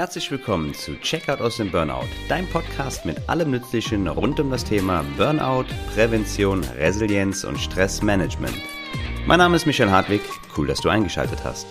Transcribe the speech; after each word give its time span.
Herzlich 0.00 0.30
willkommen 0.30 0.72
zu 0.72 0.98
Checkout 0.98 1.42
aus 1.42 1.58
dem 1.58 1.70
Burnout, 1.70 2.08
dein 2.26 2.46
Podcast 2.46 3.04
mit 3.04 3.28
allem 3.28 3.50
Nützlichen 3.50 4.08
rund 4.08 4.40
um 4.40 4.50
das 4.50 4.64
Thema 4.64 5.04
Burnout, 5.18 5.66
Prävention, 5.92 6.64
Resilienz 6.78 7.44
und 7.44 7.58
Stressmanagement. 7.58 8.54
Mein 9.26 9.40
Name 9.40 9.56
ist 9.56 9.66
Michael 9.66 9.90
Hartwig, 9.90 10.22
cool, 10.56 10.66
dass 10.66 10.80
du 10.80 10.88
eingeschaltet 10.88 11.40
hast. 11.44 11.66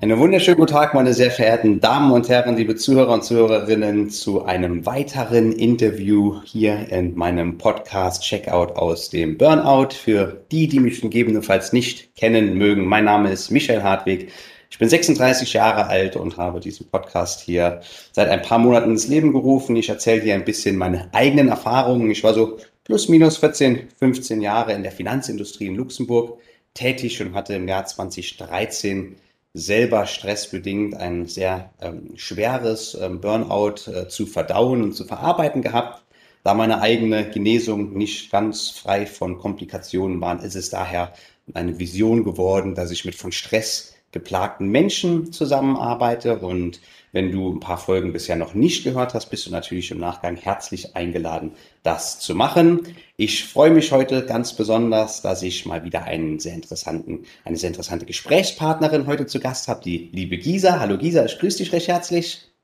Einen 0.00 0.18
wunderschönen 0.18 0.56
guten 0.56 0.72
Tag, 0.72 0.94
meine 0.94 1.12
sehr 1.12 1.30
verehrten 1.30 1.80
Damen 1.80 2.10
und 2.10 2.30
Herren, 2.30 2.56
liebe 2.56 2.76
Zuhörer 2.76 3.12
und 3.12 3.22
Zuhörerinnen, 3.22 4.08
zu 4.08 4.46
einem 4.46 4.86
weiteren 4.86 5.52
Interview 5.52 6.40
hier 6.44 6.90
in 6.90 7.14
meinem 7.14 7.58
Podcast 7.58 8.22
Checkout 8.22 8.74
aus 8.76 9.10
dem 9.10 9.36
Burnout. 9.36 9.90
Für 9.92 10.46
die, 10.50 10.66
die 10.66 10.80
mich 10.80 11.02
gegebenenfalls 11.02 11.74
nicht 11.74 12.16
kennen 12.16 12.56
mögen, 12.56 12.86
mein 12.86 13.04
Name 13.04 13.30
ist 13.30 13.50
Michael 13.50 13.82
Hartwig. 13.82 14.30
Ich 14.76 14.78
bin 14.78 14.90
36 14.90 15.54
Jahre 15.54 15.86
alt 15.86 16.16
und 16.16 16.36
habe 16.36 16.60
diesen 16.60 16.86
Podcast 16.88 17.40
hier 17.40 17.80
seit 18.12 18.28
ein 18.28 18.42
paar 18.42 18.58
Monaten 18.58 18.90
ins 18.90 19.08
Leben 19.08 19.32
gerufen. 19.32 19.74
Ich 19.74 19.88
erzähle 19.88 20.20
hier 20.20 20.34
ein 20.34 20.44
bisschen 20.44 20.76
meine 20.76 21.08
eigenen 21.14 21.48
Erfahrungen. 21.48 22.10
Ich 22.10 22.22
war 22.22 22.34
so 22.34 22.58
plus 22.84 23.08
minus 23.08 23.38
14, 23.38 23.88
15 23.98 24.42
Jahre 24.42 24.74
in 24.74 24.82
der 24.82 24.92
Finanzindustrie 24.92 25.68
in 25.68 25.76
Luxemburg 25.76 26.40
tätig 26.74 27.22
und 27.22 27.32
hatte 27.32 27.54
im 27.54 27.66
Jahr 27.66 27.86
2013 27.86 29.16
selber 29.54 30.04
stressbedingt 30.04 30.94
ein 30.94 31.24
sehr 31.24 31.70
ähm, 31.80 32.10
schweres 32.16 32.98
ähm, 33.00 33.22
Burnout 33.22 33.90
äh, 33.90 34.08
zu 34.08 34.26
verdauen 34.26 34.82
und 34.82 34.92
zu 34.92 35.06
verarbeiten 35.06 35.62
gehabt. 35.62 36.02
Da 36.44 36.52
meine 36.52 36.82
eigene 36.82 37.30
Genesung 37.30 37.94
nicht 37.94 38.30
ganz 38.30 38.68
frei 38.68 39.06
von 39.06 39.38
Komplikationen 39.38 40.20
war, 40.20 40.44
ist 40.44 40.54
es 40.54 40.68
daher 40.68 41.14
eine 41.54 41.78
Vision 41.78 42.24
geworden, 42.24 42.74
dass 42.74 42.90
ich 42.90 43.06
mit 43.06 43.14
von 43.14 43.32
Stress 43.32 43.95
geplagten 44.16 44.68
Menschen 44.68 45.30
zusammenarbeite. 45.30 46.38
Und 46.38 46.80
wenn 47.12 47.30
du 47.30 47.52
ein 47.52 47.60
paar 47.60 47.76
Folgen 47.76 48.14
bisher 48.14 48.36
noch 48.36 48.54
nicht 48.54 48.82
gehört 48.82 49.12
hast, 49.12 49.26
bist 49.26 49.46
du 49.46 49.50
natürlich 49.50 49.90
im 49.90 49.98
Nachgang 49.98 50.36
herzlich 50.36 50.96
eingeladen, 50.96 51.52
das 51.82 52.18
zu 52.18 52.34
machen. 52.34 52.80
Ich 53.18 53.44
freue 53.44 53.70
mich 53.70 53.92
heute 53.92 54.24
ganz 54.24 54.54
besonders, 54.54 55.20
dass 55.20 55.42
ich 55.42 55.66
mal 55.66 55.84
wieder 55.84 56.04
einen 56.04 56.38
sehr 56.38 56.54
interessanten, 56.54 57.24
eine 57.44 57.58
sehr 57.58 57.68
interessante 57.68 58.06
Gesprächspartnerin 58.06 59.06
heute 59.06 59.26
zu 59.26 59.38
Gast 59.38 59.68
habe, 59.68 59.82
die 59.84 60.08
liebe 60.12 60.38
Gisa. 60.38 60.80
Hallo 60.80 60.96
Gisa, 60.96 61.24
ich 61.26 61.38
grüße 61.38 61.58
dich 61.58 61.72
recht 61.72 61.88
herzlich. 61.88 62.55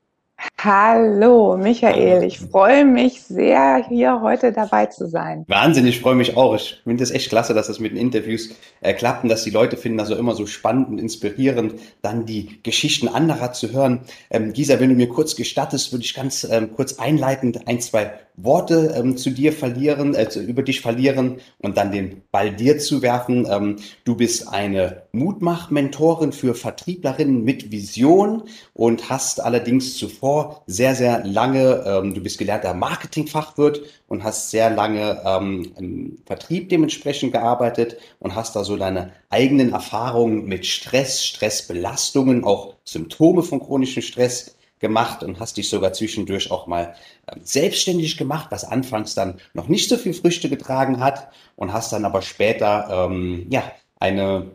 Hallo 0.59 1.57
Michael, 1.57 2.23
ich 2.23 2.39
freue 2.39 2.85
mich 2.85 3.21
sehr, 3.23 3.85
hier 3.87 4.21
heute 4.21 4.51
dabei 4.51 4.85
zu 4.85 5.07
sein. 5.07 5.43
Wahnsinn, 5.47 5.85
ich 5.85 5.99
freue 5.99 6.15
mich 6.15 6.37
auch. 6.37 6.55
Ich 6.55 6.81
finde 6.83 7.03
es 7.03 7.11
echt 7.11 7.29
klasse, 7.29 7.53
dass 7.53 7.67
das 7.67 7.79
mit 7.79 7.91
den 7.91 7.97
Interviews 7.97 8.49
äh, 8.81 8.93
klappt 8.93 9.23
und 9.23 9.29
dass 9.29 9.43
die 9.43 9.49
Leute 9.49 9.77
finden 9.77 9.97
das 9.97 10.11
auch 10.11 10.17
immer 10.17 10.35
so 10.35 10.45
spannend 10.45 10.87
und 10.89 10.99
inspirierend, 10.99 11.75
dann 12.01 12.25
die 12.25 12.61
Geschichten 12.63 13.07
anderer 13.07 13.53
zu 13.53 13.73
hören. 13.73 14.01
Ähm, 14.29 14.53
Gisa, 14.53 14.79
wenn 14.79 14.89
du 14.89 14.95
mir 14.95 15.09
kurz 15.09 15.35
gestattest, 15.35 15.91
würde 15.91 16.05
ich 16.05 16.13
ganz 16.13 16.43
ähm, 16.49 16.73
kurz 16.73 16.97
einleitend 16.97 17.67
ein, 17.67 17.81
zwei 17.81 18.13
Worte 18.35 18.93
ähm, 18.95 19.17
zu 19.17 19.29
dir 19.29 19.53
verlieren, 19.53 20.15
äh, 20.15 20.27
über 20.39 20.63
dich 20.63 20.81
verlieren 20.81 21.39
und 21.59 21.77
dann 21.77 21.91
den 21.91 22.23
Ball 22.31 22.51
dir 22.51 22.79
zu 22.79 23.01
werfen. 23.01 23.47
Ähm, 23.49 23.77
du 24.05 24.15
bist 24.15 24.47
eine 24.47 25.03
Mutmach-Mentorin 25.11 26.31
für 26.31 26.55
Vertrieblerinnen 26.55 27.43
mit 27.43 27.71
Vision 27.71 28.43
und 28.73 29.09
hast 29.09 29.39
allerdings 29.39 29.97
zuvor 29.97 30.63
sehr, 30.65 30.95
sehr 30.95 31.23
lange, 31.25 31.83
ähm, 31.85 32.13
du 32.13 32.21
bist 32.21 32.39
gelernter 32.39 32.73
Marketingfachwirt 32.73 33.81
und 34.07 34.23
hast 34.23 34.49
sehr 34.49 34.69
lange 34.69 35.21
ähm, 35.25 35.71
im 35.77 36.17
Vertrieb 36.25 36.69
dementsprechend 36.69 37.33
gearbeitet 37.33 37.97
und 38.19 38.35
hast 38.35 38.55
da 38.55 38.63
so 38.63 38.77
deine 38.77 39.11
eigenen 39.29 39.73
Erfahrungen 39.73 40.45
mit 40.45 40.65
Stress, 40.65 41.23
Stressbelastungen, 41.23 42.43
auch 42.43 42.75
Symptome 42.83 43.43
von 43.43 43.59
chronischem 43.59 44.01
Stress 44.01 44.55
gemacht 44.83 45.23
und 45.23 45.39
hast 45.39 45.57
dich 45.57 45.69
sogar 45.69 45.93
zwischendurch 45.93 46.51
auch 46.51 46.67
mal 46.67 46.93
ähm, 47.31 47.39
selbstständig 47.43 48.17
gemacht, 48.17 48.47
was 48.51 48.65
anfangs 48.65 49.15
dann 49.15 49.39
noch 49.55 49.67
nicht 49.67 49.89
so 49.89 49.97
viel 49.97 50.13
Früchte 50.13 50.49
getragen 50.49 50.99
hat 50.99 51.29
und 51.55 51.73
hast 51.73 51.91
dann 51.93 52.05
aber 52.05 52.21
später 52.21 53.07
ähm, 53.09 53.47
ja 53.49 53.63
eine, 53.99 54.51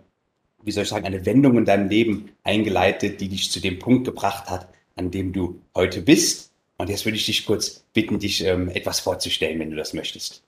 wie 0.63 0.71
soll 0.71 0.85
ich 0.85 0.91
sagen, 0.91 1.07
eine 1.07 1.27
Wendung 1.27 1.57
in 1.59 1.65
deinem 1.65 1.89
Leben 1.89 2.31
eingeleitet, 2.45 3.21
die 3.21 3.29
dich 3.29 3.51
zu 3.51 3.59
dem 3.59 3.81
Punkt 3.81 4.05
gebracht 4.05 4.49
hat, 4.51 4.69
an 4.95 5.11
dem 5.11 5.33
du 5.33 5.61
heute 5.75 6.03
bist. 6.03 6.53
Und 6.77 6.91
jetzt 6.91 7.05
würde 7.05 7.17
ich 7.17 7.27
dich 7.27 7.45
kurz 7.47 7.83
bitten, 7.93 8.21
dich 8.21 8.45
ähm, 8.45 8.69
etwas 8.69 9.01
vorzustellen, 9.01 9.59
wenn 9.59 9.71
du 9.71 9.77
das 9.77 9.95
möchtest. 9.95 10.43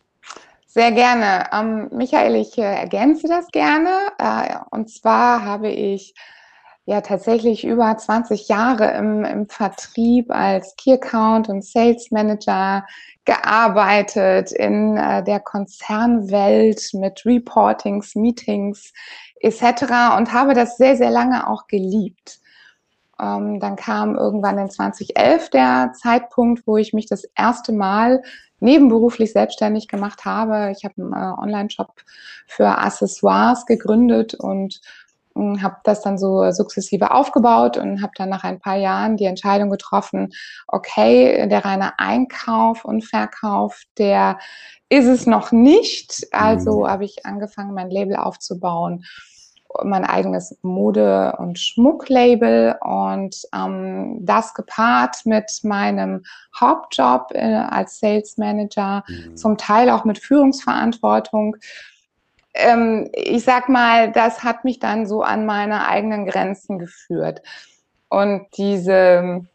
Sehr 0.66 0.92
gerne. 0.92 1.47
Ähm, 1.52 1.88
Michael, 1.91 2.36
ich 2.36 2.56
äh, 2.58 2.62
ergänze 2.62 3.26
das 3.26 3.48
gerne. 3.48 3.91
Äh, 4.18 4.56
und 4.70 4.91
zwar 4.91 5.44
habe 5.44 5.70
ich 5.70 6.14
ja 6.90 7.00
tatsächlich 7.02 7.64
über 7.64 7.96
20 7.96 8.48
Jahre 8.48 8.90
im, 8.94 9.24
im 9.24 9.48
Vertrieb 9.48 10.32
als 10.32 10.74
Key 10.74 10.94
Account 10.94 11.48
und 11.48 11.64
Sales 11.64 12.10
Manager 12.10 12.84
gearbeitet 13.24 14.50
in 14.50 14.96
äh, 14.96 15.22
der 15.22 15.38
Konzernwelt 15.38 16.90
mit 16.94 17.24
Reportings, 17.24 18.16
Meetings 18.16 18.92
etc. 19.40 19.82
und 20.18 20.32
habe 20.32 20.52
das 20.54 20.78
sehr, 20.78 20.96
sehr 20.96 21.10
lange 21.10 21.48
auch 21.48 21.68
geliebt. 21.68 22.40
Ähm, 23.20 23.60
dann 23.60 23.76
kam 23.76 24.16
irgendwann 24.16 24.58
in 24.58 24.68
2011 24.68 25.50
der 25.50 25.92
Zeitpunkt, 25.92 26.66
wo 26.66 26.76
ich 26.76 26.92
mich 26.92 27.06
das 27.06 27.22
erste 27.36 27.72
Mal 27.72 28.20
nebenberuflich 28.58 29.32
selbstständig 29.32 29.86
gemacht 29.86 30.24
habe. 30.24 30.72
Ich 30.76 30.84
habe 30.84 30.94
einen 30.96 31.12
äh, 31.12 31.40
Online-Shop 31.40 31.92
für 32.48 32.66
Accessoires 32.66 33.64
gegründet 33.64 34.34
und 34.34 34.80
habe 35.36 35.76
das 35.84 36.02
dann 36.02 36.18
so 36.18 36.50
sukzessive 36.50 37.12
aufgebaut 37.12 37.76
und 37.76 38.02
habe 38.02 38.12
dann 38.16 38.28
nach 38.28 38.44
ein 38.44 38.60
paar 38.60 38.76
Jahren 38.76 39.16
die 39.16 39.24
Entscheidung 39.24 39.70
getroffen, 39.70 40.30
okay, 40.66 41.48
der 41.48 41.64
reine 41.64 41.98
Einkauf 41.98 42.84
und 42.84 43.04
Verkauf, 43.04 43.82
der 43.98 44.38
ist 44.88 45.06
es 45.06 45.26
noch 45.26 45.52
nicht. 45.52 46.26
Also 46.32 46.80
mhm. 46.80 46.88
habe 46.88 47.04
ich 47.04 47.24
angefangen, 47.24 47.74
mein 47.74 47.91
Label 47.91 48.16
aufzubauen, 48.16 49.04
mein 49.84 50.04
eigenes 50.04 50.58
Mode- 50.62 51.36
und 51.38 51.58
Schmucklabel 51.58 52.76
und 52.80 53.36
ähm, 53.54 54.18
das 54.20 54.52
gepaart 54.54 55.24
mit 55.26 55.60
meinem 55.62 56.24
Hauptjob 56.58 57.28
äh, 57.32 57.54
als 57.54 58.00
Sales 58.00 58.36
Manager, 58.36 59.04
mhm. 59.06 59.36
zum 59.36 59.56
Teil 59.56 59.91
auch 59.91 60.04
mit 60.04 60.18
Führungsverantwortung 60.18 61.56
ähm, 62.54 63.08
ich 63.12 63.44
sag 63.44 63.68
mal, 63.68 64.12
das 64.12 64.42
hat 64.42 64.64
mich 64.64 64.78
dann 64.78 65.06
so 65.06 65.22
an 65.22 65.46
meine 65.46 65.86
eigenen 65.88 66.26
Grenzen 66.26 66.78
geführt. 66.78 67.42
Und 68.08 68.46
diese, 68.56 69.46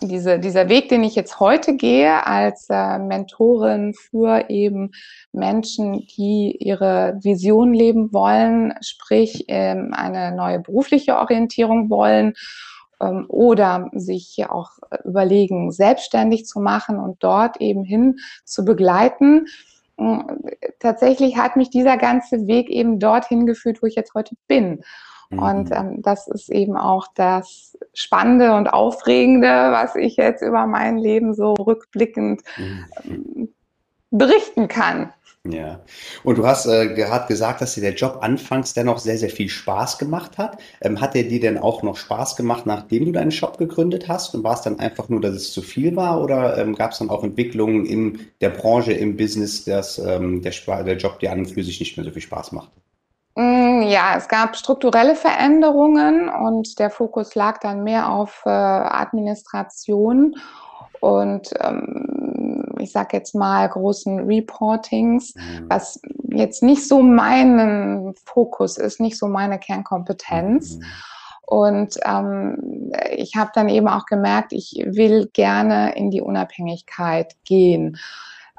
diese, 0.00 0.38
dieser 0.38 0.68
Weg, 0.68 0.88
den 0.88 1.04
ich 1.04 1.14
jetzt 1.14 1.40
heute 1.40 1.76
gehe 1.76 2.26
als 2.26 2.68
äh, 2.70 2.98
Mentorin 2.98 3.94
für 3.94 4.48
eben 4.48 4.92
Menschen, 5.32 6.06
die 6.16 6.56
ihre 6.58 7.18
Vision 7.22 7.74
leben 7.74 8.12
wollen, 8.12 8.74
sprich 8.80 9.44
ähm, 9.48 9.92
eine 9.94 10.34
neue 10.34 10.60
berufliche 10.60 11.16
Orientierung 11.18 11.90
wollen 11.90 12.32
ähm, 13.00 13.26
oder 13.28 13.90
sich 13.92 14.44
auch 14.48 14.70
überlegen, 15.04 15.70
selbstständig 15.70 16.46
zu 16.46 16.60
machen 16.60 16.98
und 16.98 17.22
dort 17.22 17.60
eben 17.60 17.84
hin 17.84 18.16
zu 18.44 18.64
begleiten, 18.64 19.46
tatsächlich 20.78 21.36
hat 21.36 21.56
mich 21.56 21.70
dieser 21.70 21.96
ganze 21.96 22.46
Weg 22.46 22.68
eben 22.68 22.98
dorthin 22.98 23.46
geführt, 23.46 23.82
wo 23.82 23.86
ich 23.86 23.94
jetzt 23.94 24.14
heute 24.14 24.34
bin. 24.46 24.82
Mhm. 25.30 25.38
Und 25.38 25.70
ähm, 25.72 26.02
das 26.02 26.28
ist 26.28 26.50
eben 26.50 26.76
auch 26.76 27.06
das 27.14 27.76
Spannende 27.94 28.54
und 28.54 28.68
Aufregende, 28.68 29.48
was 29.48 29.96
ich 29.96 30.16
jetzt 30.16 30.42
über 30.42 30.66
mein 30.66 30.98
Leben 30.98 31.34
so 31.34 31.54
rückblickend 31.54 32.42
mhm. 32.56 32.84
ähm, 33.04 33.54
berichten 34.10 34.68
kann. 34.68 35.12
Ja, 35.50 35.80
und 36.24 36.38
du 36.38 36.46
hast 36.46 36.66
äh, 36.66 36.94
gerade 36.94 37.26
gesagt, 37.26 37.60
dass 37.60 37.74
dir 37.74 37.80
der 37.80 37.94
Job 37.94 38.18
anfangs 38.20 38.74
dennoch 38.74 38.98
sehr, 38.98 39.18
sehr 39.18 39.30
viel 39.30 39.48
Spaß 39.48 39.98
gemacht 39.98 40.38
hat. 40.38 40.58
Ähm, 40.80 41.00
hat 41.00 41.14
der 41.14 41.24
dir 41.24 41.40
denn 41.40 41.58
auch 41.58 41.82
noch 41.82 41.96
Spaß 41.96 42.36
gemacht, 42.36 42.66
nachdem 42.66 43.06
du 43.06 43.12
deinen 43.12 43.30
Shop 43.30 43.58
gegründet 43.58 44.08
hast? 44.08 44.34
Und 44.34 44.44
war 44.44 44.54
es 44.54 44.62
dann 44.62 44.78
einfach 44.78 45.08
nur, 45.08 45.20
dass 45.20 45.34
es 45.34 45.52
zu 45.52 45.62
viel 45.62 45.94
war? 45.96 46.22
Oder 46.22 46.58
ähm, 46.58 46.74
gab 46.74 46.92
es 46.92 46.98
dann 46.98 47.10
auch 47.10 47.24
Entwicklungen 47.24 47.86
in 47.86 48.20
der 48.40 48.50
Branche, 48.50 48.92
im 48.92 49.16
Business, 49.16 49.64
dass 49.64 49.98
ähm, 49.98 50.42
der, 50.42 50.52
der 50.84 50.96
Job 50.96 51.18
dir 51.20 51.32
an 51.32 51.40
und 51.40 51.50
für 51.50 51.62
sich 51.62 51.80
nicht 51.80 51.96
mehr 51.96 52.04
so 52.04 52.12
viel 52.12 52.22
Spaß 52.22 52.52
macht? 52.52 52.70
Mm, 53.36 53.82
ja, 53.82 54.16
es 54.16 54.28
gab 54.28 54.56
strukturelle 54.56 55.14
Veränderungen 55.14 56.28
und 56.28 56.78
der 56.78 56.90
Fokus 56.90 57.34
lag 57.34 57.58
dann 57.60 57.84
mehr 57.84 58.10
auf 58.10 58.42
äh, 58.46 58.48
Administration 58.48 60.34
und 61.00 61.50
ähm, 61.60 62.74
ich 62.78 62.92
sage 62.92 63.16
jetzt 63.16 63.34
mal 63.34 63.68
großen 63.68 64.20
Reportings, 64.20 65.34
mhm. 65.34 65.66
was 65.68 66.00
jetzt 66.30 66.62
nicht 66.62 66.86
so 66.86 67.02
mein 67.02 68.14
Fokus 68.24 68.78
ist, 68.78 69.00
nicht 69.00 69.18
so 69.18 69.26
meine 69.26 69.58
Kernkompetenz. 69.58 70.76
Mhm. 70.76 70.84
Und 71.46 71.94
ähm, 72.04 72.92
ich 73.14 73.36
habe 73.36 73.52
dann 73.54 73.68
eben 73.68 73.88
auch 73.88 74.06
gemerkt, 74.06 74.52
ich 74.52 74.82
will 74.84 75.30
gerne 75.32 75.94
in 75.94 76.10
die 76.10 76.20
Unabhängigkeit 76.20 77.36
gehen. 77.44 77.98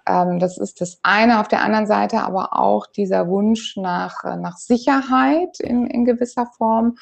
Ähm, 0.08 0.40
das 0.40 0.58
ist 0.58 0.80
das 0.80 0.98
eine. 1.04 1.42
Auf 1.42 1.50
der 1.50 1.62
anderen 1.62 1.86
Seite 1.86 2.22
aber 2.22 2.58
auch 2.58 2.88
dieser 2.88 3.28
Wunsch 3.28 3.76
nach, 3.76 4.24
nach 4.24 4.58
Sicherheit 4.58 5.60
in, 5.60 5.88
in 5.88 6.06
gewisser 6.06 6.46
Form 6.58 6.98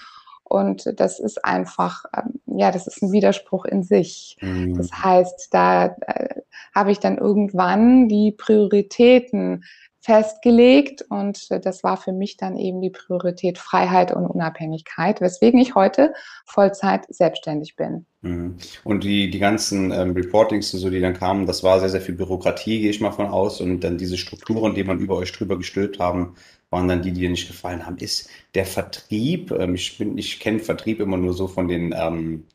Und 0.47 0.93
das 0.99 1.19
ist 1.19 1.43
einfach, 1.43 2.05
ähm, 2.15 2.39
ja, 2.57 2.71
das 2.71 2.87
ist 2.87 3.01
ein 3.01 3.11
Widerspruch 3.11 3.65
in 3.65 3.83
sich. 3.83 4.37
Mhm. 4.41 4.77
Das 4.77 4.91
heißt, 4.91 5.49
da 5.51 5.95
äh, 6.07 6.41
habe 6.73 6.91
ich 6.91 6.99
dann 6.99 7.17
irgendwann 7.17 8.07
die 8.07 8.31
Prioritäten 8.31 9.63
festgelegt 10.05 11.03
und 11.09 11.49
das 11.65 11.83
war 11.83 11.97
für 11.97 12.13
mich 12.13 12.37
dann 12.37 12.57
eben 12.57 12.79
die 12.79 12.91
Priorität 12.91 13.57
Freiheit 13.57 14.13
und 14.13 14.27
Unabhängigkeit, 14.27 15.19
weswegen 15.19 15.59
ich 15.59 15.73
heute 15.73 16.13
Vollzeit 16.45 17.07
selbstständig 17.09 17.75
bin. 17.75 18.05
Mhm. 18.21 18.57
Und 18.83 19.03
die, 19.03 19.31
die 19.31 19.39
ganzen 19.39 19.91
ähm, 19.91 20.11
Reportings, 20.11 20.69
so, 20.69 20.91
die 20.91 20.99
dann 20.99 21.15
kamen, 21.15 21.47
das 21.47 21.63
war 21.63 21.79
sehr, 21.79 21.89
sehr 21.89 22.01
viel 22.01 22.13
Bürokratie, 22.13 22.81
gehe 22.81 22.91
ich 22.91 23.01
mal 23.01 23.11
von 23.11 23.25
aus. 23.25 23.61
Und 23.61 23.79
dann 23.83 23.97
diese 23.97 24.17
Strukturen, 24.17 24.75
die 24.75 24.83
man 24.83 24.99
über 24.99 25.15
euch 25.15 25.31
drüber 25.31 25.57
gestülpt 25.57 25.97
haben, 25.97 26.35
waren 26.69 26.87
dann 26.87 27.01
die, 27.01 27.11
die 27.11 27.21
dir 27.21 27.29
nicht 27.29 27.47
gefallen 27.47 27.85
haben. 27.85 27.97
Ist 27.97 28.29
der 28.53 28.65
Vertrieb, 28.65 29.51
ähm, 29.51 29.75
ich, 29.75 29.99
ich 29.99 30.39
kenne 30.39 30.59
Vertrieb 30.59 30.99
immer 30.99 31.17
nur 31.17 31.33
so 31.33 31.47
von 31.47 31.67
den 31.67 31.93
ähm, 31.97 32.45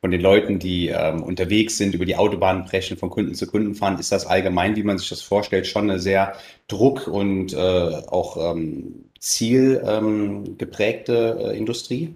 von 0.00 0.10
den 0.12 0.20
Leuten, 0.20 0.58
die 0.58 0.88
ähm, 0.88 1.22
unterwegs 1.22 1.76
sind, 1.76 1.94
über 1.94 2.06
die 2.06 2.16
Autobahn 2.16 2.64
brechen, 2.64 2.96
von 2.96 3.10
Kunden 3.10 3.34
zu 3.34 3.46
Kunden 3.46 3.74
fahren, 3.74 3.98
ist 3.98 4.12
das 4.12 4.26
allgemein, 4.26 4.76
wie 4.76 4.84
man 4.84 4.98
sich 4.98 5.08
das 5.08 5.22
vorstellt, 5.22 5.66
schon 5.66 5.90
eine 5.90 5.98
sehr 5.98 6.34
druck- 6.68 7.08
und 7.08 7.52
äh, 7.52 7.56
auch 7.56 8.52
ähm, 8.52 9.06
zielgeprägte 9.18 11.38
ähm, 11.40 11.50
äh, 11.50 11.56
Industrie? 11.56 12.14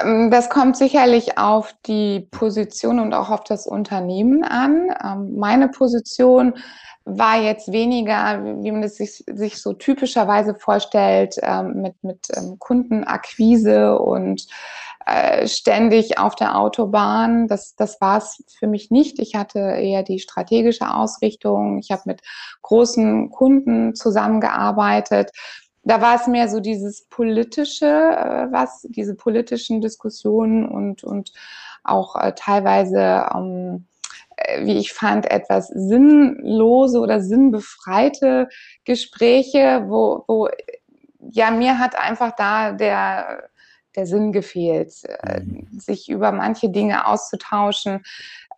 Ähm, 0.00 0.30
das 0.30 0.50
kommt 0.50 0.76
sicherlich 0.76 1.38
auf 1.38 1.74
die 1.86 2.20
Position 2.30 3.00
und 3.00 3.14
auch 3.14 3.30
auf 3.30 3.44
das 3.44 3.66
Unternehmen 3.66 4.44
an. 4.44 4.94
Ähm, 5.04 5.36
meine 5.36 5.68
Position 5.68 6.54
war 7.04 7.40
jetzt 7.40 7.72
weniger, 7.72 8.44
wie 8.62 8.70
man 8.70 8.82
es 8.84 8.96
sich, 8.96 9.24
sich 9.26 9.60
so 9.60 9.72
typischerweise 9.72 10.54
vorstellt, 10.54 11.36
ähm, 11.42 11.82
mit, 11.82 11.94
mit 12.04 12.28
Kundenakquise 12.60 13.98
und 13.98 14.46
äh, 15.06 15.48
ständig 15.48 16.18
auf 16.18 16.36
der 16.36 16.56
Autobahn. 16.56 17.48
Das, 17.48 17.74
das 17.74 18.00
war 18.00 18.18
es 18.18 18.44
für 18.56 18.68
mich 18.68 18.90
nicht. 18.90 19.18
Ich 19.18 19.34
hatte 19.34 19.58
eher 19.58 20.04
die 20.04 20.20
strategische 20.20 20.94
Ausrichtung. 20.94 21.78
Ich 21.78 21.90
habe 21.90 22.02
mit 22.06 22.22
großen 22.62 23.30
Kunden 23.30 23.96
zusammengearbeitet. 23.96 25.30
Da 25.84 26.00
war 26.00 26.16
es 26.16 26.26
mehr 26.26 26.48
so 26.48 26.60
dieses 26.60 27.06
politische, 27.08 27.86
äh, 27.86 28.52
was 28.52 28.86
diese 28.90 29.14
politischen 29.14 29.80
Diskussionen 29.80 30.66
und 30.66 31.04
und 31.04 31.32
auch 31.84 32.16
äh, 32.16 32.32
teilweise 32.36 33.26
ähm, 33.34 33.86
wie 34.60 34.78
ich 34.78 34.92
fand, 34.92 35.30
etwas 35.30 35.68
sinnlose 35.68 37.00
oder 37.00 37.20
sinnbefreite 37.20 38.48
Gespräche, 38.84 39.84
wo, 39.88 40.24
wo 40.26 40.48
ja, 41.30 41.50
mir 41.50 41.78
hat 41.78 41.98
einfach 41.98 42.32
da 42.32 42.72
der 42.72 43.48
der 43.94 44.06
Sinn 44.06 44.32
gefehlt, 44.32 45.04
äh, 45.04 45.40
mhm. 45.40 45.68
sich 45.78 46.08
über 46.08 46.32
manche 46.32 46.70
Dinge 46.70 47.06
auszutauschen. 47.06 48.02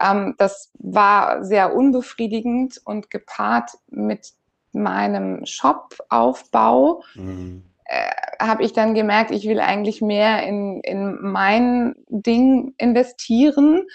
Ähm, 0.01 0.35
das 0.39 0.71
war 0.79 1.45
sehr 1.45 1.75
unbefriedigend 1.75 2.81
und 2.85 3.11
gepaart 3.11 3.73
mit 3.89 4.29
meinem 4.75 5.45
Shop-Aufbau 5.47 7.03
mhm. 7.15 7.65
äh, 7.85 8.11
habe 8.41 8.65
ich 8.65 8.73
dann 8.73 8.95
gemerkt, 8.95 9.31
ich 9.31 9.47
will 9.47 9.61
eigentlich 9.61 10.01
mehr 10.01 10.43
in, 10.45 10.81
in 10.83 11.19
mein 11.21 11.95
Ding 12.09 12.75
investieren 12.79 13.87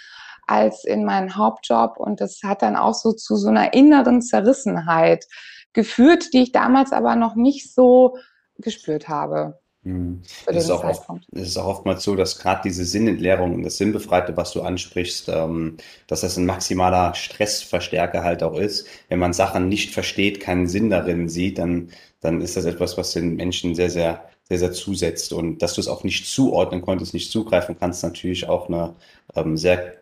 als 0.47 0.83
in 0.83 1.05
meinen 1.05 1.35
Hauptjob. 1.35 1.97
Und 1.97 2.21
das 2.21 2.41
hat 2.43 2.61
dann 2.61 2.75
auch 2.75 2.95
so 2.95 3.13
zu 3.13 3.35
so 3.35 3.49
einer 3.49 3.73
inneren 3.73 4.21
Zerrissenheit 4.21 5.25
geführt, 5.73 6.33
die 6.33 6.43
ich 6.43 6.51
damals 6.51 6.91
aber 6.91 7.15
noch 7.15 7.35
nicht 7.35 7.73
so 7.73 8.17
gespürt 8.57 9.07
habe. 9.07 9.59
Mhm. 9.83 10.21
Es 10.45 10.65
ist, 10.65 10.69
auch 10.71 10.83
oft, 10.83 11.09
es 11.31 11.49
ist 11.49 11.57
auch 11.57 11.67
oftmals 11.67 12.03
so, 12.03 12.15
dass 12.15 12.37
gerade 12.39 12.61
diese 12.65 12.83
Sinnentleerung 12.83 13.53
und 13.53 13.63
das 13.63 13.77
Sinnbefreite, 13.77 14.35
was 14.35 14.51
du 14.51 14.61
ansprichst, 14.61 15.29
ähm, 15.29 15.77
dass 16.07 16.21
das 16.21 16.37
ein 16.37 16.45
maximaler 16.45 17.15
Stressverstärker 17.15 18.23
halt 18.23 18.43
auch 18.43 18.57
ist. 18.57 18.87
Wenn 19.07 19.19
man 19.19 19.31
Sachen 19.31 19.69
nicht 19.69 19.91
versteht, 19.91 20.41
keinen 20.41 20.67
Sinn 20.67 20.89
darin 20.89 21.29
sieht, 21.29 21.59
dann, 21.59 21.91
dann 22.19 22.41
ist 22.41 22.57
das 22.57 22.65
etwas, 22.65 22.97
was 22.97 23.13
den 23.13 23.35
Menschen 23.37 23.73
sehr, 23.73 23.89
sehr, 23.89 24.29
sehr, 24.43 24.59
sehr 24.59 24.73
zusetzt. 24.73 25.31
Und 25.31 25.61
dass 25.61 25.75
du 25.75 25.81
es 25.81 25.87
auch 25.87 26.03
nicht 26.03 26.27
zuordnen 26.27 26.81
konntest, 26.81 27.13
nicht 27.13 27.31
zugreifen 27.31 27.77
kannst, 27.79 28.03
natürlich 28.03 28.49
auch 28.49 28.67
eine 28.67 28.95
ähm, 29.35 29.55
sehr 29.55 29.93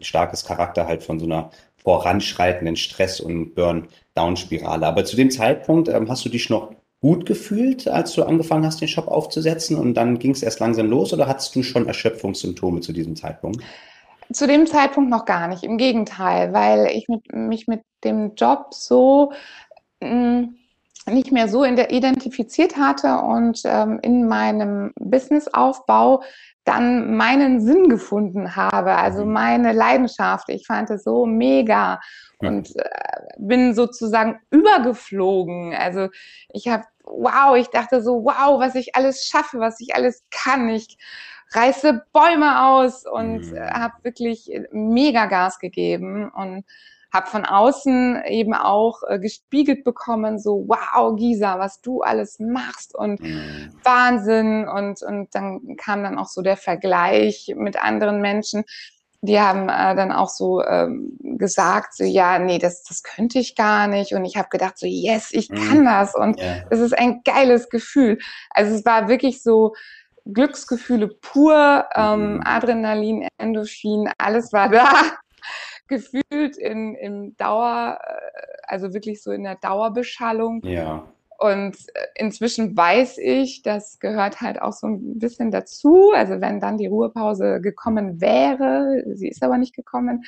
starkes 0.00 0.44
Charakter 0.44 0.86
halt 0.86 1.02
von 1.02 1.18
so 1.18 1.26
einer 1.26 1.50
voranschreitenden 1.82 2.76
Stress- 2.76 3.20
und 3.20 3.54
Burn-Down-Spirale. 3.54 4.86
Aber 4.86 5.04
zu 5.04 5.16
dem 5.16 5.30
Zeitpunkt 5.32 5.88
ähm, 5.88 6.08
hast 6.08 6.24
du 6.24 6.28
dich 6.28 6.48
noch 6.50 6.72
gut 7.00 7.26
gefühlt, 7.26 7.88
als 7.88 8.12
du 8.14 8.24
angefangen 8.24 8.64
hast, 8.64 8.80
den 8.80 8.88
Shop 8.88 9.08
aufzusetzen 9.08 9.76
und 9.76 9.94
dann 9.94 10.18
ging 10.18 10.32
es 10.32 10.42
erst 10.42 10.60
langsam 10.60 10.88
los 10.88 11.12
oder 11.12 11.26
hattest 11.26 11.54
du 11.54 11.62
schon 11.62 11.86
Erschöpfungssymptome 11.86 12.80
zu 12.80 12.92
diesem 12.92 13.16
Zeitpunkt? 13.16 13.62
Zu 14.32 14.46
dem 14.46 14.66
Zeitpunkt 14.66 15.10
noch 15.10 15.24
gar 15.24 15.46
nicht, 15.46 15.62
im 15.62 15.78
Gegenteil, 15.78 16.52
weil 16.52 16.86
ich 16.86 17.06
mit, 17.08 17.32
mich 17.32 17.68
mit 17.68 17.82
dem 18.02 18.34
Job 18.34 18.74
so 18.74 19.32
mh, 20.00 20.10
mm, 20.10 20.56
nicht 21.08 21.30
mehr 21.30 21.48
so 21.48 21.64
identifiziert 21.64 22.76
hatte 22.76 23.18
und 23.18 23.60
ähm, 23.64 24.00
in 24.02 24.26
meinem 24.26 24.92
Businessaufbau 24.98 26.22
dann 26.66 27.16
meinen 27.16 27.60
Sinn 27.60 27.88
gefunden 27.88 28.56
habe, 28.56 28.96
also 28.96 29.24
mhm. 29.24 29.32
meine 29.32 29.72
Leidenschaft. 29.72 30.48
Ich 30.48 30.66
fand 30.66 30.90
es 30.90 31.04
so 31.04 31.24
mega 31.24 32.00
und 32.38 32.74
äh, 32.76 32.82
bin 33.38 33.72
sozusagen 33.72 34.40
übergeflogen. 34.50 35.74
Also 35.74 36.08
ich 36.52 36.66
habe, 36.66 36.82
wow, 37.04 37.56
ich 37.56 37.68
dachte 37.68 38.02
so, 38.02 38.24
wow, 38.24 38.60
was 38.60 38.74
ich 38.74 38.96
alles 38.96 39.26
schaffe, 39.26 39.60
was 39.60 39.80
ich 39.80 39.94
alles 39.94 40.24
kann. 40.30 40.68
Ich 40.68 40.98
reiße 41.52 42.04
Bäume 42.12 42.66
aus 42.66 43.06
und 43.06 43.52
mhm. 43.52 43.60
habe 43.60 43.94
wirklich 44.02 44.50
mega 44.72 45.26
Gas 45.26 45.60
gegeben 45.60 46.30
und 46.30 46.64
habe 47.16 47.26
von 47.26 47.44
außen 47.44 48.22
eben 48.26 48.54
auch 48.54 49.02
äh, 49.08 49.18
gespiegelt 49.18 49.82
bekommen, 49.84 50.38
so 50.38 50.66
wow, 50.68 51.16
Gisa, 51.16 51.58
was 51.58 51.80
du 51.80 52.02
alles 52.02 52.38
machst 52.38 52.94
und 52.94 53.20
mhm. 53.20 53.70
Wahnsinn 53.82 54.68
und 54.68 55.02
und 55.02 55.34
dann 55.34 55.76
kam 55.76 56.02
dann 56.02 56.18
auch 56.18 56.28
so 56.28 56.42
der 56.42 56.56
Vergleich 56.56 57.52
mit 57.56 57.82
anderen 57.82 58.20
Menschen 58.20 58.64
die 59.22 59.40
haben 59.40 59.68
äh, 59.68 59.96
dann 59.96 60.12
auch 60.12 60.28
so 60.28 60.62
ähm, 60.62 61.16
gesagt, 61.20 61.94
so 61.96 62.04
ja, 62.04 62.38
nee, 62.38 62.58
das, 62.58 62.82
das 62.84 63.02
könnte 63.02 63.38
ich 63.38 63.56
gar 63.56 63.88
nicht. 63.88 64.12
Und 64.12 64.24
ich 64.24 64.36
habe 64.36 64.48
gedacht, 64.50 64.78
so 64.78 64.86
yes, 64.86 65.30
ich 65.32 65.50
mhm. 65.50 65.56
kann 65.56 65.84
das. 65.84 66.14
Und 66.14 66.38
es 66.70 66.80
ist 66.80 66.96
ein 66.96 67.22
geiles 67.24 67.68
Gefühl. 67.68 68.18
Also 68.50 68.74
es 68.74 68.84
war 68.84 69.08
wirklich 69.08 69.42
so 69.42 69.74
Glücksgefühle 70.26 71.08
pur, 71.08 71.86
ähm, 71.94 72.34
mhm. 72.34 72.42
Adrenalin, 72.44 73.28
Endorphin, 73.38 74.10
alles 74.18 74.52
war 74.52 74.68
da. 74.68 74.90
Gefühlt 75.88 76.56
in, 76.56 76.94
in 76.94 77.36
Dauer, 77.36 77.98
äh, 78.02 78.12
also 78.64 78.92
wirklich 78.92 79.22
so 79.22 79.30
in 79.32 79.44
der 79.44 79.56
Dauerbeschallung. 79.56 80.60
Ja. 80.64 81.06
Und 81.38 81.76
äh, 81.94 82.06
inzwischen 82.14 82.76
weiß 82.76 83.18
ich, 83.18 83.62
das 83.62 83.98
gehört 83.98 84.40
halt 84.40 84.60
auch 84.62 84.72
so 84.72 84.86
ein 84.86 85.18
bisschen 85.18 85.50
dazu. 85.50 86.12
Also 86.14 86.40
wenn 86.40 86.60
dann 86.60 86.78
die 86.78 86.86
Ruhepause 86.86 87.60
gekommen 87.60 88.20
wäre, 88.20 89.02
sie 89.14 89.28
ist 89.28 89.42
aber 89.42 89.58
nicht 89.58 89.74
gekommen, 89.74 90.24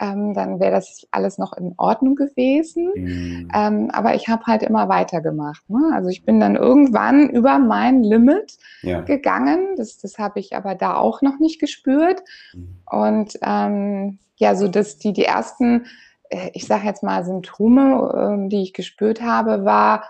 ähm, 0.00 0.34
dann 0.34 0.60
wäre 0.60 0.72
das 0.72 1.06
alles 1.10 1.38
noch 1.38 1.54
in 1.54 1.74
Ordnung 1.76 2.14
gewesen. 2.14 2.92
Mhm. 2.94 3.48
Ähm, 3.54 3.90
aber 3.92 4.14
ich 4.14 4.28
habe 4.28 4.44
halt 4.46 4.62
immer 4.62 4.88
weitergemacht. 4.88 5.68
Ne? 5.68 5.90
Also 5.92 6.08
ich 6.08 6.24
bin 6.24 6.38
dann 6.38 6.56
irgendwann 6.56 7.28
über 7.30 7.58
mein 7.58 8.02
Limit 8.02 8.56
ja. 8.82 9.00
gegangen. 9.00 9.74
Das, 9.76 9.98
das 9.98 10.18
habe 10.18 10.40
ich 10.40 10.54
aber 10.54 10.74
da 10.74 10.96
auch 10.96 11.22
noch 11.22 11.38
nicht 11.38 11.60
gespürt. 11.60 12.22
Mhm. 12.54 12.76
Und 12.86 13.38
ähm, 13.42 14.18
ja, 14.36 14.54
so 14.54 14.68
dass 14.68 14.98
die, 14.98 15.12
die 15.12 15.24
ersten 15.24 15.86
äh, 16.28 16.50
ich 16.52 16.66
sage 16.66 16.86
jetzt 16.86 17.02
mal 17.02 17.24
Symptome, 17.24 18.12
ähm, 18.16 18.48
die 18.48 18.62
ich 18.62 18.72
gespürt 18.72 19.20
habe, 19.20 19.64
war 19.64 20.04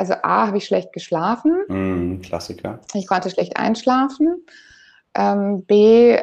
also 0.00 0.14
A, 0.22 0.46
habe 0.46 0.56
ich 0.56 0.64
schlecht 0.64 0.94
geschlafen. 0.94 1.52
Mm, 1.68 2.20
Klassiker. 2.22 2.80
Ich 2.94 3.06
konnte 3.06 3.28
schlecht 3.28 3.58
einschlafen. 3.58 4.46
Ähm, 5.14 5.64
B, 5.66 6.12
äh, 6.14 6.22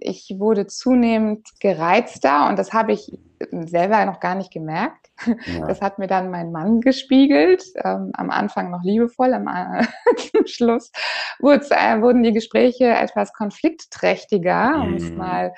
ich 0.00 0.34
wurde 0.38 0.66
zunehmend 0.66 1.48
gereizter 1.60 2.48
und 2.48 2.58
das 2.58 2.72
habe 2.72 2.92
ich 2.92 3.16
selber 3.50 4.04
noch 4.06 4.18
gar 4.18 4.34
nicht 4.34 4.52
gemerkt. 4.52 5.10
Ja. 5.46 5.66
Das 5.68 5.80
hat 5.80 6.00
mir 6.00 6.08
dann 6.08 6.32
mein 6.32 6.50
Mann 6.50 6.80
gespiegelt, 6.80 7.62
ähm, 7.76 8.10
am 8.14 8.30
Anfang 8.30 8.72
noch 8.72 8.82
liebevoll, 8.82 9.32
am, 9.32 9.46
äh, 9.46 9.86
Schluss 10.46 10.90
äh, 11.40 12.00
wurden 12.00 12.24
die 12.24 12.32
Gespräche 12.32 12.86
etwas 12.86 13.32
konfliktträchtiger, 13.32 14.80
um 14.82 14.94
mm. 14.94 14.96
es 14.96 15.10
mal 15.12 15.54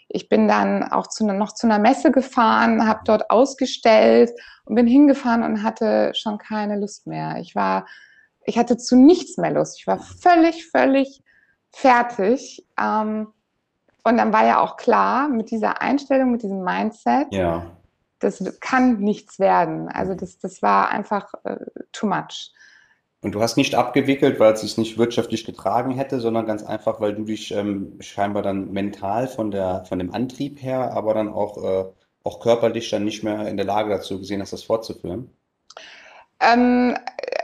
ich 0.07 0.29
bin 0.29 0.47
dann 0.47 0.83
auch 0.83 1.07
zu, 1.07 1.25
noch 1.25 1.53
zu 1.53 1.67
einer 1.67 1.79
Messe 1.79 2.11
gefahren, 2.11 2.87
habe 2.87 3.01
dort 3.05 3.29
ausgestellt 3.29 4.31
und 4.65 4.75
bin 4.75 4.87
hingefahren 4.87 5.43
und 5.43 5.63
hatte 5.63 6.11
schon 6.15 6.37
keine 6.37 6.79
Lust 6.79 7.07
mehr. 7.07 7.37
Ich 7.39 7.55
war, 7.55 7.85
ich 8.45 8.57
hatte 8.57 8.77
zu 8.77 8.95
nichts 8.95 9.37
mehr 9.37 9.51
Lust. 9.51 9.79
Ich 9.79 9.87
war 9.87 9.99
völlig, 9.99 10.67
völlig 10.67 11.21
fertig. 11.71 12.65
Ähm, 12.79 13.27
und 14.03 14.17
dann 14.17 14.33
war 14.33 14.45
ja 14.45 14.59
auch 14.59 14.77
klar, 14.77 15.29
mit 15.29 15.51
dieser 15.51 15.81
Einstellung, 15.81 16.31
mit 16.31 16.43
diesem 16.43 16.63
Mindset, 16.63 17.27
ja. 17.31 17.65
das 18.19 18.43
kann 18.59 18.99
nichts 18.99 19.39
werden. 19.39 19.89
Also 19.89 20.15
das, 20.15 20.39
das 20.39 20.61
war 20.61 20.89
einfach 20.89 21.33
äh, 21.43 21.57
too 21.91 22.07
much. 22.07 22.51
Und 23.23 23.35
du 23.35 23.41
hast 23.41 23.55
nicht 23.55 23.75
abgewickelt, 23.75 24.39
weil 24.39 24.53
es 24.53 24.61
sich 24.61 24.79
nicht 24.79 24.97
wirtschaftlich 24.97 25.45
getragen 25.45 25.91
hätte, 25.91 26.19
sondern 26.19 26.47
ganz 26.47 26.63
einfach, 26.63 26.99
weil 26.99 27.13
du 27.13 27.23
dich 27.23 27.51
ähm, 27.53 27.97
scheinbar 27.99 28.41
dann 28.41 28.71
mental 28.71 29.27
von, 29.27 29.51
der, 29.51 29.85
von 29.85 29.99
dem 29.99 30.11
Antrieb 30.11 30.61
her, 30.63 30.93
aber 30.93 31.13
dann 31.13 31.29
auch, 31.29 31.63
äh, 31.63 31.85
auch 32.23 32.39
körperlich 32.39 32.89
dann 32.89 33.03
nicht 33.03 33.23
mehr 33.23 33.47
in 33.47 33.57
der 33.57 33.65
Lage 33.67 33.91
dazu 33.91 34.17
gesehen 34.17 34.41
hast, 34.41 34.53
das 34.53 34.63
fortzuführen? 34.63 35.29
Ähm, 36.39 36.97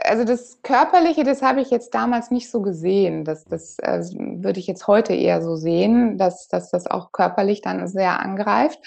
also 0.08 0.24
das 0.24 0.60
Körperliche, 0.62 1.24
das 1.24 1.42
habe 1.42 1.60
ich 1.60 1.70
jetzt 1.70 1.94
damals 1.94 2.30
nicht 2.30 2.50
so 2.50 2.62
gesehen. 2.62 3.24
Das, 3.24 3.44
das 3.44 3.78
äh, 3.80 4.02
würde 4.16 4.60
ich 4.60 4.66
jetzt 4.66 4.86
heute 4.86 5.14
eher 5.14 5.42
so 5.42 5.56
sehen, 5.56 6.18
dass, 6.18 6.48
dass 6.48 6.70
das 6.70 6.86
auch 6.86 7.12
körperlich 7.12 7.60
dann 7.60 7.86
sehr 7.88 8.20
angreift. 8.20 8.78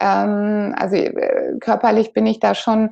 Ähm, 0.00 0.74
also 0.78 0.96
äh, 0.96 1.58
körperlich 1.60 2.12
bin 2.12 2.26
ich 2.26 2.40
da 2.40 2.54
schon 2.54 2.90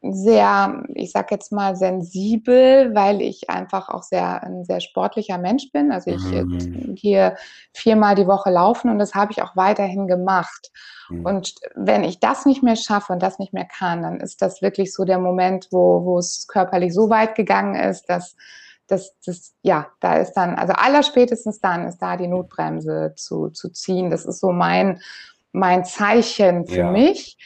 sehr, 0.00 0.84
ich 0.94 1.10
sag 1.10 1.30
jetzt 1.32 1.50
mal, 1.50 1.74
sensibel, 1.74 2.94
weil 2.94 3.20
ich 3.20 3.50
einfach 3.50 3.88
auch 3.88 4.04
sehr 4.04 4.44
ein 4.44 4.64
sehr 4.64 4.80
sportlicher 4.80 5.38
Mensch 5.38 5.72
bin. 5.72 5.90
Also 5.90 6.12
ich 6.12 6.22
mhm. 6.22 6.94
gehe 6.94 7.36
viermal 7.72 8.14
die 8.14 8.28
Woche 8.28 8.50
laufen 8.50 8.90
und 8.90 9.00
das 9.00 9.14
habe 9.14 9.32
ich 9.32 9.42
auch 9.42 9.56
weiterhin 9.56 10.06
gemacht. 10.06 10.70
Mhm. 11.08 11.24
Und 11.24 11.54
wenn 11.74 12.04
ich 12.04 12.20
das 12.20 12.46
nicht 12.46 12.62
mehr 12.62 12.76
schaffe 12.76 13.12
und 13.12 13.22
das 13.22 13.40
nicht 13.40 13.52
mehr 13.52 13.66
kann, 13.66 14.02
dann 14.02 14.20
ist 14.20 14.40
das 14.40 14.62
wirklich 14.62 14.94
so 14.94 15.04
der 15.04 15.18
Moment, 15.18 15.68
wo, 15.72 16.04
wo 16.04 16.18
es 16.18 16.46
körperlich 16.46 16.94
so 16.94 17.10
weit 17.10 17.34
gegangen 17.34 17.74
ist, 17.74 18.08
dass 18.08 18.36
das, 18.86 19.14
das, 19.26 19.54
ja, 19.62 19.88
da 20.00 20.16
ist 20.16 20.32
dann, 20.32 20.54
also 20.54 20.72
allerspätestens 20.72 21.60
dann 21.60 21.86
ist 21.86 21.98
da 21.98 22.16
die 22.16 22.28
Notbremse 22.28 23.12
zu, 23.16 23.50
zu 23.50 23.68
ziehen. 23.70 24.10
Das 24.10 24.24
ist 24.24 24.40
so 24.40 24.50
mein, 24.50 25.00
mein 25.52 25.84
Zeichen 25.84 26.66
für 26.66 26.78
ja. 26.78 26.90
mich. 26.90 27.36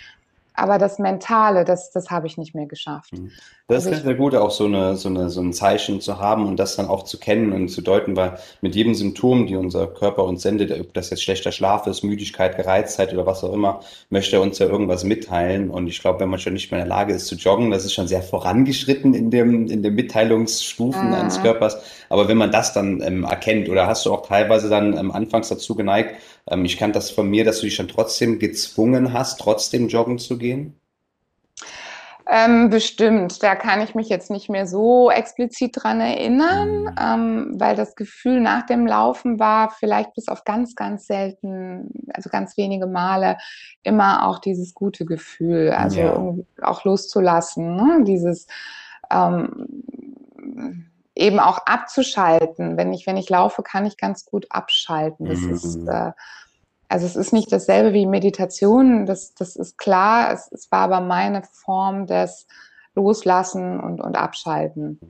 Aber 0.54 0.78
das 0.78 0.98
Mentale, 0.98 1.64
das, 1.64 1.90
das 1.90 2.10
habe 2.10 2.26
ich 2.26 2.36
nicht 2.36 2.54
mehr 2.54 2.66
geschafft. 2.66 3.12
Mhm. 3.12 3.30
Das 3.68 3.86
also 3.86 3.96
ist 3.96 4.04
sehr 4.04 4.14
gut, 4.14 4.34
auch 4.34 4.50
so, 4.50 4.66
eine, 4.66 4.96
so, 4.96 5.08
eine, 5.08 5.30
so 5.30 5.40
ein 5.40 5.52
Zeichen 5.52 6.00
zu 6.00 6.18
haben 6.18 6.46
und 6.46 6.58
das 6.58 6.76
dann 6.76 6.88
auch 6.88 7.04
zu 7.04 7.18
kennen 7.18 7.52
und 7.52 7.68
zu 7.68 7.80
deuten, 7.80 8.16
weil 8.16 8.38
mit 8.60 8.74
jedem 8.74 8.94
Symptom, 8.94 9.46
die 9.46 9.56
unser 9.56 9.86
Körper 9.86 10.24
uns 10.24 10.42
sendet, 10.42 10.78
ob 10.78 10.92
das 10.92 11.10
jetzt 11.10 11.22
schlechter 11.22 11.52
Schlaf 11.52 11.86
ist, 11.86 12.02
Müdigkeit, 12.02 12.56
Gereiztheit 12.56 13.14
oder 13.14 13.24
was 13.24 13.42
auch 13.42 13.52
immer, 13.52 13.80
möchte 14.10 14.36
er 14.36 14.42
uns 14.42 14.58
ja 14.58 14.66
irgendwas 14.66 15.04
mitteilen. 15.04 15.70
Und 15.70 15.86
ich 15.86 16.00
glaube, 16.00 16.20
wenn 16.20 16.28
man 16.28 16.38
schon 16.38 16.52
nicht 16.52 16.70
mehr 16.70 16.82
in 16.82 16.88
der 16.88 16.96
Lage 16.96 17.14
ist 17.14 17.26
zu 17.26 17.36
joggen, 17.36 17.70
das 17.70 17.84
ist 17.84 17.94
schon 17.94 18.08
sehr 18.08 18.22
vorangeschritten 18.22 19.14
in 19.14 19.30
dem, 19.30 19.68
in 19.68 19.82
den 19.82 19.94
Mitteilungsstufen 19.94 21.08
mhm. 21.08 21.14
eines 21.14 21.40
Körpers. 21.40 21.78
Aber 22.10 22.28
wenn 22.28 22.36
man 22.36 22.52
das 22.52 22.74
dann 22.74 23.00
ähm, 23.00 23.24
erkennt, 23.24 23.70
oder 23.70 23.86
hast 23.86 24.04
du 24.04 24.12
auch 24.12 24.26
teilweise 24.26 24.68
dann 24.68 24.98
ähm, 24.98 25.10
anfangs 25.12 25.48
dazu 25.48 25.74
geneigt, 25.74 26.16
ähm, 26.50 26.64
ich 26.64 26.76
kann 26.76 26.92
das 26.92 27.10
von 27.10 27.30
mir, 27.30 27.44
dass 27.44 27.60
du 27.60 27.66
dich 27.66 27.76
dann 27.76 27.88
trotzdem 27.88 28.38
gezwungen 28.38 29.12
hast, 29.12 29.40
trotzdem 29.40 29.88
joggen 29.88 30.18
zu 30.18 30.36
gehen? 30.36 30.41
Ähm, 32.26 32.70
bestimmt, 32.70 33.42
da 33.42 33.56
kann 33.56 33.80
ich 33.80 33.94
mich 33.94 34.08
jetzt 34.08 34.30
nicht 34.30 34.48
mehr 34.48 34.66
so 34.66 35.10
explizit 35.10 35.72
dran 35.74 36.00
erinnern, 36.00 36.82
mhm. 36.82 36.94
ähm, 36.98 37.60
weil 37.60 37.74
das 37.74 37.96
Gefühl 37.96 38.40
nach 38.40 38.64
dem 38.64 38.86
Laufen 38.86 39.40
war 39.40 39.70
vielleicht 39.70 40.14
bis 40.14 40.28
auf 40.28 40.44
ganz, 40.44 40.76
ganz 40.76 41.06
selten, 41.06 41.90
also 42.14 42.30
ganz 42.30 42.56
wenige 42.56 42.86
Male 42.86 43.38
immer 43.82 44.26
auch 44.26 44.38
dieses 44.38 44.72
gute 44.72 45.04
Gefühl, 45.04 45.70
also 45.70 46.00
ja. 46.00 46.34
auch 46.62 46.84
loszulassen, 46.84 47.74
ne? 47.74 48.04
dieses 48.04 48.46
ähm, 49.10 50.92
eben 51.14 51.40
auch 51.40 51.58
abzuschalten. 51.66 52.76
Wenn 52.76 52.92
ich, 52.92 53.06
wenn 53.06 53.16
ich 53.16 53.28
laufe, 53.28 53.62
kann 53.62 53.84
ich 53.84 53.96
ganz 53.96 54.24
gut 54.24 54.46
abschalten. 54.50 55.26
Das 55.26 55.40
mhm. 55.40 55.52
ist 55.52 55.86
äh, 55.86 56.12
also 56.92 57.06
es 57.06 57.16
ist 57.16 57.32
nicht 57.32 57.50
dasselbe 57.50 57.94
wie 57.94 58.04
Meditation, 58.04 59.06
das, 59.06 59.34
das 59.34 59.56
ist 59.56 59.78
klar. 59.78 60.30
Es, 60.30 60.52
es 60.52 60.70
war 60.70 60.80
aber 60.80 61.00
meine 61.00 61.42
Form 61.42 62.06
des 62.06 62.46
Loslassen 62.94 63.80
und, 63.80 64.02
und 64.02 64.14
Abschalten. 64.14 65.00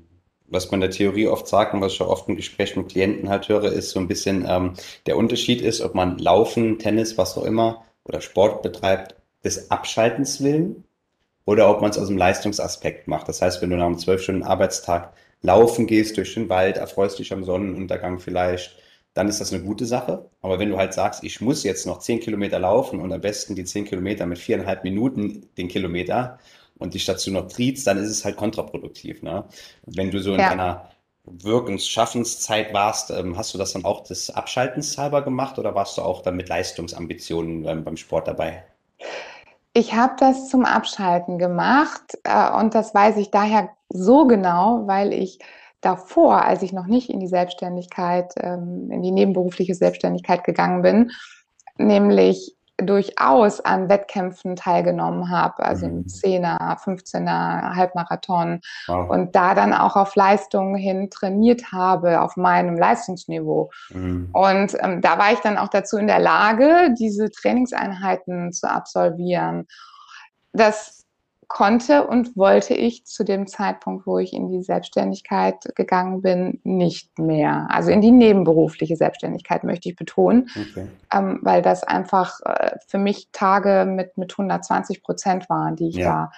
Was 0.47 0.71
man 0.71 0.81
in 0.81 0.83
der 0.83 0.91
Theorie 0.91 1.27
oft 1.27 1.49
sagt 1.49 1.75
und 1.75 1.81
was 1.81 1.95
ich 1.95 2.01
auch 2.01 2.09
oft 2.09 2.29
im 2.29 2.37
Gespräch 2.37 2.77
mit 2.77 2.89
Klienten 2.89 3.29
halt 3.29 3.49
höre, 3.49 3.73
ist 3.73 3.91
so 3.91 3.99
ein 3.99 4.07
bisschen 4.07 4.47
ähm, 4.49 4.75
der 5.07 5.17
Unterschied 5.17 5.61
ist, 5.61 5.81
ob 5.81 5.97
man 5.97 6.19
Laufen, 6.19 6.79
Tennis, 6.79 7.19
was 7.19 7.37
auch 7.37 7.45
immer 7.45 7.83
oder 8.05 8.21
Sport 8.21 8.63
betreibt, 8.63 9.17
des 9.43 9.73
Abschaltens 9.73 10.41
willen 10.41 10.85
oder 11.47 11.69
ob 11.69 11.81
man 11.81 11.91
es 11.91 11.99
aus 11.99 12.07
dem 12.07 12.17
Leistungsaspekt 12.17 13.09
macht. 13.09 13.29
Das 13.29 13.43
heißt, 13.43 13.61
wenn 13.61 13.71
du 13.71 13.77
nach 13.77 13.87
einem 13.87 13.99
zwölf 13.99 14.23
Stunden 14.23 14.45
Arbeitstag 14.45 15.15
laufen 15.41 15.89
gehst 15.89 16.17
durch 16.17 16.35
den 16.35 16.49
Wald, 16.49 16.77
erfreust 16.77 17.19
dich 17.19 17.33
am 17.33 17.43
Sonnenuntergang 17.43 18.21
vielleicht, 18.21 18.77
dann 19.15 19.29
ist 19.29 19.41
das 19.41 19.53
eine 19.53 19.63
gute 19.63 19.87
Sache. 19.87 20.31
Aber 20.41 20.59
wenn 20.59 20.71
du 20.71 20.79
halt 20.79 20.95
sagst, 20.95 21.23
ich 21.25 21.41
muss 21.41 21.65
jetzt 21.65 21.87
noch 21.87 21.99
zehn 21.99 22.21
Kilometer 22.21 22.59
laufen 22.59 23.01
und 23.01 23.13
am 23.13 23.21
besten 23.21 23.55
die 23.55 23.65
zehn 23.65 23.85
Kilometer 23.85 24.27
mit 24.27 24.39
viereinhalb 24.39 24.85
Minuten 24.85 25.49
den 25.57 25.69
Kilometer 25.69 26.39
und 26.79 26.95
dich 26.95 27.05
dazu 27.05 27.31
noch 27.31 27.49
triebst, 27.49 27.87
dann 27.87 27.99
ist 27.99 28.11
es 28.11 28.25
halt 28.25 28.37
kontraproduktiv. 28.37 29.23
Ne? 29.23 29.45
Wenn 29.87 30.11
du 30.11 30.19
so 30.21 30.33
in 30.33 30.41
ja. 30.41 30.51
deiner 30.51 30.91
Wirkungs-, 31.27 31.89
Schaffenszeit 31.89 32.73
warst, 32.73 33.11
ähm, 33.11 33.37
hast 33.37 33.55
du 33.55 33.59
das 33.59 33.73
dann 33.73 33.85
auch 33.85 34.03
des 34.03 34.31
Abschaltens 34.31 34.97
halber 34.99 35.23
gemacht 35.23 35.59
oder 35.59 35.75
warst 35.75 35.99
du 35.99 36.03
auch 36.03 36.23
dann 36.23 36.37
mit 36.37 36.49
Leistungsambitionen 36.49 37.63
beim, 37.63 37.85
beim 37.85 37.97
Sport 37.97 38.29
dabei? 38.29 38.65
Ich 39.75 39.95
habe 39.95 40.15
das 40.19 40.49
zum 40.49 40.65
Abschalten 40.65 41.39
gemacht 41.39 42.19
äh, 42.25 42.51
und 42.59 42.75
das 42.75 42.95
weiß 42.95 43.17
ich 43.19 43.31
daher 43.31 43.71
so 43.89 44.27
genau, 44.27 44.87
weil 44.87 45.13
ich 45.13 45.39
davor, 45.83 46.43
als 46.45 46.63
ich 46.63 46.73
noch 46.73 46.87
nicht 46.87 47.11
in 47.11 47.21
die 47.21 47.27
Selbstständigkeit, 47.27 48.33
ähm, 48.39 48.91
in 48.91 49.03
die 49.03 49.11
nebenberufliche 49.11 49.75
Selbstständigkeit 49.75 50.45
gegangen 50.45 50.81
bin, 50.81 51.11
nämlich 51.77 52.57
durchaus 52.79 53.61
an 53.61 53.89
Wettkämpfen 53.89 54.57
teilgenommen 54.57 55.31
habe, 55.31 55.65
also 55.65 55.87
im 55.87 56.07
10er, 56.07 56.59
15er, 56.83 57.77
Halbmarathon 57.77 58.61
wow. 58.87 59.11
und 59.11 59.37
da 59.37 59.55
dann 59.55 59.75
auch 59.75 59.95
auf 59.95 60.17
Leistungen 60.17 60.75
hin 60.75 61.11
trainiert 61.11 61.73
habe, 61.73 62.21
auf 62.21 62.37
meinem 62.37 62.77
Leistungsniveau. 62.77 63.71
Mhm. 63.91 64.31
Und 64.33 64.77
ähm, 64.81 65.01
da 65.01 65.19
war 65.19 65.33
ich 65.33 65.41
dann 65.41 65.59
auch 65.59 65.69
dazu 65.69 65.97
in 65.97 66.07
der 66.07 66.19
Lage, 66.19 66.95
diese 66.99 67.31
Trainingseinheiten 67.31 68.53
zu 68.53 68.69
absolvieren. 68.71 69.67
Das 70.53 71.02
konnte 71.53 72.07
und 72.07 72.35
wollte 72.35 72.73
ich 72.73 73.05
zu 73.05 73.25
dem 73.25 73.47
Zeitpunkt, 73.47 74.07
wo 74.07 74.19
ich 74.19 74.33
in 74.33 74.49
die 74.49 74.63
Selbstständigkeit 74.63 75.57
gegangen 75.75 76.23
bin, 76.23 76.61
nicht 76.65 77.19
mehr. 77.19 77.67
Also 77.69 77.91
in 77.91 78.01
die 78.01 78.11
nebenberufliche 78.11 78.97
Selbstständigkeit 78.97 79.63
möchte 79.63 79.91
ich 79.91 79.97
betonen, 79.97 80.49
okay. 80.59 80.89
ähm, 81.13 81.41
weil 81.43 81.61
das 81.61 81.83
einfach 81.83 82.41
äh, 82.47 82.77
für 82.89 82.97
mich 82.97 83.29
Tage 83.33 83.85
mit, 83.85 84.17
mit 84.17 84.33
120 84.33 85.03
Prozent 85.03 85.51
waren, 85.51 85.77
die 85.77 85.91
ich 85.91 85.97
ja. 85.97 86.31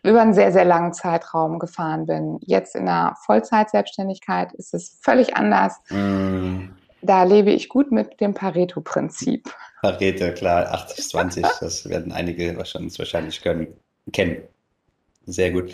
über 0.02 0.22
einen 0.22 0.34
sehr, 0.34 0.50
sehr 0.50 0.64
langen 0.64 0.92
Zeitraum 0.92 1.60
gefahren 1.60 2.06
bin. 2.06 2.40
Jetzt 2.40 2.74
in 2.74 2.86
der 2.86 3.14
Vollzeit-Selbstständigkeit 3.26 4.52
ist 4.54 4.74
es 4.74 4.98
völlig 5.00 5.36
anders. 5.36 5.80
Mm. 5.88 6.70
Da 7.00 7.22
lebe 7.22 7.50
ich 7.50 7.68
gut 7.68 7.92
mit 7.92 8.20
dem 8.20 8.34
Pareto-Prinzip. 8.34 9.54
Pareto, 9.82 10.32
klar, 10.32 10.74
80-20, 10.74 11.60
das 11.60 11.88
werden 11.88 12.10
einige 12.10 12.56
wahrscheinlich, 12.56 12.98
wahrscheinlich 12.98 13.40
können 13.40 13.68
kennen. 14.12 14.42
Sehr 15.26 15.50
gut. 15.50 15.72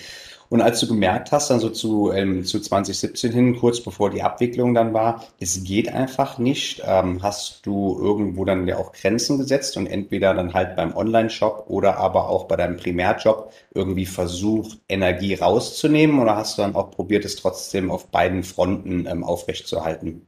Und 0.50 0.61
als 0.61 0.81
du 0.81 0.87
gemerkt 0.87 1.33
hast, 1.33 1.50
dann 1.50 1.61
so 1.61 1.71
zu, 1.71 2.12
ähm, 2.12 2.45
zu 2.45 2.61
2017 2.61 3.33
hin, 3.33 3.57
kurz 3.59 3.81
bevor 3.81 4.11
die 4.11 4.23
Abwicklung 4.23 4.75
dann 4.75 4.93
war, 4.93 5.25
es 5.41 5.64
geht 5.64 5.88
einfach 5.93 6.38
nicht, 6.38 6.83
ähm, 6.87 7.23
hast 7.23 7.64
du 7.67 7.99
irgendwo 8.00 8.45
dann 8.45 8.69
ja 8.69 8.76
auch 8.76 8.93
Grenzen 8.93 9.38
gesetzt 9.38 9.76
und 9.76 9.87
entweder 9.87 10.35
dann 10.35 10.55
halt 10.55 10.76
beim 10.76 10.97
Online-Shop 10.97 11.64
oder 11.69 11.97
aber 11.99 12.29
auch 12.29 12.45
bei 12.45 12.57
deinem 12.57 12.76
Primärjob 12.76 13.53
irgendwie 13.75 14.07
versucht, 14.07 14.79
Energie 14.88 15.35
rauszunehmen 15.35 16.21
oder 16.21 16.37
hast 16.37 16.59
du 16.59 16.62
dann 16.62 16.75
auch 16.75 16.91
probiert, 16.91 17.25
es 17.25 17.37
trotzdem 17.37 17.91
auf 17.91 18.09
beiden 18.09 18.43
Fronten 18.43 19.07
ähm, 19.07 19.25
aufrechtzuerhalten? 19.25 20.26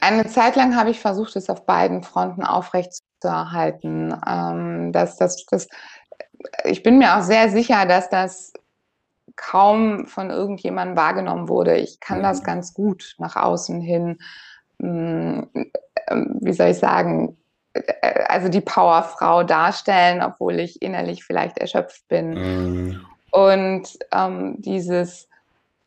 Eine 0.00 0.26
Zeit 0.28 0.56
lang 0.56 0.76
habe 0.76 0.90
ich 0.90 1.00
versucht, 1.00 1.34
es 1.36 1.50
auf 1.50 1.66
beiden 1.66 2.02
Fronten 2.02 2.44
aufrechtzuerhalten. 3.22 4.14
Ähm, 4.26 4.92
das, 4.92 5.16
das, 5.16 5.44
das 5.46 5.68
ich 6.64 6.82
bin 6.82 6.98
mir 6.98 7.16
auch 7.16 7.22
sehr 7.22 7.48
sicher, 7.50 7.86
dass 7.86 8.08
das 8.10 8.52
kaum 9.36 10.06
von 10.06 10.30
irgendjemandem 10.30 10.96
wahrgenommen 10.96 11.48
wurde. 11.48 11.76
Ich 11.76 12.00
kann 12.00 12.18
mhm. 12.18 12.24
das 12.24 12.42
ganz 12.42 12.74
gut 12.74 13.14
nach 13.18 13.36
außen 13.36 13.80
hin, 13.80 14.18
mh, 14.78 15.46
ähm, 16.08 16.38
wie 16.40 16.52
soll 16.52 16.68
ich 16.68 16.78
sagen, 16.78 17.36
äh, 17.72 18.24
also 18.28 18.48
die 18.48 18.60
Powerfrau 18.60 19.44
darstellen, 19.44 20.22
obwohl 20.22 20.60
ich 20.60 20.82
innerlich 20.82 21.24
vielleicht 21.24 21.58
erschöpft 21.58 22.06
bin. 22.08 22.34
Mhm. 22.34 23.06
Und 23.30 23.98
ähm, 24.12 24.56
dieses, 24.58 25.28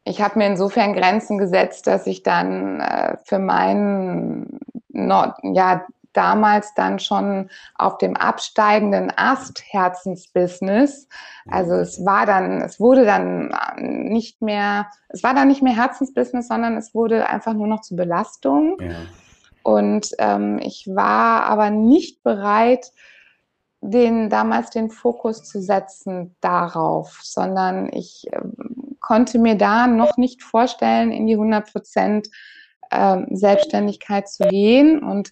ich 0.06 0.22
habe 0.22 0.40
mir 0.40 0.48
insofern 0.48 0.94
Grenzen 0.94 1.38
gesetzt, 1.38 1.86
dass 1.86 2.08
ich 2.08 2.24
dann 2.24 2.80
äh, 2.80 3.18
für 3.26 3.38
meinen, 3.38 4.60
ja, 4.92 5.86
damals 6.16 6.74
dann 6.74 7.00
schon 7.00 7.50
auf 7.76 7.98
dem 7.98 8.16
absteigenden 8.16 9.12
Ast 9.16 9.64
Herzensbusiness. 9.68 11.08
Also 11.48 11.74
es 11.76 12.06
war 12.06 12.26
dann, 12.26 12.62
es 12.62 12.80
wurde 12.80 13.06
dann 13.06 13.54
nicht 13.78 14.42
mehr, 14.42 14.88
es 15.10 15.24
war 15.24 15.34
dann 15.34 15.48
nicht 15.48 15.62
mehr 15.62 15.76
Herzensbusiness, 15.76 16.48
sondern 16.48 16.78
es 16.78 16.94
wurde 16.94 17.30
einfach 17.30 17.54
nur 17.54 17.68
noch 17.68 17.82
zur 17.82 17.98
Belastung. 17.98 18.78
Ja. 18.80 18.96
Und 19.64 20.12
ähm, 20.20 20.60
ich 20.62 20.88
war 20.88 21.46
aber 21.46 21.72
nicht 21.72 22.22
bereit, 22.24 22.92
den 23.82 24.30
damals 24.30 24.70
den 24.70 24.90
Fokus 24.90 25.44
zu 25.44 25.62
setzen 25.62 26.36
darauf, 26.42 27.20
sondern 27.24 27.92
ich 27.92 28.28
äh, 28.32 28.42
konnte 29.00 29.40
mir 29.40 29.56
da 29.56 29.88
noch 29.88 30.18
nicht 30.18 30.44
vorstellen, 30.44 31.12
in 31.12 31.28
die 31.28 31.34
100 31.34 31.72
Prozent 31.72 32.30
äh, 32.90 33.18
Selbstständigkeit 33.32 34.28
zu 34.28 34.48
gehen 34.48 35.04
und 35.04 35.32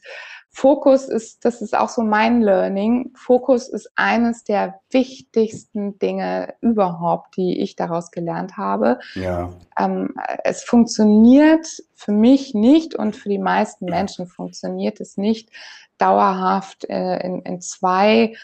Fokus 0.55 1.09
ist, 1.09 1.45
das 1.45 1.61
ist 1.63 1.75
auch 1.75 1.89
so 1.89 2.03
mein 2.03 2.41
Learning. 2.41 3.11
Fokus 3.15 3.67
ist 3.67 3.91
eines 3.95 4.43
der 4.43 4.79
wichtigsten 4.91 5.97
Dinge 5.97 6.53
überhaupt, 6.61 7.35
die 7.37 7.59
ich 7.59 7.75
daraus 7.75 8.11
gelernt 8.11 8.55
habe. 8.55 8.99
Ja. 9.15 9.49
Ähm, 9.79 10.13
es 10.43 10.63
funktioniert 10.63 11.67
für 11.95 12.11
mich 12.11 12.53
nicht 12.53 12.93
und 12.93 13.15
für 13.15 13.29
die 13.29 13.39
meisten 13.39 13.85
Menschen 13.85 14.27
funktioniert 14.27 15.01
es 15.01 15.17
nicht 15.17 15.49
dauerhaft 15.97 16.85
äh, 16.87 17.17
in, 17.25 17.41
in 17.41 17.59
zwei 17.59 18.35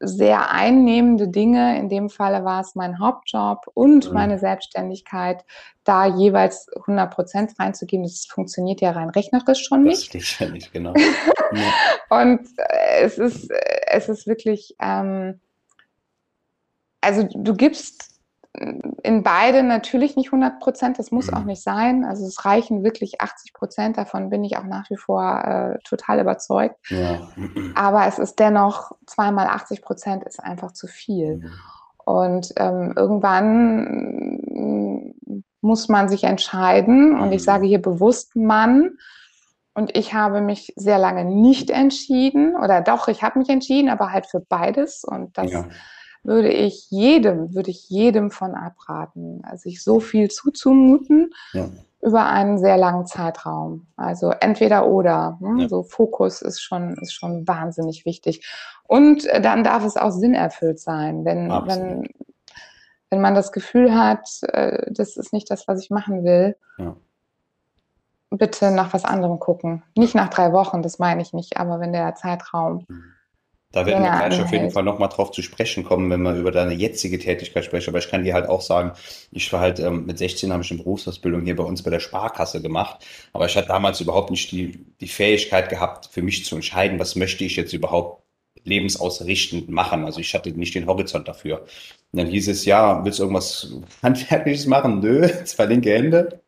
sehr 0.00 0.50
einnehmende 0.50 1.28
Dinge. 1.28 1.78
In 1.78 1.88
dem 1.88 2.10
Falle 2.10 2.44
war 2.44 2.60
es 2.60 2.74
mein 2.74 2.98
Hauptjob 2.98 3.66
und 3.74 4.08
mhm. 4.08 4.14
meine 4.14 4.38
Selbstständigkeit, 4.38 5.44
da 5.84 6.06
jeweils 6.06 6.68
100 6.74 7.14
Prozent 7.14 7.58
reinzugeben. 7.58 8.04
Das 8.04 8.26
funktioniert 8.26 8.80
ja 8.80 8.90
rein 8.90 9.10
rechnerisch 9.10 9.64
schon 9.64 9.84
nicht. 9.84 10.14
Das 10.14 10.22
geht 10.22 10.40
ja 10.40 10.48
nicht, 10.48 10.72
genau. 10.72 10.92
und 12.10 12.40
äh, 12.56 13.02
es 13.02 13.18
ist, 13.18 13.50
es 13.86 14.08
ist 14.08 14.26
wirklich, 14.26 14.74
ähm, 14.80 15.40
also 17.00 17.28
du 17.32 17.54
gibst 17.54 18.15
in 19.02 19.22
beide 19.22 19.62
natürlich 19.62 20.16
nicht 20.16 20.28
100 20.28 20.60
Prozent, 20.60 20.98
das 20.98 21.10
muss 21.10 21.30
mhm. 21.30 21.36
auch 21.36 21.44
nicht 21.44 21.62
sein. 21.62 22.04
Also 22.04 22.26
es 22.26 22.44
reichen 22.44 22.82
wirklich 22.82 23.20
80 23.20 23.52
Prozent, 23.52 23.98
davon 23.98 24.30
bin 24.30 24.44
ich 24.44 24.56
auch 24.56 24.64
nach 24.64 24.88
wie 24.90 24.96
vor 24.96 25.44
äh, 25.44 25.78
total 25.84 26.20
überzeugt. 26.20 26.76
Ja. 26.88 27.28
Aber 27.74 28.06
es 28.06 28.18
ist 28.18 28.38
dennoch, 28.38 28.92
zweimal 29.06 29.46
80 29.46 29.82
Prozent 29.82 30.24
ist 30.24 30.42
einfach 30.42 30.72
zu 30.72 30.86
viel. 30.86 31.36
Mhm. 31.38 31.52
Und 32.04 32.52
ähm, 32.56 32.94
irgendwann 32.96 34.34
muss 35.60 35.88
man 35.88 36.08
sich 36.08 36.24
entscheiden 36.24 37.18
und 37.18 37.32
ich 37.32 37.42
mhm. 37.42 37.44
sage 37.44 37.66
hier 37.66 37.82
bewusst 37.82 38.36
Mann. 38.36 38.98
Und 39.74 39.94
ich 39.94 40.14
habe 40.14 40.40
mich 40.40 40.72
sehr 40.76 40.98
lange 40.98 41.26
nicht 41.26 41.70
entschieden 41.70 42.56
oder 42.56 42.80
doch, 42.80 43.08
ich 43.08 43.22
habe 43.22 43.38
mich 43.38 43.50
entschieden, 43.50 43.90
aber 43.90 44.10
halt 44.10 44.26
für 44.26 44.40
beides 44.40 45.04
und 45.04 45.36
das 45.36 45.52
ja 45.52 45.66
würde 46.26 46.50
ich 46.50 46.90
jedem, 46.90 47.54
würde 47.54 47.70
ich 47.70 47.88
jedem 47.88 48.30
von 48.30 48.54
abraten, 48.54 49.42
sich 49.54 49.82
so 49.82 50.00
viel 50.00 50.28
zuzumuten 50.28 51.32
ja. 51.52 51.68
über 52.02 52.26
einen 52.26 52.58
sehr 52.58 52.76
langen 52.76 53.06
Zeitraum. 53.06 53.86
Also 53.96 54.30
entweder 54.30 54.88
oder. 54.88 55.38
Hm? 55.40 55.58
Ja. 55.58 55.68
So 55.68 55.84
Fokus 55.84 56.42
ist 56.42 56.60
schon, 56.60 56.96
ist 56.98 57.12
schon 57.12 57.46
wahnsinnig 57.46 58.04
wichtig. 58.04 58.46
Und 58.84 59.24
äh, 59.26 59.40
dann 59.40 59.62
darf 59.62 59.84
es 59.84 59.96
auch 59.96 60.10
sinnerfüllt 60.10 60.80
sein. 60.80 61.24
Wenn, 61.24 61.48
wenn, 61.48 62.08
wenn 63.10 63.20
man 63.20 63.34
das 63.34 63.52
Gefühl 63.52 63.94
hat, 63.94 64.28
äh, 64.52 64.90
das 64.92 65.16
ist 65.16 65.32
nicht 65.32 65.50
das, 65.50 65.68
was 65.68 65.80
ich 65.80 65.90
machen 65.90 66.24
will, 66.24 66.56
ja. 66.78 66.96
bitte 68.30 68.72
nach 68.72 68.92
was 68.92 69.04
anderem 69.04 69.38
gucken. 69.38 69.84
Nicht 69.96 70.16
nach 70.16 70.28
drei 70.28 70.52
Wochen, 70.52 70.82
das 70.82 70.98
meine 70.98 71.22
ich 71.22 71.32
nicht, 71.32 71.56
aber 71.56 71.78
wenn 71.78 71.92
der 71.92 72.16
Zeitraum 72.16 72.84
mhm 72.88 73.16
da 73.72 73.84
werden 73.84 74.04
wir 74.04 74.10
gleich 74.10 74.40
auf 74.40 74.52
jeden 74.52 74.70
Fall 74.70 74.84
nochmal 74.84 75.08
drauf 75.08 75.32
zu 75.32 75.42
sprechen 75.42 75.84
kommen, 75.84 76.10
wenn 76.10 76.22
wir 76.22 76.34
über 76.34 76.50
deine 76.50 76.72
jetzige 76.72 77.18
Tätigkeit 77.18 77.64
sprechen. 77.64 77.90
Aber 77.90 77.98
ich 77.98 78.08
kann 78.08 78.24
dir 78.24 78.34
halt 78.34 78.48
auch 78.48 78.62
sagen, 78.62 78.92
ich 79.32 79.52
war 79.52 79.60
halt 79.60 79.80
ähm, 79.80 80.06
mit 80.06 80.18
16 80.18 80.52
habe 80.52 80.62
ich 80.62 80.70
eine 80.70 80.82
Berufsausbildung 80.82 81.42
hier 81.42 81.56
bei 81.56 81.64
uns 81.64 81.82
bei 81.82 81.90
der 81.90 82.00
Sparkasse 82.00 82.62
gemacht. 82.62 83.04
Aber 83.32 83.46
ich 83.46 83.56
hatte 83.56 83.68
damals 83.68 84.00
überhaupt 84.00 84.30
nicht 84.30 84.50
die, 84.50 84.86
die 85.00 85.08
Fähigkeit 85.08 85.68
gehabt, 85.68 86.06
für 86.06 86.22
mich 86.22 86.44
zu 86.44 86.54
entscheiden, 86.54 86.98
was 86.98 87.16
möchte 87.16 87.44
ich 87.44 87.56
jetzt 87.56 87.72
überhaupt 87.72 88.25
lebensausrichtend 88.66 89.68
machen. 89.68 90.04
Also 90.04 90.20
ich 90.20 90.34
hatte 90.34 90.50
nicht 90.50 90.74
den 90.74 90.86
Horizont 90.86 91.28
dafür. 91.28 91.62
Und 92.12 92.20
dann 92.20 92.26
hieß 92.28 92.48
es, 92.48 92.64
ja, 92.64 93.04
willst 93.04 93.18
du 93.18 93.24
irgendwas 93.24 93.74
Handwerkliches 94.02 94.66
machen? 94.66 95.00
Nö, 95.00 95.28
zwei 95.44 95.66
linke 95.66 95.92
Hände. 95.92 96.40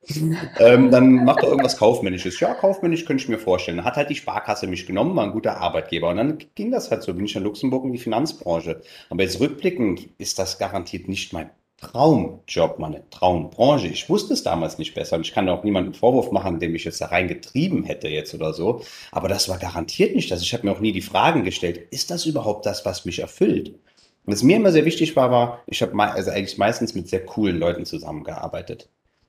ähm, 0.58 0.90
dann 0.90 1.24
mach 1.24 1.36
doch 1.36 1.48
irgendwas 1.48 1.76
Kaufmännisches. 1.76 2.40
Ja, 2.40 2.54
kaufmännisch 2.54 3.04
könnte 3.04 3.22
ich 3.22 3.28
mir 3.28 3.38
vorstellen. 3.38 3.84
Hat 3.84 3.96
halt 3.96 4.10
die 4.10 4.14
Sparkasse 4.14 4.66
mich 4.66 4.86
genommen, 4.86 5.14
war 5.16 5.24
ein 5.24 5.32
guter 5.32 5.58
Arbeitgeber. 5.58 6.08
Und 6.10 6.16
dann 6.16 6.38
ging 6.54 6.70
das 6.70 6.90
halt 6.90 7.02
so, 7.02 7.14
bin 7.14 7.24
ich 7.24 7.36
in 7.36 7.42
Luxemburg 7.42 7.84
in 7.84 7.92
die 7.92 7.98
Finanzbranche. 7.98 8.82
Aber 9.10 9.22
jetzt 9.22 9.40
rückblickend 9.40 10.08
ist 10.18 10.38
das 10.38 10.58
garantiert 10.58 11.08
nicht 11.08 11.32
mein 11.32 11.50
Traumjob, 11.80 12.80
meine 12.80 13.08
Traumbranche. 13.10 13.86
Ich 13.86 14.08
wusste 14.08 14.34
es 14.34 14.42
damals 14.42 14.78
nicht 14.78 14.94
besser 14.94 15.16
und 15.16 15.22
ich 15.22 15.32
kann 15.32 15.48
auch 15.48 15.62
niemanden 15.62 15.94
Vorwurf 15.94 16.32
machen, 16.32 16.58
der 16.58 16.68
mich 16.70 16.84
jetzt 16.84 17.00
da 17.00 17.06
reingetrieben 17.06 17.84
hätte 17.84 18.08
jetzt 18.08 18.34
oder 18.34 18.52
so. 18.52 18.82
Aber 19.12 19.28
das 19.28 19.48
war 19.48 19.58
garantiert 19.58 20.14
nicht 20.16 20.30
das. 20.30 20.42
Ich 20.42 20.52
habe 20.52 20.66
mir 20.66 20.72
auch 20.72 20.80
nie 20.80 20.92
die 20.92 21.02
Fragen 21.02 21.44
gestellt, 21.44 21.78
ist 21.90 22.10
das 22.10 22.26
überhaupt 22.26 22.66
das, 22.66 22.84
was 22.84 23.04
mich 23.04 23.20
erfüllt? 23.20 23.68
Und 23.68 24.32
was 24.32 24.42
mir 24.42 24.56
immer 24.56 24.72
sehr 24.72 24.84
wichtig 24.84 25.14
war, 25.14 25.30
war, 25.30 25.62
ich 25.66 25.80
habe 25.80 25.96
also 26.02 26.30
eigentlich 26.30 26.58
meistens 26.58 26.94
mit 26.94 27.08
sehr 27.08 27.24
coolen 27.24 27.58
Leuten 27.58 27.86
zusammengearbeitet. 27.86 28.88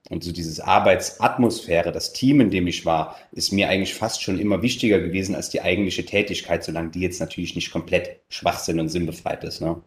Und 0.10 0.24
so 0.24 0.32
dieses 0.32 0.60
Arbeitsatmosphäre, 0.60 1.92
das 1.92 2.14
Team, 2.14 2.42
in 2.42 2.50
dem 2.50 2.66
ich 2.66 2.86
war, 2.86 3.16
ist 3.32 3.52
mir 3.52 3.70
eigentlich 3.70 3.94
fast 3.94 4.24
schon 4.24 4.40
immer 4.40 4.64
wichtiger 4.64 5.00
gewesen 5.00 5.36
als 5.36 5.50
die 5.50 5.62
eigentliche 5.62 6.06
Tätigkeit, 6.06 6.64
solange 6.64 6.90
die 6.90 7.02
jetzt 7.02 7.20
natürlich 7.20 7.54
nicht 7.56 7.72
komplett 7.72 8.22
Schwachsinn 8.30 8.80
und 8.80 8.90
sinnbefreit 8.90 9.44
ist. 9.44 9.62
Ne? 9.62 9.82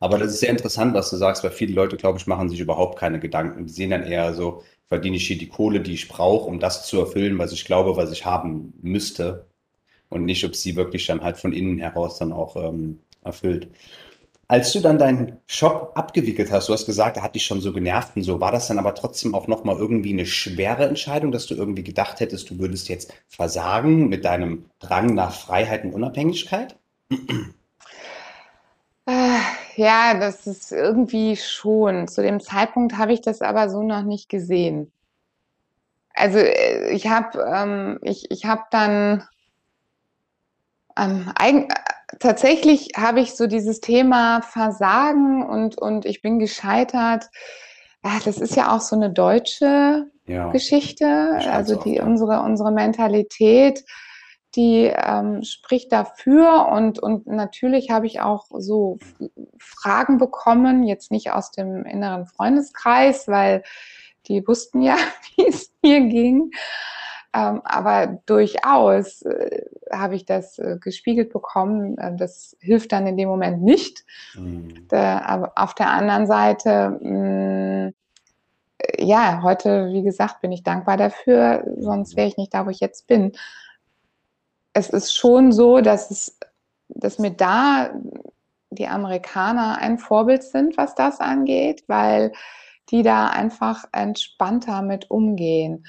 Aber 0.00 0.18
das 0.18 0.32
ist 0.32 0.40
sehr 0.40 0.50
interessant, 0.50 0.94
was 0.94 1.10
du 1.10 1.16
sagst, 1.16 1.44
weil 1.44 1.50
viele 1.50 1.74
Leute, 1.74 1.96
glaube 1.96 2.18
ich, 2.18 2.26
machen 2.26 2.48
sich 2.48 2.60
überhaupt 2.60 2.98
keine 2.98 3.20
Gedanken. 3.20 3.66
Die 3.66 3.72
sehen 3.72 3.90
dann 3.90 4.02
eher 4.02 4.34
so, 4.34 4.62
verdiene 4.88 5.16
ich 5.16 5.26
hier 5.26 5.38
die 5.38 5.48
Kohle, 5.48 5.80
die 5.80 5.94
ich 5.94 6.08
brauche, 6.08 6.48
um 6.48 6.60
das 6.60 6.86
zu 6.86 6.98
erfüllen, 7.00 7.38
was 7.38 7.52
ich 7.52 7.64
glaube, 7.64 7.96
was 7.96 8.12
ich 8.12 8.26
haben 8.26 8.74
müsste. 8.82 9.46
Und 10.10 10.24
nicht, 10.24 10.44
ob 10.44 10.54
sie 10.56 10.76
wirklich 10.76 11.06
dann 11.06 11.22
halt 11.22 11.38
von 11.38 11.52
innen 11.52 11.78
heraus 11.78 12.18
dann 12.18 12.32
auch 12.32 12.56
ähm, 12.56 13.00
erfüllt. 13.22 13.68
Als 14.46 14.72
du 14.72 14.80
dann 14.80 14.98
deinen 14.98 15.38
Shop 15.46 15.92
abgewickelt 15.94 16.50
hast, 16.52 16.68
du 16.68 16.74
hast 16.74 16.86
gesagt, 16.86 17.16
er 17.16 17.22
hat 17.22 17.34
dich 17.34 17.44
schon 17.44 17.60
so 17.60 17.72
genervt 17.72 18.14
und 18.16 18.22
so, 18.22 18.40
war 18.40 18.52
das 18.52 18.68
dann 18.68 18.78
aber 18.78 18.94
trotzdem 18.94 19.34
auch 19.34 19.48
nochmal 19.48 19.76
irgendwie 19.78 20.12
eine 20.12 20.26
schwere 20.26 20.86
Entscheidung, 20.86 21.32
dass 21.32 21.46
du 21.46 21.54
irgendwie 21.54 21.82
gedacht 21.82 22.20
hättest, 22.20 22.50
du 22.50 22.58
würdest 22.58 22.88
jetzt 22.88 23.12
versagen 23.28 24.08
mit 24.08 24.24
deinem 24.24 24.66
Drang 24.80 25.14
nach 25.14 25.32
Freiheit 25.34 25.84
und 25.84 25.94
Unabhängigkeit? 25.94 26.76
Ja, 29.76 30.14
das 30.14 30.46
ist 30.46 30.72
irgendwie 30.72 31.36
schon. 31.36 32.08
Zu 32.08 32.22
dem 32.22 32.40
Zeitpunkt 32.40 32.96
habe 32.96 33.12
ich 33.12 33.20
das 33.20 33.42
aber 33.42 33.68
so 33.68 33.82
noch 33.82 34.02
nicht 34.02 34.28
gesehen. 34.28 34.92
Also 36.14 36.38
äh, 36.38 36.90
ich 36.90 37.08
habe 37.08 37.44
ähm, 37.52 37.98
ich, 38.02 38.30
ich 38.30 38.46
hab 38.46 38.70
dann 38.70 39.24
ähm, 40.96 41.32
eigen, 41.34 41.68
tatsächlich 42.20 42.90
habe 42.96 43.20
ich 43.20 43.34
so 43.34 43.46
dieses 43.46 43.80
Thema 43.80 44.42
Versagen 44.42 45.42
und, 45.44 45.76
und 45.76 46.06
ich 46.06 46.22
bin 46.22 46.38
gescheitert. 46.38 47.28
Ja, 48.04 48.18
das 48.24 48.38
ist 48.38 48.54
ja 48.54 48.74
auch 48.74 48.80
so 48.80 48.94
eine 48.94 49.10
deutsche 49.10 50.10
ja, 50.26 50.50
Geschichte. 50.52 51.40
Also 51.50 51.76
die, 51.76 52.00
unsere, 52.00 52.40
unsere 52.42 52.70
Mentalität 52.70 53.84
die 54.56 54.92
ähm, 54.94 55.42
spricht 55.42 55.92
dafür 55.92 56.68
und, 56.70 56.98
und 56.98 57.26
natürlich 57.26 57.90
habe 57.90 58.06
ich 58.06 58.20
auch 58.20 58.46
so 58.50 58.98
Fragen 59.58 60.18
bekommen, 60.18 60.84
jetzt 60.84 61.10
nicht 61.10 61.32
aus 61.32 61.50
dem 61.50 61.84
inneren 61.84 62.26
Freundeskreis, 62.26 63.28
weil 63.28 63.62
die 64.26 64.46
wussten 64.46 64.82
ja, 64.82 64.96
wie 65.36 65.46
es 65.48 65.72
mir 65.82 66.00
ging. 66.00 66.50
Ähm, 67.34 67.62
aber 67.64 68.20
durchaus 68.26 69.22
äh, 69.22 69.62
habe 69.92 70.14
ich 70.14 70.24
das 70.24 70.58
äh, 70.60 70.78
gespiegelt 70.80 71.32
bekommen. 71.32 71.98
Äh, 71.98 72.14
das 72.14 72.56
hilft 72.60 72.92
dann 72.92 73.08
in 73.08 73.16
dem 73.16 73.28
Moment 73.28 73.60
nicht. 73.60 74.04
Mhm. 74.36 74.86
Da, 74.88 75.20
aber 75.22 75.52
auf 75.56 75.74
der 75.74 75.90
anderen 75.90 76.28
Seite, 76.28 76.96
mh, 77.00 77.88
mm, 77.88 77.94
ja, 78.98 79.40
heute, 79.42 79.88
wie 79.92 80.02
gesagt, 80.02 80.42
bin 80.42 80.52
ich 80.52 80.62
dankbar 80.62 80.96
dafür, 80.96 81.64
sonst 81.78 82.16
wäre 82.16 82.28
ich 82.28 82.36
nicht 82.36 82.52
da, 82.54 82.66
wo 82.66 82.70
ich 82.70 82.80
jetzt 82.80 83.06
bin 83.06 83.32
es 84.74 84.90
ist 84.90 85.16
schon 85.16 85.52
so, 85.52 85.80
dass 85.80 86.10
es, 86.10 86.38
dass 86.88 87.18
mir 87.18 87.30
da 87.30 87.90
die 88.70 88.88
Amerikaner 88.88 89.78
ein 89.78 89.98
Vorbild 89.98 90.42
sind, 90.42 90.76
was 90.76 90.94
das 90.94 91.20
angeht, 91.20 91.84
weil 91.86 92.32
die 92.90 93.02
da 93.02 93.28
einfach 93.28 93.84
entspannter 93.92 94.82
mit 94.82 95.10
umgehen. 95.10 95.86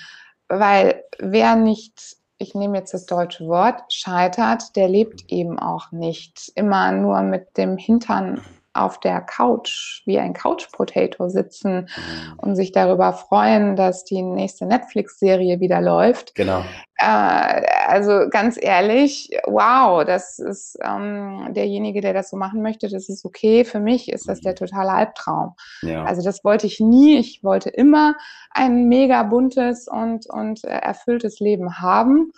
Weil 0.48 1.04
wer 1.20 1.56
nicht, 1.56 2.16
ich 2.38 2.54
nehme 2.54 2.78
jetzt 2.78 2.94
das 2.94 3.06
deutsche 3.08 3.48
Wort, 3.48 3.92
scheitert, 3.92 4.76
der 4.76 4.88
lebt 4.88 5.32
eben 5.32 5.60
auch 5.60 5.92
nicht 5.92 6.52
immer 6.56 6.92
nur 6.92 7.22
mit 7.22 7.58
dem 7.58 7.78
Hintern 7.78 8.42
auf 8.76 9.00
der 9.00 9.22
Couch 9.22 10.02
wie 10.06 10.20
ein 10.20 10.34
Couch 10.34 10.72
Potato 10.72 11.30
sitzen 11.30 11.88
mhm. 11.96 12.34
und 12.38 12.56
sich 12.56 12.72
darüber 12.72 13.14
freuen, 13.14 13.76
dass 13.76 14.04
die 14.04 14.22
nächste 14.22 14.66
Netflix-Serie 14.66 15.60
wieder 15.60 15.82
läuft. 15.82 16.36
Genau. 16.36 16.64
Äh, 16.98 17.64
also 17.88 18.30
ganz 18.30 18.58
ehrlich, 18.62 19.30
wow, 19.46 20.04
das 20.06 20.40
ist 20.40 20.78
ähm, 20.84 21.50
derjenige, 21.52 22.02
der 22.02 22.14
das 22.14 22.30
so 22.30 22.38
machen 22.38 22.62
möchte, 22.62 22.90
das 22.90 23.10
ist 23.10 23.26
okay. 23.26 23.66
Für 23.66 23.80
mich 23.80 24.12
ist 24.12 24.28
das 24.28 24.42
der 24.42 24.52
mhm. 24.52 24.58
totale 24.58 24.92
Albtraum. 24.92 25.56
Ja. 25.82 26.04
Also 26.04 26.22
das 26.22 26.44
wollte 26.44 26.68
ich 26.68 26.80
nie. 26.80 27.18
Ich 27.18 27.44
wollte 27.44 27.70
immer 27.70 28.16
ein 28.52 28.88
mega 28.88 29.24
buntes 29.24 29.88
und, 29.88 30.28
und 30.28 30.64
äh, 30.64 30.70
erfülltes 30.70 31.40
Leben 31.40 31.80
haben. 31.80 32.32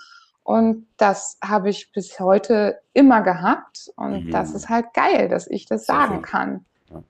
Und 0.47 0.88
das 0.95 1.38
habe 1.43 1.69
ich 1.69 1.91
bis 1.91 2.21
heute 2.21 2.79
immer 2.93 3.21
gehabt. 3.21 3.91
Und 3.97 4.27
mhm. 4.27 4.31
das 4.31 4.53
ist 4.53 4.69
halt 4.69 4.93
geil, 4.93 5.27
dass 5.27 5.45
ich 5.45 5.65
das 5.65 5.86
sagen 5.86 6.21
kann. 6.21 6.63
Ja. 6.89 7.03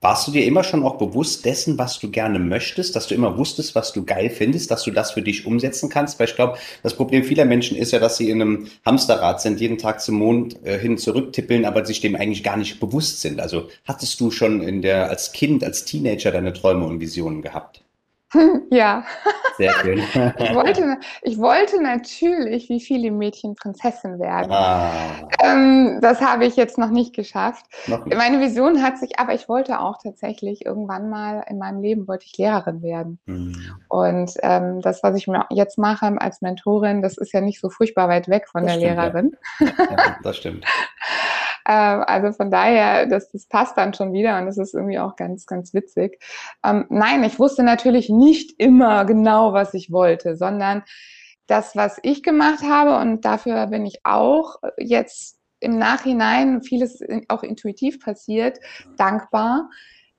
Warst 0.00 0.26
du 0.26 0.32
dir 0.32 0.44
immer 0.44 0.64
schon 0.64 0.82
auch 0.82 0.98
bewusst 0.98 1.44
dessen, 1.44 1.78
was 1.78 2.00
du 2.00 2.10
gerne 2.10 2.40
möchtest, 2.40 2.96
dass 2.96 3.06
du 3.06 3.14
immer 3.14 3.38
wusstest, 3.38 3.76
was 3.76 3.92
du 3.92 4.04
geil 4.04 4.30
findest, 4.30 4.72
dass 4.72 4.82
du 4.82 4.90
das 4.90 5.12
für 5.12 5.22
dich 5.22 5.46
umsetzen 5.46 5.90
kannst? 5.90 6.18
Weil 6.18 6.26
ich 6.26 6.34
glaube, 6.34 6.58
das 6.82 6.96
Problem 6.96 7.22
vieler 7.22 7.44
Menschen 7.44 7.76
ist 7.76 7.92
ja, 7.92 8.00
dass 8.00 8.16
sie 8.16 8.30
in 8.30 8.42
einem 8.42 8.66
Hamsterrad 8.84 9.40
sind, 9.40 9.60
jeden 9.60 9.78
Tag 9.78 10.00
zum 10.00 10.16
Mond 10.16 10.66
äh, 10.66 10.76
hin 10.76 10.98
zurücktippeln, 10.98 11.64
aber 11.64 11.84
sich 11.84 12.00
dem 12.00 12.16
eigentlich 12.16 12.42
gar 12.42 12.56
nicht 12.56 12.80
bewusst 12.80 13.20
sind. 13.20 13.38
Also 13.38 13.68
hattest 13.84 14.18
du 14.18 14.32
schon 14.32 14.60
in 14.60 14.82
der 14.82 15.08
als 15.08 15.30
Kind, 15.30 15.62
als 15.62 15.84
Teenager 15.84 16.32
deine 16.32 16.52
Träume 16.52 16.84
und 16.84 16.98
Visionen 16.98 17.42
gehabt? 17.42 17.81
Ja. 18.70 19.04
Sehr 19.56 19.72
schön. 19.74 19.98
ich, 19.98 20.54
wollte, 20.54 20.96
ich 21.22 21.38
wollte 21.38 21.82
natürlich, 21.82 22.68
wie 22.68 22.80
viele 22.80 23.10
Mädchen, 23.10 23.54
Prinzessin 23.54 24.18
werden. 24.18 24.50
Ah. 24.50 25.28
Ähm, 25.42 25.98
das 26.00 26.20
habe 26.20 26.46
ich 26.46 26.56
jetzt 26.56 26.78
noch 26.78 26.90
nicht 26.90 27.14
geschafft. 27.14 27.66
Noch 27.86 28.04
nicht. 28.04 28.16
Meine 28.16 28.40
Vision 28.40 28.82
hat 28.82 28.98
sich, 28.98 29.18
aber 29.18 29.34
ich 29.34 29.48
wollte 29.48 29.80
auch 29.80 29.98
tatsächlich 30.02 30.64
irgendwann 30.64 31.10
mal 31.10 31.44
in 31.48 31.58
meinem 31.58 31.80
Leben, 31.80 32.08
wollte 32.08 32.24
ich 32.26 32.36
Lehrerin 32.38 32.82
werden. 32.82 33.18
Mhm. 33.26 33.56
Und 33.88 34.32
ähm, 34.42 34.80
das, 34.80 35.02
was 35.02 35.16
ich 35.16 35.28
jetzt 35.50 35.78
mache 35.78 36.02
als 36.18 36.40
Mentorin, 36.40 37.02
das 37.02 37.18
ist 37.18 37.32
ja 37.32 37.40
nicht 37.40 37.60
so 37.60 37.68
furchtbar 37.68 38.08
weit 38.08 38.28
weg 38.28 38.48
von 38.48 38.64
das 38.64 38.78
der 38.78 38.80
stimmt, 38.80 38.96
Lehrerin. 38.96 39.36
Ja. 39.60 39.66
Ja, 39.78 40.16
das 40.22 40.36
stimmt. 40.36 40.64
Ähm, 41.68 42.04
also 42.06 42.32
von 42.32 42.50
daher, 42.50 43.06
das, 43.06 43.30
das 43.30 43.46
passt 43.46 43.76
dann 43.76 43.94
schon 43.94 44.12
wieder 44.12 44.38
und 44.38 44.46
das 44.46 44.58
ist 44.58 44.74
irgendwie 44.74 44.98
auch 44.98 45.16
ganz, 45.16 45.46
ganz 45.46 45.74
witzig. 45.74 46.22
Ähm, 46.64 46.86
nein, 46.88 47.24
ich 47.24 47.38
wusste 47.38 47.62
natürlich 47.62 48.08
nicht 48.08 48.58
immer 48.58 49.04
genau, 49.04 49.52
was 49.52 49.74
ich 49.74 49.90
wollte, 49.92 50.36
sondern 50.36 50.82
das, 51.46 51.76
was 51.76 51.98
ich 52.02 52.22
gemacht 52.22 52.62
habe 52.62 52.96
und 52.96 53.24
dafür 53.24 53.66
bin 53.66 53.84
ich 53.84 54.00
auch 54.04 54.56
jetzt 54.78 55.38
im 55.60 55.78
Nachhinein 55.78 56.62
vieles 56.62 57.00
auch 57.28 57.42
intuitiv 57.42 58.00
passiert, 58.00 58.58
dankbar. 58.96 59.70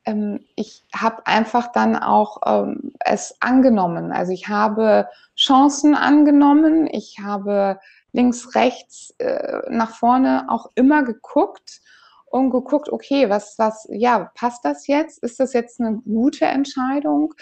Ähm, 0.05 0.45
ich 0.55 0.83
habe 0.95 1.25
einfach 1.27 1.71
dann 1.71 1.95
auch 1.95 2.37
ähm, 2.45 2.93
es 2.99 3.35
angenommen. 3.41 4.11
Also 4.11 4.31
ich 4.31 4.47
habe 4.47 5.07
Chancen 5.37 5.95
angenommen, 5.95 6.87
ich 6.87 7.17
habe 7.23 7.79
links, 8.13 8.55
rechts, 8.55 9.13
äh, 9.17 9.61
nach 9.69 9.95
vorne 9.95 10.45
auch 10.49 10.71
immer 10.75 11.03
geguckt 11.03 11.81
und 12.25 12.49
geguckt, 12.49 12.89
okay, 12.89 13.29
was, 13.29 13.55
was, 13.57 13.87
ja, 13.91 14.31
passt 14.35 14.65
das 14.65 14.87
jetzt? 14.87 15.21
Ist 15.21 15.39
das 15.39 15.53
jetzt 15.53 15.79
eine 15.79 15.97
gute 15.97 16.45
Entscheidung? 16.45 17.33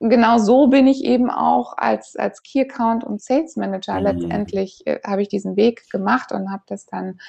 Genau 0.00 0.38
so 0.38 0.68
bin 0.68 0.86
ich 0.86 1.04
eben 1.04 1.30
auch 1.30 1.74
als, 1.76 2.16
als 2.16 2.42
Key 2.42 2.62
Account 2.62 3.04
und 3.04 3.22
Sales 3.22 3.56
Manager. 3.56 3.94
Mhm. 3.94 4.04
Letztendlich 4.04 4.86
äh, 4.86 5.00
habe 5.04 5.22
ich 5.22 5.28
diesen 5.28 5.56
Weg 5.56 5.88
gemacht 5.90 6.32
und 6.32 6.50
habe 6.50 6.62
das 6.66 6.86
dann 6.86 7.20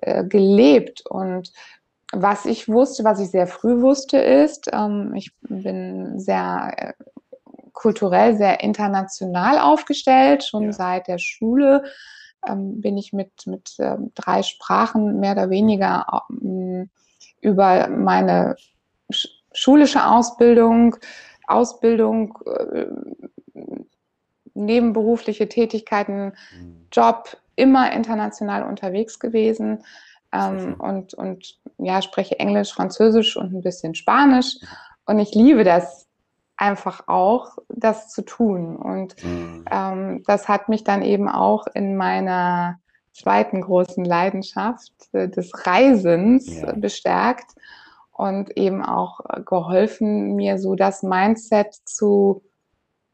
äh, 0.00 0.24
gelebt. 0.24 1.04
Und 1.08 1.52
was 2.12 2.44
ich 2.44 2.68
wusste, 2.68 3.04
was 3.04 3.20
ich 3.20 3.30
sehr 3.30 3.46
früh 3.46 3.80
wusste, 3.80 4.18
ist, 4.18 4.68
ähm, 4.72 5.14
ich 5.14 5.32
bin 5.40 6.18
sehr 6.18 6.74
äh, 6.76 6.92
kulturell 7.72 8.36
sehr 8.36 8.60
international 8.60 9.58
aufgestellt. 9.58 10.44
Schon 10.44 10.64
ja. 10.64 10.72
seit 10.72 11.08
der 11.08 11.18
Schule 11.18 11.84
ähm, 12.46 12.80
bin 12.80 12.96
ich 12.96 13.12
mit, 13.12 13.46
mit 13.46 13.76
ähm, 13.78 14.12
drei 14.14 14.42
Sprachen 14.42 15.20
mehr 15.20 15.32
oder 15.32 15.50
weniger 15.50 16.06
ähm, 16.30 16.90
über 17.40 17.88
meine 17.88 18.56
sch 19.10 19.28
schulische 19.54 20.06
Ausbildung, 20.06 20.96
Ausbildung, 21.46 22.38
äh, 22.46 22.86
nebenberufliche 24.54 25.46
Tätigkeiten, 25.46 26.32
mhm. 26.56 26.86
Job 26.90 27.36
immer 27.54 27.92
international 27.92 28.62
unterwegs 28.62 29.18
gewesen. 29.18 29.84
Ähm, 30.32 30.76
und, 30.78 31.12
und 31.12 31.58
ja, 31.76 32.00
spreche 32.00 32.38
Englisch, 32.38 32.72
Französisch 32.72 33.36
und 33.36 33.52
ein 33.52 33.62
bisschen 33.62 33.94
Spanisch. 33.94 34.56
Und 35.04 35.18
ich 35.18 35.34
liebe 35.34 35.64
das 35.64 36.06
einfach 36.62 37.08
auch, 37.08 37.58
das 37.68 38.08
zu 38.08 38.22
tun. 38.22 38.76
Und 38.76 39.22
mhm. 39.24 39.64
ähm, 39.70 40.22
das 40.26 40.48
hat 40.48 40.68
mich 40.68 40.84
dann 40.84 41.02
eben 41.02 41.28
auch 41.28 41.66
in 41.74 41.96
meiner 41.96 42.78
zweiten 43.12 43.60
großen 43.60 44.04
Leidenschaft 44.04 44.92
äh, 45.12 45.28
des 45.28 45.50
Reisens 45.66 46.60
ja. 46.60 46.72
bestärkt 46.72 47.50
und 48.12 48.56
eben 48.56 48.84
auch 48.84 49.20
geholfen, 49.44 50.36
mir 50.36 50.58
so 50.58 50.76
das 50.76 51.02
Mindset 51.02 51.74
zu 51.84 52.42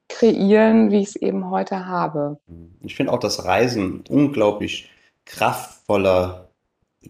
kreieren, 0.08 0.90
wie 0.90 1.00
ich 1.00 1.08
es 1.08 1.16
eben 1.16 1.50
heute 1.50 1.86
habe. 1.86 2.38
Ich 2.82 2.96
finde 2.96 3.12
auch, 3.12 3.18
dass 3.18 3.44
Reisen 3.44 4.04
unglaublich 4.08 4.90
kraftvoller, 5.24 6.48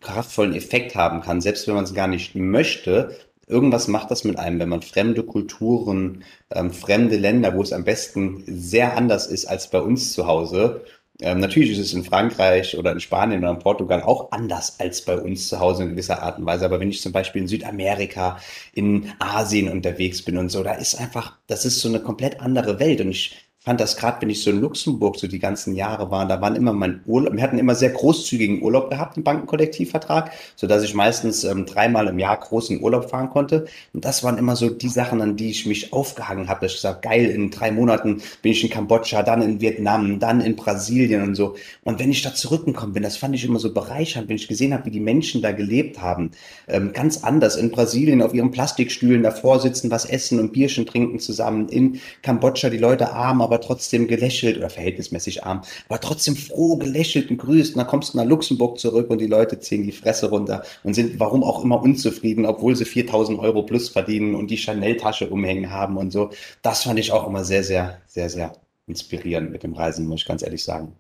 kraftvollen 0.01 0.55
Effekt 0.55 0.94
haben 0.94 1.20
kann, 1.20 1.40
selbst 1.40 1.66
wenn 1.66 1.74
man 1.74 1.85
es 1.85 1.94
gar 1.94 2.09
nicht 2.09 2.35
möchte, 2.35 3.16
irgendwas 3.48 3.88
macht 3.88 4.11
das 4.11 4.24
mit 4.24 4.38
einem, 4.38 4.61
wenn 4.61 4.68
man 4.68 4.82
fremde 4.82 5.22
Kulturen, 5.22 6.24
ähm, 6.50 6.70
fremde 6.72 7.16
Länder, 7.16 7.54
wo 7.54 7.62
es 7.62 7.72
am 7.72 7.84
besten 7.84 8.44
sehr 8.46 8.96
anders 8.96 9.26
ist 9.26 9.46
als 9.46 9.70
bei 9.70 9.80
uns 9.80 10.12
zu 10.12 10.26
Hause. 10.26 10.84
Ähm, 11.20 11.40
natürlich 11.40 11.72
ist 11.72 11.78
es 11.78 11.94
in 11.94 12.04
Frankreich 12.04 12.78
oder 12.78 12.92
in 12.92 13.00
Spanien 13.00 13.40
oder 13.42 13.50
in 13.50 13.58
Portugal 13.58 14.02
auch 14.02 14.30
anders 14.30 14.78
als 14.78 15.02
bei 15.02 15.18
uns 15.18 15.48
zu 15.48 15.58
Hause 15.58 15.82
in 15.82 15.90
gewisser 15.90 16.22
Art 16.22 16.38
und 16.38 16.46
Weise. 16.46 16.64
Aber 16.64 16.78
wenn 16.78 16.90
ich 16.90 17.02
zum 17.02 17.12
Beispiel 17.12 17.42
in 17.42 17.48
Südamerika, 17.48 18.38
in 18.72 19.12
Asien 19.18 19.68
unterwegs 19.68 20.22
bin 20.22 20.38
und 20.38 20.50
so, 20.50 20.62
da 20.62 20.74
ist 20.74 20.94
einfach, 20.94 21.37
das 21.48 21.64
ist 21.64 21.80
so 21.80 21.88
eine 21.88 22.00
komplett 22.00 22.40
andere 22.40 22.78
Welt. 22.78 23.00
Und 23.00 23.11
ich 23.11 23.47
fand 23.68 23.83
das 23.83 23.98
gerade, 23.98 24.22
wenn 24.22 24.31
ich 24.31 24.42
so 24.42 24.50
in 24.50 24.62
Luxemburg 24.62 25.18
so 25.18 25.26
die 25.26 25.38
ganzen 25.38 25.74
Jahre 25.74 26.11
war, 26.11 26.26
da 26.26 26.40
waren 26.40 26.57
immer 26.57 26.72
mein 26.72 27.02
Urlaub, 27.04 27.37
wir 27.37 27.42
hatten 27.42 27.59
immer 27.59 27.74
sehr 27.74 27.90
großzügigen 27.90 28.62
Urlaub 28.62 28.88
gehabt 28.88 29.18
im 29.18 29.24
Bankenkollektivvertrag, 29.24 30.31
so 30.57 30.66
dass 30.66 30.83
ich 30.83 30.94
meistens 30.94 31.44
ähm, 31.44 31.66
dreimal 31.66 32.09
im 32.09 32.18
Jahr 32.18 32.38
großen 32.38 32.83
Urlaub 32.83 33.11
fahren 33.11 33.28
konnte. 33.28 33.66
Und 33.92 34.07
das 34.07 34.24
waren 34.24 34.38
immer 34.38 34.57
so 34.57 34.70
die 34.70 34.88
Sachen, 34.88 35.20
an 35.20 35.37
die 35.37 35.50
ich 35.50 35.66
mich 35.66 35.92
aufgehangen 35.92 36.48
habe. 36.48 36.64
Ich 36.64 36.76
gesagt, 36.76 37.02
geil, 37.02 37.26
in 37.26 37.50
drei 37.50 37.70
Monaten 37.70 38.22
bin 38.40 38.52
ich 38.52 38.64
in 38.64 38.70
Kambodscha, 38.70 39.22
dann 39.22 39.42
in 39.42 39.61
Vietnam, 39.61 40.18
dann 40.18 40.40
in 40.40 40.57
Brasilien 40.57 41.22
und 41.22 41.35
so. 41.35 41.54
Und 41.85 41.98
wenn 41.98 42.11
ich 42.11 42.22
da 42.22 42.35
zurückgekommen 42.35 42.94
bin, 42.94 43.02
das 43.02 43.18
fand 43.18 43.35
ich 43.35 43.44
immer 43.44 43.59
so 43.59 43.74
bereichernd, 43.74 44.31
wenn 44.31 44.37
ich 44.37 44.48
gesehen 44.48 44.72
habe, 44.72 44.87
wie 44.87 44.92
die 44.92 45.00
Menschen 45.00 45.42
da 45.42 45.52
gelebt 45.52 46.00
haben. 46.00 46.31
Ähm, 46.68 46.94
ganz 46.94 47.22
anders. 47.22 47.57
In 47.57 47.70
Brasilien 47.70 48.22
auf 48.22 48.33
ihren 48.33 48.50
Plastikstühlen 48.50 49.22
davor 49.22 49.61
sitzen, 49.61 49.90
was 49.90 50.07
essen 50.07 50.40
und 50.40 50.54
Bierchen 50.54 50.87
trinken 50.87 51.18
zusammen. 51.18 51.68
In 51.68 52.00
Kambodscha 52.22 52.70
die 52.70 52.78
Leute 52.78 53.12
arm, 53.12 53.42
aber 53.42 53.57
aber 53.58 53.66
trotzdem 53.66 54.06
gelächelt 54.06 54.56
oder 54.56 54.70
verhältnismäßig 54.70 55.44
arm, 55.44 55.62
aber 55.88 56.00
trotzdem 56.00 56.36
froh 56.36 56.76
gelächelt 56.76 57.30
und 57.30 57.38
grüßt. 57.38 57.74
Und 57.74 57.78
dann 57.78 57.86
kommst 57.86 58.14
du 58.14 58.18
nach 58.18 58.24
Luxemburg 58.24 58.78
zurück 58.78 59.10
und 59.10 59.20
die 59.20 59.26
Leute 59.26 59.58
ziehen 59.58 59.82
die 59.82 59.92
Fresse 59.92 60.30
runter 60.30 60.62
und 60.84 60.94
sind 60.94 61.18
warum 61.18 61.42
auch 61.42 61.64
immer 61.64 61.82
unzufrieden, 61.82 62.46
obwohl 62.46 62.76
sie 62.76 62.84
4000 62.84 63.38
Euro 63.38 63.62
plus 63.62 63.88
verdienen 63.88 64.34
und 64.34 64.50
die 64.50 64.56
Chanel-Tasche 64.56 65.28
umhängen 65.28 65.70
haben 65.70 65.96
und 65.96 66.12
so. 66.12 66.30
Das 66.62 66.84
fand 66.84 66.98
ich 66.98 67.12
auch 67.12 67.26
immer 67.26 67.44
sehr, 67.44 67.64
sehr, 67.64 67.98
sehr, 68.06 68.30
sehr 68.30 68.52
inspirierend 68.86 69.50
mit 69.50 69.62
dem 69.62 69.74
Reisen, 69.74 70.06
muss 70.06 70.20
ich 70.20 70.26
ganz 70.26 70.42
ehrlich 70.42 70.64
sagen. 70.64 70.92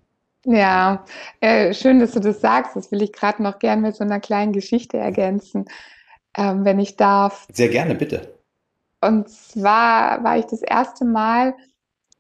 Ja, 0.44 1.04
äh, 1.40 1.74
schön, 1.74 2.00
dass 2.00 2.12
du 2.12 2.20
das 2.20 2.40
sagst. 2.40 2.76
Das 2.76 2.90
will 2.92 3.02
ich 3.02 3.12
gerade 3.12 3.42
noch 3.42 3.58
gern 3.58 3.80
mit 3.80 3.96
so 3.96 4.04
einer 4.04 4.20
kleinen 4.20 4.52
Geschichte 4.52 4.96
ergänzen, 4.96 5.66
ähm, 6.36 6.64
wenn 6.64 6.78
ich 6.78 6.96
darf. 6.96 7.46
Sehr 7.52 7.68
gerne, 7.68 7.94
bitte. 7.94 8.34
Und 9.00 9.28
zwar 9.28 10.24
war 10.24 10.38
ich 10.38 10.46
das 10.46 10.62
erste 10.62 11.04
Mal 11.04 11.54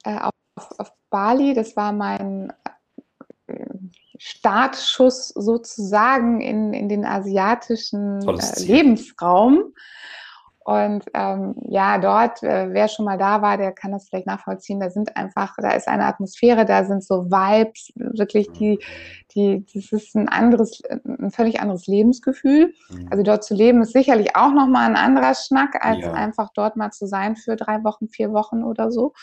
äh, 0.08 0.18
auf, 0.18 0.78
auf, 0.78 0.92
Bali. 1.10 1.54
Das 1.54 1.76
war 1.76 1.92
mein 1.92 2.52
äh, 3.46 3.66
Startschuss 4.18 5.28
sozusagen 5.28 6.40
in, 6.40 6.72
in 6.72 6.88
den 6.88 7.04
asiatischen 7.04 8.20
äh, 8.26 8.60
Lebensraum. 8.60 9.74
Und 10.64 11.06
ähm, 11.14 11.54
ja, 11.66 11.96
dort, 11.96 12.42
äh, 12.42 12.68
wer 12.74 12.88
schon 12.88 13.06
mal 13.06 13.16
da 13.16 13.40
war, 13.40 13.56
der 13.56 13.72
kann 13.72 13.90
das 13.90 14.06
vielleicht 14.06 14.26
nachvollziehen. 14.26 14.80
Da 14.80 14.90
sind 14.90 15.16
einfach, 15.16 15.54
da 15.56 15.70
ist 15.70 15.88
eine 15.88 16.04
Atmosphäre, 16.04 16.66
da 16.66 16.84
sind 16.84 17.02
so 17.02 17.30
Vibes, 17.30 17.90
wirklich 17.94 18.50
die, 18.52 18.78
die, 19.34 19.64
das 19.72 19.92
ist 19.92 20.14
ein 20.14 20.28
anderes, 20.28 20.82
ein 21.06 21.30
völlig 21.30 21.60
anderes 21.60 21.86
Lebensgefühl. 21.86 22.74
Mhm. 22.90 23.08
Also 23.10 23.22
dort 23.22 23.44
zu 23.44 23.54
leben 23.54 23.80
ist 23.80 23.94
sicherlich 23.94 24.36
auch 24.36 24.52
nochmal 24.52 24.90
ein 24.90 24.96
anderer 24.96 25.34
Schnack, 25.34 25.82
als 25.82 26.04
ja. 26.04 26.12
einfach 26.12 26.50
dort 26.54 26.76
mal 26.76 26.90
zu 26.90 27.06
sein 27.06 27.36
für 27.36 27.56
drei 27.56 27.82
Wochen, 27.82 28.08
vier 28.08 28.34
Wochen 28.34 28.62
oder 28.62 28.90
so. 28.90 29.14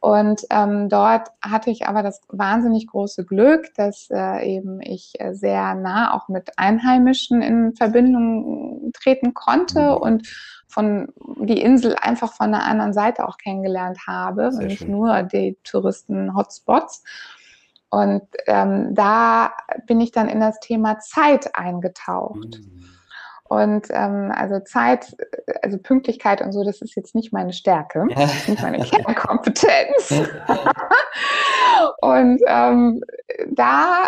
Und 0.00 0.42
ähm, 0.50 0.88
dort 0.88 1.28
hatte 1.42 1.70
ich 1.70 1.86
aber 1.86 2.02
das 2.02 2.20
wahnsinnig 2.28 2.86
große 2.86 3.24
Glück, 3.24 3.74
dass 3.74 4.08
äh, 4.10 4.56
eben 4.56 4.80
ich 4.80 5.14
äh, 5.18 5.32
sehr 5.34 5.74
nah 5.74 6.14
auch 6.14 6.28
mit 6.28 6.58
Einheimischen 6.58 7.42
in 7.42 7.74
Verbindung 7.74 8.92
treten 8.92 9.34
konnte 9.34 9.80
mhm. 9.80 9.96
und 9.96 10.28
von 10.68 11.08
die 11.40 11.60
Insel 11.60 11.96
einfach 11.96 12.34
von 12.34 12.52
der 12.52 12.64
anderen 12.64 12.92
Seite 12.92 13.26
auch 13.26 13.38
kennengelernt 13.38 14.06
habe, 14.06 14.52
Sehr 14.52 14.66
nicht 14.66 14.80
schön. 14.80 14.90
nur 14.90 15.22
die 15.22 15.56
Touristen-Hotspots. 15.64 17.02
Und 17.88 18.22
ähm, 18.46 18.94
da 18.94 19.52
bin 19.86 20.00
ich 20.00 20.10
dann 20.10 20.28
in 20.28 20.40
das 20.40 20.60
Thema 20.60 20.98
Zeit 20.98 21.56
eingetaucht. 21.56 22.60
Mhm. 22.60 22.95
Und 23.48 23.88
ähm, 23.90 24.32
also 24.34 24.60
Zeit, 24.60 25.16
also 25.62 25.78
Pünktlichkeit 25.78 26.40
und 26.40 26.52
so, 26.52 26.64
das 26.64 26.82
ist 26.82 26.96
jetzt 26.96 27.14
nicht 27.14 27.32
meine 27.32 27.52
Stärke, 27.52 28.06
das 28.14 28.34
ist 28.34 28.48
nicht 28.48 28.62
meine 28.62 28.78
Kernkompetenz. 28.84 30.10
und 32.00 32.40
ähm, 32.46 33.02
da 33.50 34.04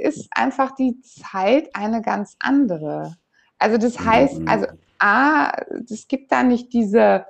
ist 0.00 0.28
einfach 0.32 0.74
die 0.74 1.00
Zeit 1.00 1.70
eine 1.74 2.02
ganz 2.02 2.36
andere. 2.40 3.16
Also 3.58 3.78
das 3.78 3.98
heißt, 3.98 4.40
mhm. 4.40 4.48
also 4.48 4.66
A, 4.98 5.52
es 5.90 6.06
gibt 6.06 6.30
da 6.32 6.42
nicht 6.42 6.72
diese 6.72 7.26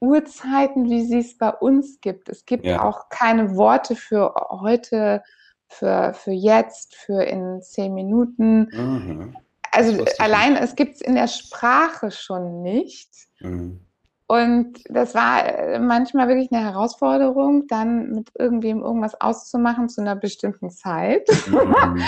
Uhrzeiten, 0.00 0.88
wie 0.88 1.04
sie 1.04 1.18
es 1.18 1.36
bei 1.36 1.50
uns 1.50 2.00
gibt. 2.00 2.28
Es 2.28 2.46
gibt 2.46 2.64
ja. 2.64 2.82
auch 2.82 3.08
keine 3.08 3.56
Worte 3.56 3.96
für 3.96 4.34
heute, 4.50 5.22
für, 5.68 6.14
für 6.14 6.32
jetzt, 6.32 6.94
für 6.96 7.22
in 7.22 7.60
zehn 7.62 7.94
Minuten. 7.94 8.68
Mhm. 8.72 9.36
Also 9.72 10.04
allein, 10.18 10.56
es 10.56 10.74
gibt 10.74 10.96
es 10.96 11.00
in 11.00 11.14
der 11.14 11.28
Sprache 11.28 12.10
schon 12.10 12.62
nicht. 12.62 13.10
Mhm. 13.40 13.86
Und 14.30 14.74
das 14.88 15.16
war 15.16 15.44
äh, 15.44 15.80
manchmal 15.80 16.28
wirklich 16.28 16.52
eine 16.52 16.62
Herausforderung, 16.62 17.66
dann 17.66 18.12
mit 18.12 18.28
irgendwem 18.38 18.80
irgendwas 18.80 19.20
auszumachen 19.20 19.88
zu 19.88 20.02
einer 20.02 20.14
bestimmten 20.14 20.70
Zeit, 20.70 21.26
mhm, 21.48 22.00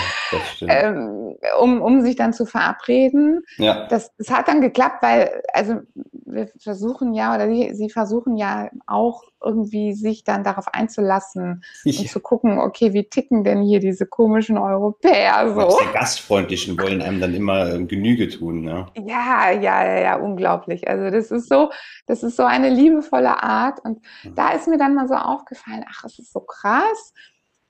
ähm, 0.69 1.35
um, 1.59 1.81
um 1.81 2.01
sich 2.01 2.15
dann 2.15 2.31
zu 2.31 2.45
verabreden. 2.45 3.43
Ja. 3.57 3.87
Das, 3.87 4.15
das 4.15 4.31
hat 4.31 4.47
dann 4.47 4.61
geklappt, 4.61 5.03
weil, 5.03 5.41
also 5.53 5.81
wir 6.25 6.49
versuchen 6.57 7.13
ja, 7.13 7.35
oder 7.35 7.49
sie, 7.49 7.73
sie 7.73 7.89
versuchen 7.89 8.37
ja 8.37 8.69
auch 8.87 9.23
irgendwie 9.43 9.93
sich 9.93 10.23
dann 10.23 10.43
darauf 10.43 10.73
einzulassen 10.73 11.63
ja. 11.83 11.99
und 11.99 12.09
zu 12.09 12.19
gucken, 12.19 12.59
okay, 12.59 12.93
wie 12.93 13.03
ticken 13.03 13.43
denn 13.43 13.61
hier 13.61 13.79
diese 13.79 14.05
komischen 14.05 14.57
Europäer 14.57 15.53
so? 15.53 15.77
Die 15.81 15.93
Gastfreundlichen 15.93 16.79
wollen 16.79 17.01
einem 17.01 17.19
dann 17.19 17.33
immer 17.33 17.73
ähm, 17.73 17.87
Genüge 17.87 18.29
tun, 18.29 18.61
ne? 18.61 18.87
Ja, 18.95 19.51
ja, 19.51 19.85
ja, 19.85 19.99
ja, 19.99 20.15
unglaublich. 20.15 20.87
Also 20.87 21.09
das 21.09 21.31
ist 21.31 21.49
so, 21.49 21.69
das 22.05 22.12
ist 22.21 22.37
so 22.37 22.43
eine 22.43 22.69
liebevolle 22.69 23.41
Art 23.41 23.79
und 23.83 24.05
ja. 24.23 24.31
da 24.35 24.49
ist 24.49 24.67
mir 24.67 24.77
dann 24.77 24.93
mal 24.93 25.07
so 25.07 25.15
aufgefallen, 25.15 25.85
ach, 25.89 26.03
es 26.03 26.19
ist 26.19 26.31
so 26.31 26.41
krass. 26.41 27.13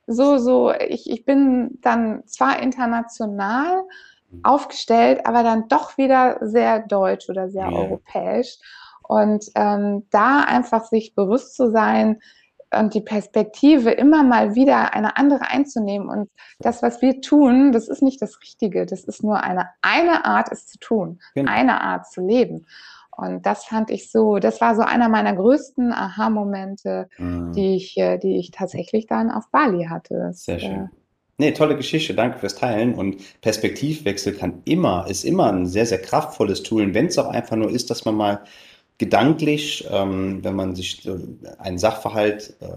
So, 0.06 0.38
so, 0.38 0.74
ich, 0.74 1.10
ich 1.10 1.24
bin 1.24 1.78
dann 1.82 2.24
zwar 2.26 2.62
international, 2.62 3.84
mhm. 4.30 4.44
aufgestellt, 4.44 5.26
aber 5.26 5.44
dann 5.44 5.68
doch 5.70 5.98
wieder 5.98 6.38
sehr 6.42 6.80
deutsch 6.80 7.30
oder 7.30 7.50
sehr 7.50 7.70
ja. 7.70 7.78
europäisch. 7.78 8.58
Und 9.04 9.46
ähm, 9.56 10.08
da 10.10 10.42
einfach 10.42 10.86
sich 10.86 11.14
bewusst 11.14 11.56
zu 11.56 11.72
sein 11.72 12.20
und 12.76 12.94
die 12.94 13.02
Perspektive 13.02 13.92
immer 13.92 14.24
mal 14.24 14.56
wieder 14.56 14.94
eine 14.94 15.18
andere 15.18 15.42
einzunehmen. 15.42 16.10
Und 16.10 16.30
das, 16.60 16.82
was 16.82 17.02
wir 17.02 17.22
tun, 17.22 17.72
das 17.72 17.88
ist 17.88 18.02
nicht 18.02 18.22
das 18.22 18.42
Richtige. 18.42 18.86
Das 18.86 19.04
ist 19.04 19.24
nur 19.24 19.44
eine, 19.44 19.70
eine 19.82 20.26
Art, 20.26 20.52
es 20.52 20.68
zu 20.68 20.80
tun, 20.80 21.20
genau. 21.36 21.52
eine 21.52 21.82
Art 21.82 22.10
zu 22.10 22.22
leben. 22.22 22.66
Und 23.18 23.46
das 23.46 23.66
fand 23.66 23.90
ich 23.90 24.12
so, 24.12 24.38
das 24.38 24.62
war 24.62 24.76
so 24.76 24.82
einer 24.82 25.10
meiner 25.10 25.36
größten 25.36 25.92
Aha-Momente, 25.92 27.08
mhm. 27.18 27.52
die 27.54 27.76
ich, 27.76 27.98
äh, 27.98 28.18
die 28.18 28.38
ich 28.38 28.52
tatsächlich 28.52 29.08
dann 29.08 29.32
auf 29.32 29.50
Bali 29.52 29.86
hatte. 29.86 30.32
Sehr 30.34 30.60
schön. 30.60 30.90
Nee, 31.38 31.52
tolle 31.52 31.76
Geschichte, 31.76 32.14
danke 32.14 32.40
fürs 32.40 32.56
Teilen. 32.56 32.94
Und 32.94 33.42
Perspektivwechsel 33.42 34.34
kann 34.34 34.62
immer, 34.66 35.08
ist 35.10 35.26
immer 35.26 35.52
ein 35.52 35.66
sehr, 35.66 35.86
sehr 35.86 36.02
kraftvolles 36.02 36.64
Tool. 36.64 36.84
Und 36.84 36.94
wenn 36.94 37.08
es 37.08 37.18
auch 37.18 37.28
einfach 37.28 37.56
nur 37.56 37.72
ist, 37.72 37.90
dass 37.90 38.06
man 38.06 38.16
mal 38.16 38.42
gedanklich, 39.00 39.88
ähm, 39.92 40.44
wenn 40.44 40.56
man 40.56 40.76
sich 40.76 41.06
äh, 41.08 41.18
einen 41.58 41.80
Sachverhalt 41.80 42.56
äh, 42.62 42.68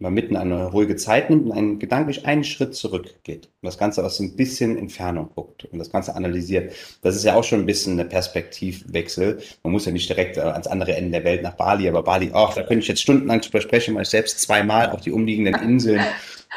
mal 0.00 0.10
mitten 0.10 0.36
eine 0.36 0.66
ruhige 0.70 0.96
Zeit 0.96 1.30
nimmt 1.30 1.46
und 1.46 1.52
einen 1.52 1.78
gedanklich 1.78 2.26
einen 2.26 2.44
Schritt 2.44 2.74
zurückgeht 2.74 3.46
und 3.60 3.66
das 3.66 3.78
Ganze 3.78 4.04
aus 4.04 4.18
ein 4.18 4.34
bisschen 4.34 4.78
Entfernung 4.78 5.30
guckt 5.34 5.66
und 5.66 5.78
das 5.78 5.90
Ganze 5.90 6.14
analysiert. 6.14 6.72
Das 7.02 7.16
ist 7.16 7.24
ja 7.24 7.34
auch 7.34 7.44
schon 7.44 7.60
ein 7.60 7.66
bisschen 7.66 8.00
eine 8.00 8.08
Perspektivwechsel. 8.08 9.38
Man 9.62 9.72
muss 9.72 9.84
ja 9.84 9.92
nicht 9.92 10.08
direkt 10.08 10.38
äh, 10.38 10.40
ans 10.40 10.66
andere 10.66 10.96
Ende 10.96 11.10
der 11.10 11.24
Welt 11.24 11.42
nach 11.42 11.54
Bali, 11.54 11.88
aber 11.88 12.02
Bali, 12.02 12.30
ach, 12.32 12.54
da 12.54 12.62
könnte 12.62 12.80
ich 12.80 12.88
jetzt 12.88 13.02
stundenlang 13.02 13.40
drüber 13.40 13.60
sprechen, 13.60 13.94
weil 13.94 14.02
ich 14.02 14.08
selbst 14.08 14.40
zweimal 14.40 14.90
auch 14.90 15.00
die 15.00 15.12
umliegenden 15.12 15.54
Inseln 15.54 16.00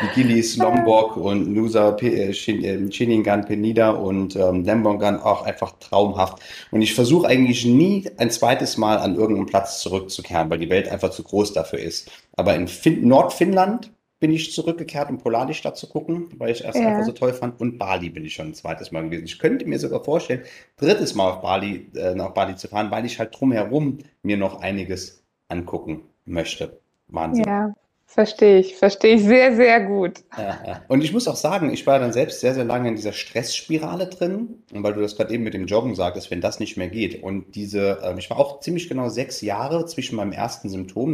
die 0.02 0.08
Gillis, 0.16 0.58
Lombok 0.58 1.18
und 1.18 1.54
Nusa, 1.54 1.96
äh, 1.98 2.32
Chiningan, 2.32 3.46
Penida 3.46 3.92
und 3.92 4.36
ähm, 4.36 4.64
Lembongan 4.64 5.20
auch 5.20 5.44
einfach 5.44 5.74
traumhaft. 5.80 6.42
Und 6.72 6.82
ich 6.82 6.96
versuche 6.96 7.28
eigentlich 7.28 7.66
nie 7.66 8.10
ein 8.18 8.32
zweites 8.32 8.78
Mal 8.78 8.98
an 8.98 9.16
irgendeinen 9.16 9.46
Platz 9.46 9.82
zurückzukehren, 9.82 10.50
weil 10.50 10.60
die 10.60 10.70
Welt 10.70 10.90
einfach 10.90 11.12
zu 11.12 11.24
groß 11.24 11.54
dafür 11.54 11.80
ist. 11.80 12.12
Aber 12.36 12.56
in 12.56 12.68
fin 12.68 13.08
Nordfinnland 13.08 13.92
bin 14.20 14.32
ich 14.32 14.54
zurückgekehrt, 14.54 15.10
um 15.10 15.18
Polar 15.18 15.46
die 15.46 15.54
Stadt 15.54 15.78
zu 15.78 15.88
gucken, 15.88 16.30
weil 16.38 16.52
ich 16.52 16.64
erst 16.64 16.80
ja. 16.80 16.88
einfach 16.88 17.04
so 17.04 17.12
toll 17.12 17.34
fand. 17.34 17.60
Und 17.60 17.78
Bali 17.78 18.10
bin 18.10 18.26
ich 18.26 18.34
schon 18.34 18.48
ein 18.48 18.54
zweites 18.54 18.92
Mal 18.92 19.04
gewesen. 19.04 19.26
Ich 19.26 19.38
könnte 19.38 19.66
mir 19.66 19.78
sogar 19.78 20.04
vorstellen, 20.04 20.44
drittes 20.78 21.14
Mal 21.14 21.30
auf 21.30 21.42
Bali, 21.42 21.92
äh, 21.94 22.16
nach 22.16 22.30
Bali 22.30 22.56
zu 22.56 22.70
fahren, 22.70 22.90
weil 22.90 23.06
ich 23.06 23.20
halt 23.20 23.38
drumherum 23.38 24.00
mir 24.22 24.38
noch 24.38 24.62
einiges 24.62 25.22
angucken 25.50 26.04
möchte. 26.26 26.80
Wahnsinn. 27.10 27.44
Ja. 27.46 27.76
Verstehe 28.14 28.60
ich, 28.60 28.76
verstehe 28.76 29.16
ich 29.16 29.24
sehr, 29.24 29.56
sehr 29.56 29.80
gut. 29.88 30.20
Ja, 30.38 30.60
ja. 30.68 30.82
Und 30.88 31.04
ich 31.04 31.14
muss 31.14 31.28
auch 31.28 31.36
sagen, 31.36 31.74
ich 31.74 31.88
war 31.88 31.98
dann 31.98 32.14
selbst 32.14 32.42
sehr, 32.42 32.54
sehr 32.54 32.64
lange 32.64 32.90
in 32.90 32.96
dieser 32.96 33.12
Stressspirale 33.12 34.06
drin. 34.06 34.62
Und 34.72 34.84
weil 34.84 34.94
du 34.94 35.02
das 35.02 35.16
gerade 35.16 35.34
eben 35.34 35.44
mit 35.44 35.56
dem 35.56 35.66
Joggen 35.66 35.96
sagtest, 35.96 36.30
wenn 36.30 36.40
das 36.40 36.60
nicht 36.60 36.78
mehr 36.78 36.90
geht. 36.90 37.24
Und 37.24 37.56
diese, 37.56 38.04
äh, 38.04 38.20
ich 38.20 38.30
war 38.30 38.38
auch 38.38 38.60
ziemlich 38.60 38.88
genau 38.88 39.10
sechs 39.10 39.42
Jahre 39.42 39.88
zwischen 39.88 40.16
meinem 40.16 40.32
ersten 40.32 40.70
Symptom, 40.70 41.12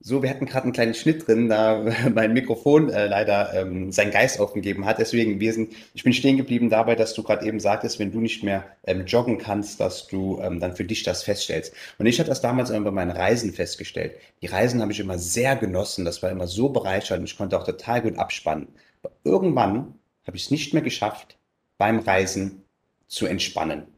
so, 0.00 0.22
wir 0.22 0.30
hatten 0.30 0.46
gerade 0.46 0.64
einen 0.64 0.72
kleinen 0.72 0.94
Schnitt 0.94 1.26
drin, 1.26 1.48
da 1.48 1.84
mein 2.14 2.32
Mikrofon 2.32 2.88
äh, 2.88 3.08
leider 3.08 3.52
ähm, 3.54 3.90
seinen 3.90 4.12
Geist 4.12 4.38
aufgegeben 4.38 4.84
hat. 4.84 4.98
Deswegen, 4.98 5.40
wir 5.40 5.52
sind, 5.52 5.72
ich 5.92 6.04
bin 6.04 6.12
stehen 6.12 6.36
geblieben 6.36 6.70
dabei, 6.70 6.94
dass 6.94 7.14
du 7.14 7.24
gerade 7.24 7.44
eben 7.44 7.58
sagtest, 7.58 7.98
wenn 7.98 8.12
du 8.12 8.20
nicht 8.20 8.44
mehr 8.44 8.64
ähm, 8.84 9.06
joggen 9.06 9.38
kannst, 9.38 9.80
dass 9.80 10.06
du 10.06 10.40
ähm, 10.40 10.60
dann 10.60 10.76
für 10.76 10.84
dich 10.84 11.02
das 11.02 11.24
feststellst. 11.24 11.74
Und 11.98 12.06
ich 12.06 12.20
hatte 12.20 12.28
das 12.28 12.40
damals 12.40 12.70
immer 12.70 12.86
bei 12.86 12.90
meinen 12.92 13.10
Reisen 13.10 13.52
festgestellt. 13.52 14.12
Die 14.40 14.46
Reisen 14.46 14.80
habe 14.80 14.92
ich 14.92 15.00
immer 15.00 15.18
sehr 15.18 15.56
genossen. 15.56 16.04
Das 16.04 16.22
war 16.22 16.30
immer 16.30 16.46
so 16.46 16.68
bereichernd. 16.68 17.24
Ich 17.28 17.36
konnte 17.36 17.58
auch 17.58 17.64
total 17.64 18.02
gut 18.02 18.18
abspannen. 18.18 18.68
Aber 19.02 19.12
irgendwann 19.24 19.94
habe 20.24 20.36
ich 20.36 20.44
es 20.44 20.50
nicht 20.52 20.74
mehr 20.74 20.82
geschafft, 20.82 21.38
beim 21.76 21.98
Reisen 21.98 22.62
zu 23.08 23.26
entspannen. 23.26 23.88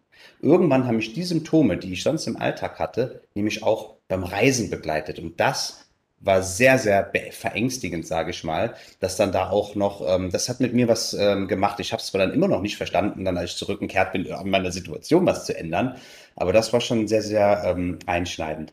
Irgendwann 0.41 0.87
haben 0.87 0.97
mich 0.97 1.13
die 1.13 1.25
Symptome, 1.25 1.77
die 1.77 1.93
ich 1.93 2.03
sonst 2.03 2.27
im 2.27 2.37
Alltag 2.37 2.79
hatte, 2.79 3.23
nämlich 3.35 3.63
auch 3.63 3.97
beim 4.09 4.25
Reisen 4.25 4.71
begleitet. 4.71 5.19
Und 5.19 5.39
das 5.41 5.90
war 6.21 6.43
sehr, 6.43 6.79
sehr 6.79 7.11
verängstigend, 7.31 8.07
sage 8.07 8.31
ich 8.31 8.45
mal, 8.45 8.75
dass 9.01 9.17
dann 9.17 9.33
da 9.33 9.51
auch 9.51 9.75
noch, 9.75 10.03
ähm, 10.07 10.31
das 10.31 10.49
hat 10.49 10.61
mit 10.61 10.75
mir 10.75 10.87
was 10.87 11.15
ähm, 11.15 11.49
gemacht. 11.49 11.81
Ich 11.81 11.93
habe 11.93 12.01
es 12.01 12.09
zwar 12.09 12.21
dann 12.21 12.33
immer 12.33 12.49
noch 12.49 12.61
nicht 12.61 12.77
verstanden, 12.77 13.25
dann 13.25 13.39
als 13.39 13.53
ich 13.53 13.57
zurückgekehrt 13.57 14.13
bin, 14.13 14.31
an 14.31 14.51
meiner 14.51 14.71
Situation 14.71 15.27
was 15.27 15.47
zu 15.47 15.57
ändern, 15.57 15.97
aber 16.37 16.53
das 16.53 16.73
war 16.73 16.81
schon 16.81 17.09
sehr, 17.09 17.23
sehr 17.23 17.63
ähm, 17.65 17.99
einschneidend. 18.07 18.73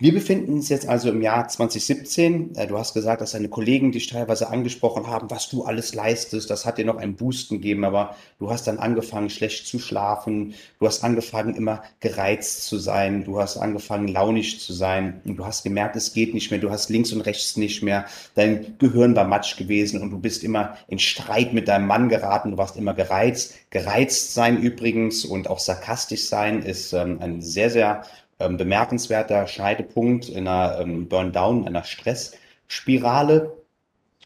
Wir 0.00 0.14
befinden 0.14 0.52
uns 0.52 0.68
jetzt 0.68 0.88
also 0.88 1.10
im 1.10 1.22
Jahr 1.22 1.48
2017. 1.48 2.54
Äh, 2.54 2.68
du 2.68 2.78
hast 2.78 2.94
gesagt, 2.94 3.20
dass 3.20 3.32
deine 3.32 3.48
Kollegen 3.48 3.90
dich 3.90 4.06
teilweise 4.06 4.48
angesprochen 4.48 5.08
haben, 5.08 5.28
was 5.28 5.48
du 5.48 5.64
alles 5.64 5.92
leistest. 5.92 6.50
Das 6.50 6.64
hat 6.64 6.78
dir 6.78 6.84
noch 6.84 6.98
einen 6.98 7.16
Boost 7.16 7.48
gegeben, 7.48 7.84
aber 7.84 8.14
du 8.38 8.48
hast 8.48 8.68
dann 8.68 8.78
angefangen, 8.78 9.28
schlecht 9.28 9.66
zu 9.66 9.80
schlafen. 9.80 10.54
Du 10.78 10.86
hast 10.86 11.02
angefangen, 11.02 11.56
immer 11.56 11.82
gereizt 11.98 12.66
zu 12.66 12.78
sein. 12.78 13.24
Du 13.24 13.40
hast 13.40 13.56
angefangen, 13.56 14.06
launig 14.06 14.60
zu 14.60 14.72
sein. 14.72 15.20
Und 15.24 15.36
du 15.36 15.44
hast 15.44 15.64
gemerkt, 15.64 15.96
es 15.96 16.12
geht 16.12 16.32
nicht 16.32 16.52
mehr. 16.52 16.60
Du 16.60 16.70
hast 16.70 16.90
links 16.90 17.12
und 17.12 17.22
rechts 17.22 17.56
nicht 17.56 17.82
mehr. 17.82 18.04
Dein 18.36 18.76
Gehirn 18.78 19.16
war 19.16 19.24
matsch 19.24 19.56
gewesen 19.56 20.00
und 20.00 20.12
du 20.12 20.20
bist 20.20 20.44
immer 20.44 20.76
in 20.86 21.00
Streit 21.00 21.52
mit 21.52 21.66
deinem 21.66 21.88
Mann 21.88 22.08
geraten. 22.08 22.52
Du 22.52 22.56
warst 22.56 22.76
immer 22.76 22.94
gereizt. 22.94 23.56
Gereizt 23.70 24.32
sein 24.32 24.62
übrigens 24.62 25.24
und 25.24 25.50
auch 25.50 25.58
sarkastisch 25.58 26.28
sein 26.28 26.62
ist 26.62 26.92
ähm, 26.92 27.18
ein 27.20 27.42
sehr, 27.42 27.68
sehr 27.68 28.04
ähm, 28.38 28.56
bemerkenswerter 28.56 29.46
Scheidepunkt 29.46 30.28
in 30.28 30.48
einer 30.48 30.80
ähm, 30.80 31.08
Burn-Down, 31.08 31.66
einer 31.66 31.84
Stressspirale. 31.84 33.56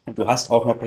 Du 0.06 0.26
hast 0.26 0.50
auch 0.50 0.66
noch 0.66 0.78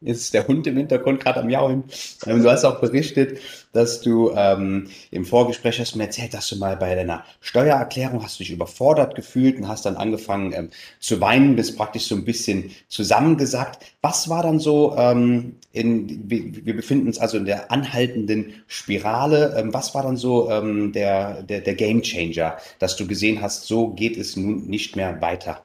ist 0.00 0.32
der 0.32 0.46
Hund 0.46 0.66
im 0.66 0.76
Hintergrund 0.76 1.20
gerade 1.20 1.40
am 1.40 1.50
Jaulen. 1.50 1.84
Ähm, 2.26 2.42
du 2.42 2.50
hast 2.50 2.64
auch 2.64 2.80
berichtet, 2.80 3.38
dass 3.72 4.00
du 4.00 4.30
ähm, 4.34 4.88
im 5.10 5.24
Vorgespräch 5.26 5.78
hast 5.78 5.94
mir 5.94 6.04
erzählt, 6.04 6.32
dass 6.34 6.48
du 6.48 6.56
mal 6.56 6.76
bei 6.76 6.94
deiner 6.94 7.24
Steuererklärung 7.40 8.22
hast 8.22 8.40
du 8.40 8.44
dich 8.44 8.52
überfordert 8.52 9.14
gefühlt 9.14 9.58
und 9.58 9.68
hast 9.68 9.84
dann 9.86 9.96
angefangen 9.96 10.52
ähm, 10.54 10.70
zu 11.00 11.20
weinen, 11.20 11.54
bist 11.54 11.76
praktisch 11.76 12.06
so 12.06 12.14
ein 12.14 12.24
bisschen 12.24 12.70
zusammengesackt. 12.88 13.84
Was 14.00 14.28
war 14.28 14.42
dann 14.42 14.58
so, 14.58 14.96
ähm, 14.96 15.56
in, 15.72 16.30
wir, 16.30 16.64
wir 16.64 16.76
befinden 16.76 17.06
uns 17.06 17.18
also 17.18 17.36
in 17.36 17.44
der 17.44 17.70
anhaltenden 17.70 18.54
Spirale, 18.66 19.54
ähm, 19.56 19.74
was 19.74 19.94
war 19.94 20.02
dann 20.02 20.16
so 20.16 20.50
ähm, 20.50 20.92
der, 20.92 21.42
der, 21.42 21.60
der 21.60 21.74
Game 21.74 22.02
Changer, 22.02 22.56
dass 22.78 22.96
du 22.96 23.06
gesehen 23.06 23.42
hast, 23.42 23.66
so 23.66 23.88
geht 23.88 24.16
es 24.16 24.36
nun 24.36 24.66
nicht 24.66 24.96
mehr 24.96 25.20
weiter? 25.20 25.64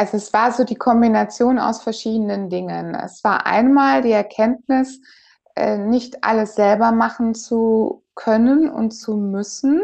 Also 0.00 0.16
es 0.16 0.32
war 0.32 0.50
so 0.50 0.64
die 0.64 0.76
Kombination 0.76 1.58
aus 1.58 1.82
verschiedenen 1.82 2.48
Dingen. 2.48 2.94
Es 2.94 3.22
war 3.22 3.44
einmal 3.44 4.00
die 4.00 4.12
Erkenntnis, 4.12 4.98
äh, 5.54 5.76
nicht 5.76 6.24
alles 6.24 6.54
selber 6.54 6.90
machen 6.90 7.34
zu 7.34 8.02
können 8.14 8.70
und 8.70 8.92
zu 8.92 9.18
müssen. 9.18 9.82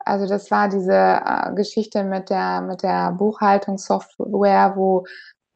Also 0.00 0.26
das 0.26 0.50
war 0.50 0.68
diese 0.68 0.92
äh, 0.92 1.54
Geschichte 1.54 2.02
mit 2.02 2.30
der, 2.30 2.62
mit 2.62 2.82
der 2.82 3.12
Buchhaltungssoftware, 3.12 4.72
wo 4.74 5.04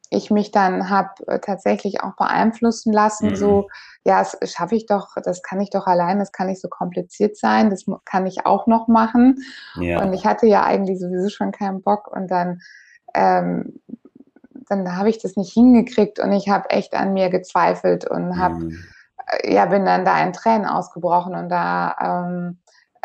ich 0.09 0.31
mich 0.31 0.51
dann 0.51 0.89
habe 0.89 1.09
äh, 1.27 1.39
tatsächlich 1.39 2.01
auch 2.01 2.15
beeinflussen 2.15 2.93
lassen, 2.93 3.31
mhm. 3.31 3.35
so, 3.35 3.67
ja, 4.05 4.19
das 4.19 4.37
schaffe 4.49 4.75
ich 4.75 4.85
doch, 4.85 5.09
das 5.25 5.43
kann 5.43 5.59
ich 5.59 5.71
doch 5.71 5.87
allein, 5.87 6.19
das 6.19 6.31
kann 6.31 6.47
nicht 6.47 6.61
so 6.61 6.69
kompliziert 6.69 7.35
sein, 7.35 7.69
das 7.69 7.83
kann 8.05 8.25
ich 8.25 8.45
auch 8.45 8.65
noch 8.65 8.87
machen. 8.87 9.43
Ja. 9.75 10.01
Und 10.01 10.13
ich 10.13 10.25
hatte 10.25 10.47
ja 10.47 10.63
eigentlich 10.63 11.01
sowieso 11.01 11.27
schon 11.27 11.51
keinen 11.51 11.81
Bock 11.81 12.07
und 12.07 12.31
dann 12.31 12.61
ähm, 13.13 13.79
dann 14.69 14.95
habe 14.95 15.09
ich 15.09 15.17
das 15.17 15.35
nicht 15.35 15.51
hingekriegt 15.51 16.19
und 16.19 16.31
ich 16.31 16.47
habe 16.47 16.69
echt 16.69 16.93
an 16.93 17.13
mir 17.13 17.29
gezweifelt 17.29 18.09
und 18.09 18.37
habe, 18.37 18.55
mhm. 18.55 18.79
Äh, 19.43 19.53
ja, 19.53 19.65
bin 19.65 19.85
dann 19.85 20.05
da 20.05 20.21
in 20.23 20.33
Tränen 20.33 20.65
ausgebrochen 20.65 21.35
und 21.35 21.49
da, 21.49 21.95
ähm, 22.01 22.57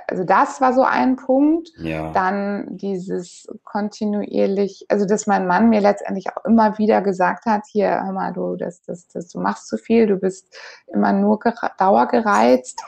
also 0.07 0.25
das 0.25 0.61
war 0.61 0.75
so 0.75 0.83
ein 0.83 1.17
Punkt. 1.17 1.71
Ja. 1.79 2.13
Dann 2.13 2.77
dieses 2.77 3.47
kontinuierlich, 3.65 4.85
also 4.89 5.07
dass 5.07 5.27
mein 5.27 5.47
Mann 5.47 5.71
mir 5.71 5.81
letztendlich 5.81 6.27
auch 6.37 6.45
immer 6.45 6.79
wieder 6.79 7.01
gesagt 7.01 7.47
hat, 7.47 7.63
hier, 7.67 8.05
hör 8.05 8.13
mal, 8.13 8.33
du, 8.33 8.57
das, 8.57 8.83
das, 8.83 9.09
das, 9.09 9.29
du 9.29 9.41
machst 9.41 9.69
zu 9.69 9.79
viel, 9.79 10.07
du 10.07 10.17
bist 10.17 10.55
immer 10.87 11.13
nur 11.13 11.39
dauergereizt. 11.79 12.83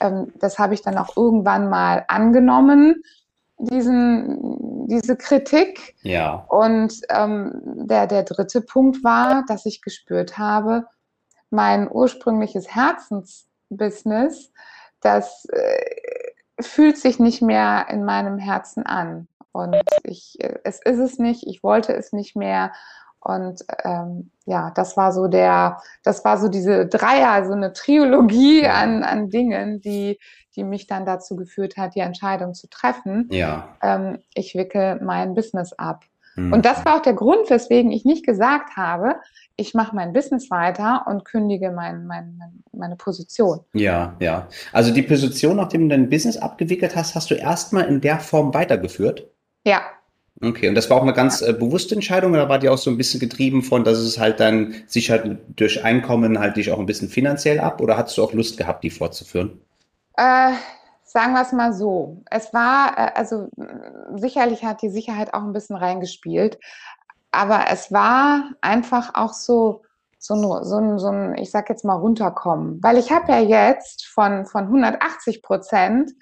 Ähm, 0.00 0.32
das 0.38 0.58
habe 0.58 0.74
ich 0.74 0.82
dann 0.82 0.98
auch 0.98 1.16
irgendwann 1.16 1.70
mal 1.70 2.04
angenommen 2.08 3.02
diesen, 3.58 4.86
diese 4.86 5.16
Kritik. 5.16 5.96
Ja. 6.02 6.46
Und 6.48 7.00
ähm, 7.10 7.60
der, 7.64 8.06
der 8.06 8.22
dritte 8.22 8.60
Punkt 8.60 9.02
war, 9.04 9.44
dass 9.46 9.66
ich 9.66 9.82
gespürt 9.82 10.38
habe, 10.38 10.86
mein 11.50 11.90
ursprüngliches 11.90 12.74
Herzensbusiness, 12.74 14.52
das 15.00 15.46
äh, 15.46 16.62
fühlt 16.62 16.98
sich 16.98 17.18
nicht 17.18 17.42
mehr 17.42 17.86
in 17.90 18.04
meinem 18.04 18.38
Herzen 18.38 18.84
an. 18.84 19.28
Und 19.52 19.76
ich, 20.04 20.36
äh, 20.40 20.58
es 20.64 20.80
ist 20.80 20.98
es 20.98 21.18
nicht, 21.18 21.46
ich 21.46 21.62
wollte 21.62 21.94
es 21.94 22.12
nicht 22.12 22.36
mehr. 22.36 22.72
Und 23.20 23.64
ähm, 23.84 24.30
ja, 24.46 24.70
das 24.74 24.96
war 24.96 25.12
so 25.12 25.26
der, 25.26 25.80
das 26.04 26.24
war 26.24 26.38
so 26.38 26.48
diese 26.48 26.86
Dreier, 26.86 27.44
so 27.44 27.52
eine 27.52 27.72
Triologie 27.72 28.66
an, 28.66 29.02
an 29.02 29.28
Dingen, 29.28 29.80
die, 29.80 30.18
die 30.56 30.64
mich 30.64 30.86
dann 30.86 31.04
dazu 31.04 31.36
geführt 31.36 31.76
hat, 31.76 31.94
die 31.94 32.00
Entscheidung 32.00 32.54
zu 32.54 32.68
treffen. 32.68 33.28
Ja. 33.30 33.76
Ähm, 33.82 34.18
ich 34.34 34.54
wickel 34.54 35.00
mein 35.02 35.34
Business 35.34 35.72
ab. 35.72 36.04
Mhm. 36.36 36.52
Und 36.52 36.64
das 36.64 36.84
war 36.84 36.96
auch 36.96 37.02
der 37.02 37.14
Grund, 37.14 37.50
weswegen 37.50 37.90
ich 37.90 38.04
nicht 38.04 38.24
gesagt 38.24 38.76
habe, 38.76 39.16
ich 39.56 39.74
mache 39.74 39.94
mein 39.96 40.12
Business 40.12 40.50
weiter 40.50 41.04
und 41.08 41.24
kündige 41.24 41.72
mein, 41.72 42.06
mein, 42.06 42.62
meine 42.72 42.94
Position. 42.94 43.60
Ja, 43.74 44.16
ja. 44.20 44.46
Also 44.72 44.94
die 44.94 45.02
Position, 45.02 45.56
nachdem 45.56 45.88
du 45.88 45.96
dein 45.96 46.08
Business 46.08 46.36
abgewickelt 46.36 46.94
hast, 46.94 47.16
hast 47.16 47.30
du 47.30 47.34
erstmal 47.34 47.86
in 47.86 48.00
der 48.00 48.20
Form 48.20 48.54
weitergeführt? 48.54 49.26
Ja, 49.64 49.82
Okay, 50.40 50.68
und 50.68 50.76
das 50.76 50.88
war 50.88 50.98
auch 50.98 51.02
eine 51.02 51.14
ganz 51.14 51.42
äh, 51.42 51.52
bewusste 51.52 51.96
Entscheidung 51.96 52.32
oder 52.32 52.48
war 52.48 52.60
die 52.60 52.68
auch 52.68 52.78
so 52.78 52.90
ein 52.90 52.96
bisschen 52.96 53.18
getrieben 53.18 53.62
von, 53.62 53.82
dass 53.82 53.98
es 53.98 54.20
halt 54.20 54.38
dann 54.38 54.74
sich 54.86 55.10
halt 55.10 55.38
durch 55.56 55.84
Einkommen 55.84 56.38
halt 56.38 56.56
dich 56.56 56.70
auch 56.70 56.78
ein 56.78 56.86
bisschen 56.86 57.08
finanziell 57.08 57.58
ab 57.58 57.80
oder 57.80 57.96
hattest 57.96 58.18
du 58.18 58.22
auch 58.22 58.32
Lust 58.32 58.56
gehabt, 58.56 58.84
die 58.84 58.90
fortzuführen? 58.90 59.60
Äh, 60.16 60.52
sagen 61.04 61.32
wir 61.32 61.42
es 61.42 61.52
mal 61.52 61.72
so. 61.72 62.22
Es 62.30 62.54
war, 62.54 62.96
äh, 62.96 63.10
also 63.16 63.48
sicherlich 64.14 64.64
hat 64.64 64.80
die 64.82 64.90
Sicherheit 64.90 65.34
auch 65.34 65.42
ein 65.42 65.52
bisschen 65.52 65.76
reingespielt, 65.76 66.58
aber 67.32 67.64
es 67.72 67.90
war 67.90 68.50
einfach 68.60 69.14
auch 69.14 69.32
so, 69.32 69.82
so 70.20 70.34
ein, 70.34 70.64
so 70.64 70.76
ein, 70.76 70.98
so 71.00 71.08
ein 71.08 71.36
ich 71.36 71.50
sag 71.50 71.68
jetzt 71.68 71.84
mal, 71.84 71.96
runterkommen. 71.96 72.80
Weil 72.80 72.98
ich 72.98 73.10
habe 73.10 73.32
ja 73.32 73.40
jetzt 73.40 74.06
von, 74.06 74.46
von 74.46 74.64
180 74.64 75.42
Prozent 75.42 76.12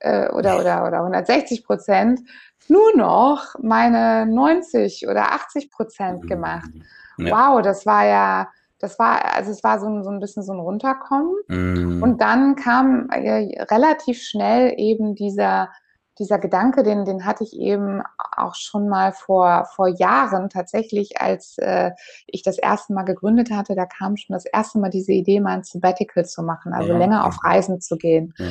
äh, 0.00 0.28
oder, 0.28 0.58
oder, 0.60 0.86
oder 0.86 0.98
160 0.98 1.64
Prozent 1.64 2.20
nur 2.68 2.96
noch 2.96 3.54
meine 3.60 4.26
90 4.26 5.06
oder 5.08 5.32
80 5.32 5.70
Prozent 5.70 6.26
gemacht. 6.26 6.70
Ja. 7.18 7.54
Wow, 7.54 7.62
das 7.62 7.86
war 7.86 8.06
ja, 8.06 8.48
das 8.78 8.98
war, 8.98 9.34
also 9.34 9.50
es 9.50 9.62
war 9.62 9.78
so 9.78 9.86
ein, 9.86 10.02
so 10.02 10.10
ein 10.10 10.20
bisschen 10.20 10.42
so 10.42 10.52
ein 10.52 10.58
Runterkommen. 10.58 11.34
Mhm. 11.48 12.02
Und 12.02 12.20
dann 12.20 12.56
kam 12.56 13.08
äh, 13.10 13.62
relativ 13.70 14.22
schnell 14.22 14.74
eben 14.76 15.14
dieser, 15.14 15.70
dieser 16.18 16.38
Gedanke, 16.38 16.82
den, 16.82 17.04
den 17.04 17.24
hatte 17.24 17.44
ich 17.44 17.58
eben 17.58 18.02
auch 18.36 18.54
schon 18.54 18.88
mal 18.88 19.12
vor, 19.12 19.66
vor 19.74 19.88
Jahren 19.88 20.50
tatsächlich, 20.50 21.20
als 21.20 21.56
äh, 21.58 21.92
ich 22.26 22.42
das 22.42 22.58
erste 22.58 22.92
Mal 22.92 23.04
gegründet 23.04 23.50
hatte, 23.50 23.74
da 23.74 23.86
kam 23.86 24.16
schon 24.16 24.34
das 24.34 24.44
erste 24.44 24.78
Mal 24.78 24.90
diese 24.90 25.12
Idee, 25.12 25.40
mal 25.40 25.58
ein 25.58 25.64
Sabbatical 25.64 26.24
zu 26.24 26.42
machen, 26.42 26.72
also 26.72 26.92
ja. 26.92 26.98
länger 26.98 27.26
auf 27.26 27.42
Reisen 27.44 27.80
zu 27.80 27.96
gehen. 27.96 28.34
Ja. 28.38 28.46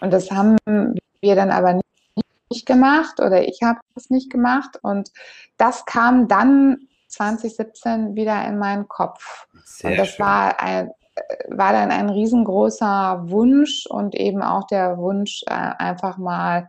Und 0.00 0.12
das 0.12 0.30
haben 0.30 0.56
wir 0.66 1.34
dann 1.34 1.50
aber 1.50 1.80
nicht 2.54 2.66
gemacht 2.66 3.20
oder 3.20 3.46
ich 3.46 3.60
habe 3.62 3.80
es 3.96 4.10
nicht 4.10 4.30
gemacht. 4.30 4.78
Und 4.82 5.10
das 5.56 5.84
kam 5.84 6.28
dann 6.28 6.88
2017 7.08 8.14
wieder 8.14 8.46
in 8.46 8.58
meinen 8.58 8.88
Kopf. 8.88 9.46
Sehr 9.64 9.90
und 9.90 9.96
das 9.98 10.10
schön. 10.10 10.26
war 10.26 10.60
ein, 10.60 10.90
war 11.48 11.72
dann 11.72 11.90
ein 11.90 12.08
riesengroßer 12.08 13.24
Wunsch 13.26 13.86
und 13.86 14.14
eben 14.14 14.42
auch 14.42 14.66
der 14.66 14.98
Wunsch, 14.98 15.42
äh, 15.46 15.52
einfach 15.52 16.16
mal 16.16 16.68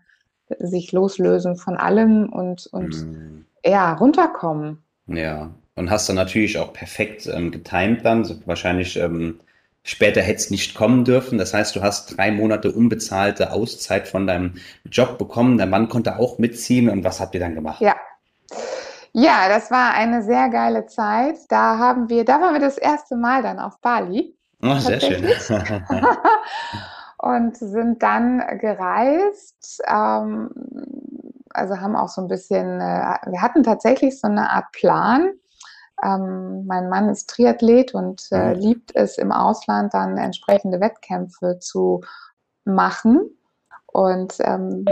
sich 0.60 0.92
loslösen 0.92 1.56
von 1.56 1.76
allem 1.78 2.30
und, 2.32 2.68
und 2.68 2.90
mm. 2.90 3.46
ja, 3.66 3.94
runterkommen. 3.94 4.84
Ja, 5.08 5.50
und 5.76 5.90
hast 5.90 6.08
dann 6.08 6.16
natürlich 6.18 6.60
auch 6.60 6.72
perfekt 6.72 7.28
ähm, 7.28 7.52
getimt 7.52 8.06
dann, 8.06 8.24
so 8.24 8.36
wahrscheinlich 8.46 8.98
ähm, 8.98 9.40
Später 9.88 10.20
hätte 10.22 10.38
es 10.38 10.50
nicht 10.50 10.74
kommen 10.74 11.06
dürfen. 11.06 11.38
Das 11.38 11.54
heißt, 11.54 11.76
du 11.76 11.84
hast 11.84 12.18
drei 12.18 12.32
Monate 12.32 12.72
unbezahlte 12.72 13.52
Auszeit 13.52 14.08
von 14.08 14.26
deinem 14.26 14.56
Job 14.92 15.20
bekommen. 15.20 15.60
Der 15.60 15.68
Mann 15.68 15.90
konnte 15.90 16.18
auch 16.18 16.40
mitziehen. 16.40 16.90
Und 16.90 17.04
was 17.04 17.20
habt 17.20 17.36
ihr 17.36 17.40
dann 17.40 17.54
gemacht? 17.54 17.82
Ja. 17.82 17.96
Ja, 19.14 19.48
das 19.48 19.70
war 19.70 19.94
eine 19.94 20.24
sehr 20.24 20.50
geile 20.50 20.88
Zeit. 20.88 21.38
Da 21.50 21.78
haben 21.78 22.10
wir, 22.10 22.26
da 22.26 22.42
waren 22.42 22.54
wir 22.54 22.60
das 22.60 22.80
erste 22.80 23.16
Mal 23.16 23.44
dann 23.44 23.60
auf 23.60 23.80
Bali. 23.80 24.36
Oh, 24.64 24.76
sehr 24.80 25.00
schön. 25.00 25.24
und 27.20 27.56
sind 27.56 28.02
dann 28.02 28.44
gereist. 28.60 29.84
Ähm, 29.88 30.50
also 31.52 31.80
haben 31.80 31.96
auch 31.96 32.10
so 32.10 32.22
ein 32.22 32.28
bisschen, 32.28 32.82
äh, 32.82 33.18
wir 33.28 33.42
hatten 33.42 33.62
tatsächlich 33.62 34.20
so 34.20 34.28
eine 34.28 34.50
Art 34.50 34.72
Plan 34.72 35.34
ähm, 36.04 36.66
mein 36.66 36.90
Mann 36.90 37.10
ist 37.10 37.30
Triathlet 37.30 37.94
und 37.94 38.28
äh, 38.32 38.54
mhm. 38.54 38.60
liebt 38.60 38.96
es 38.96 39.18
im 39.18 39.32
Ausland 39.32 39.94
dann 39.94 40.18
entsprechende 40.18 40.80
Wettkämpfe 40.80 41.60
zu 41.60 42.02
machen. 42.66 43.30
Und 43.88 44.36
ähm, 44.40 44.86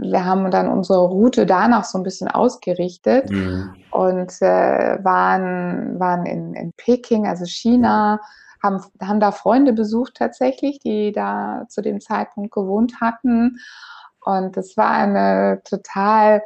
wir 0.00 0.24
haben 0.24 0.50
dann 0.50 0.68
unsere 0.68 1.00
Route 1.00 1.44
danach 1.44 1.84
so 1.84 1.98
ein 1.98 2.04
bisschen 2.04 2.28
ausgerichtet 2.28 3.30
mhm. 3.30 3.74
und 3.90 4.40
äh, 4.40 4.98
waren, 5.04 6.00
waren 6.00 6.24
in, 6.24 6.54
in 6.54 6.72
Peking, 6.72 7.26
also 7.26 7.44
China, 7.44 8.20
haben, 8.62 8.82
haben 9.02 9.20
da 9.20 9.32
Freunde 9.32 9.72
besucht 9.72 10.14
tatsächlich, 10.16 10.78
die 10.78 11.12
da 11.12 11.66
zu 11.68 11.82
dem 11.82 12.00
Zeitpunkt 12.00 12.52
gewohnt 12.52 13.00
hatten. 13.00 13.58
Und 14.24 14.56
es 14.56 14.76
war 14.76 14.90
eine 14.90 15.62
total 15.64 16.42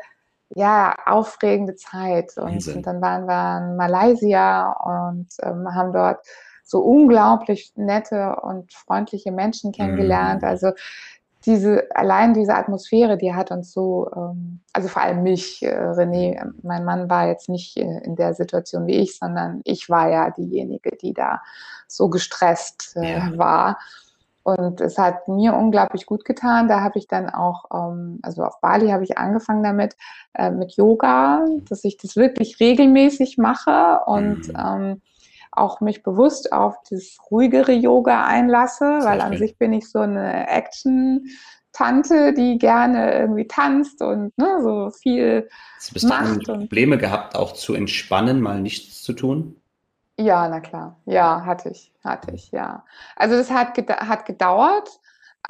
ja, 0.55 0.95
aufregende 1.07 1.75
Zeit. 1.75 2.37
Und, 2.37 2.67
und, 2.69 2.87
dann 2.87 3.01
waren 3.01 3.27
wir 3.27 3.59
in 3.59 3.77
Malaysia 3.77 4.73
und 4.73 5.29
ähm, 5.43 5.75
haben 5.75 5.93
dort 5.93 6.25
so 6.63 6.81
unglaublich 6.81 7.73
nette 7.77 8.37
und 8.37 8.73
freundliche 8.73 9.33
Menschen 9.33 9.73
kennengelernt. 9.73 10.43
Mhm. 10.43 10.49
Also 10.49 10.71
diese, 11.47 11.87
allein 11.95 12.33
diese 12.33 12.55
Atmosphäre, 12.55 13.19
die 13.19 13.35
hat 13.35 13.51
uns 13.51 13.73
so, 13.73 14.11
ähm, 14.17 14.61
also 14.73 14.89
vor 14.89 15.03
allem 15.03 15.23
mich, 15.23 15.63
äh, 15.63 15.91
René, 15.91 16.53
mein 16.63 16.85
Mann 16.85 17.11
war 17.11 17.29
jetzt 17.29 17.49
nicht 17.49 17.77
äh, 17.77 18.01
in 18.05 18.17
der 18.17 18.35
Situation 18.35 18.87
wie 18.87 18.97
ich, 18.97 19.19
sondern 19.19 19.61
ich 19.65 19.91
war 19.91 20.09
ja 20.09 20.31
diejenige, 20.31 20.97
die 20.97 21.13
da 21.13 21.43
so 21.87 22.09
gestresst 22.09 22.97
äh, 22.97 23.19
ja. 23.19 23.37
war. 23.37 23.79
Und 24.45 24.83
es 24.83 24.99
hat 24.99 25.27
mir 25.27 25.55
unglaublich 25.55 26.05
gut 26.07 26.25
getan. 26.25 26.69
Da 26.69 26.83
habe 26.83 26.99
ich 26.99 27.09
dann 27.09 27.31
auch, 27.31 27.65
ähm, 27.73 28.21
also 28.23 28.45
auf 28.45 28.61
Bali 28.61 28.91
habe 28.91 29.03
ich 29.03 29.19
angefangen 29.19 29.63
damit, 29.63 29.97
äh, 30.35 30.51
mit 30.51 30.77
Yoga, 30.77 31.45
dass 31.69 31.83
ich 31.83 31.97
das 31.97 32.15
wirklich 32.15 32.61
regelmäßig 32.61 33.39
mache 33.39 34.01
und 34.07 34.49
mhm. 34.49 34.55
ähm, 34.57 35.03
auch 35.51 35.81
mich 35.81 36.03
bewusst 36.03 36.53
auf 36.53 36.77
das 36.91 37.17
ruhigere 37.31 37.73
Yoga 37.73 38.27
einlasse, 38.27 38.85
weil 38.85 39.21
an 39.21 39.37
sich 39.39 39.57
bin 39.57 39.73
ich 39.73 39.91
so 39.91 40.01
eine 40.01 40.49
Action- 40.49 41.27
Tante, 41.75 42.33
die 42.33 42.57
gerne 42.57 43.19
irgendwie 43.19 43.49
tanzt 43.49 44.01
und 44.01 44.39
ne, 44.39 44.61
so 44.63 44.91
viel 44.91 45.49
macht. 46.05 46.47
Du 46.47 46.59
Probleme 46.59 46.99
gehabt, 46.99 47.35
auch 47.35 47.53
zu 47.53 47.75
entspannen, 47.75 48.41
mal 48.41 48.61
nichts 48.61 49.03
zu 49.03 49.13
tun? 49.13 49.57
Ja, 50.19 50.49
na 50.49 50.61
klar. 50.61 50.97
Ja, 51.07 51.45
hatte 51.45 51.71
ich, 51.71 51.93
hatte 52.05 52.33
ich, 52.33 52.51
ja. 52.53 52.85
Also 53.17 53.37
das 53.37 53.51
hat, 53.51 53.77
hat 53.77 54.27
gedauert. 54.27 54.89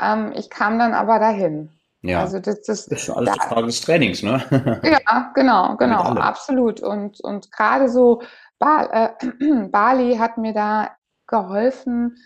Ähm, 0.00 0.32
ich 0.34 0.50
kam 0.50 0.78
dann 0.78 0.94
aber 0.94 1.18
dahin. 1.18 1.70
Ja. 2.00 2.20
Also 2.20 2.38
das, 2.38 2.62
das, 2.62 2.86
das 2.86 3.02
ist 3.02 3.10
alles 3.10 3.34
da, 3.34 3.48
Frage 3.48 3.66
des 3.66 3.80
Trainings, 3.80 4.22
ne? 4.22 4.42
ja, 4.82 5.32
genau, 5.34 5.76
genau, 5.76 6.00
absolut. 6.00 6.80
Und, 6.80 7.20
und 7.20 7.50
gerade 7.50 7.88
so 7.88 8.22
ba 8.58 9.14
äh, 9.20 9.68
Bali 9.70 10.16
hat 10.16 10.36
mir 10.36 10.52
da 10.52 10.90
geholfen, 11.26 12.16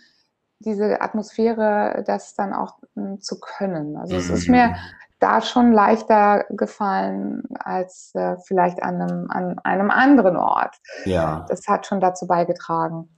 diese 0.61 1.01
Atmosphäre, 1.01 2.03
das 2.07 2.35
dann 2.35 2.53
auch 2.53 2.79
hm, 2.95 3.21
zu 3.21 3.39
können. 3.39 3.97
Also 3.97 4.15
mhm. 4.15 4.21
es 4.21 4.31
ist 4.31 4.49
mir 4.49 4.69
mhm. 4.69 4.75
Da 5.19 5.43
schon 5.43 5.73
leichter 5.73 6.45
gefallen 6.51 7.43
als 7.59 8.13
äh, 8.15 8.37
vielleicht 8.47 8.83
an 8.83 9.01
einem, 9.01 9.31
an 9.31 9.59
einem 9.61 9.91
anderen 9.91 10.37
Ort. 10.37 10.77
Ja. 11.05 11.45
Das 11.49 11.67
hat 11.67 11.87
schon 11.87 12.01
dazu 12.01 12.27
beigetragen. 12.27 13.09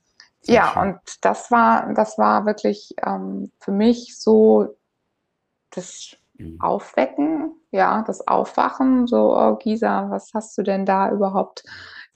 Sehr 0.43 0.55
ja, 0.55 0.71
schön. 0.73 0.83
und 0.83 0.99
das 1.21 1.51
war, 1.51 1.93
das 1.95 2.17
war 2.17 2.47
wirklich 2.47 2.95
ähm, 3.05 3.53
für 3.61 3.73
mich 3.73 4.19
so 4.19 4.75
das 5.71 6.17
mhm. 6.39 6.61
Aufwecken, 6.61 7.53
ja, 7.71 8.03
das 8.07 8.27
Aufwachen, 8.27 9.07
so, 9.07 9.37
oh 9.37 9.57
Gisa, 9.57 10.11
was 10.11 10.31
hast 10.33 10.57
du 10.57 10.63
denn 10.63 10.87
da 10.87 11.11
überhaupt 11.11 11.65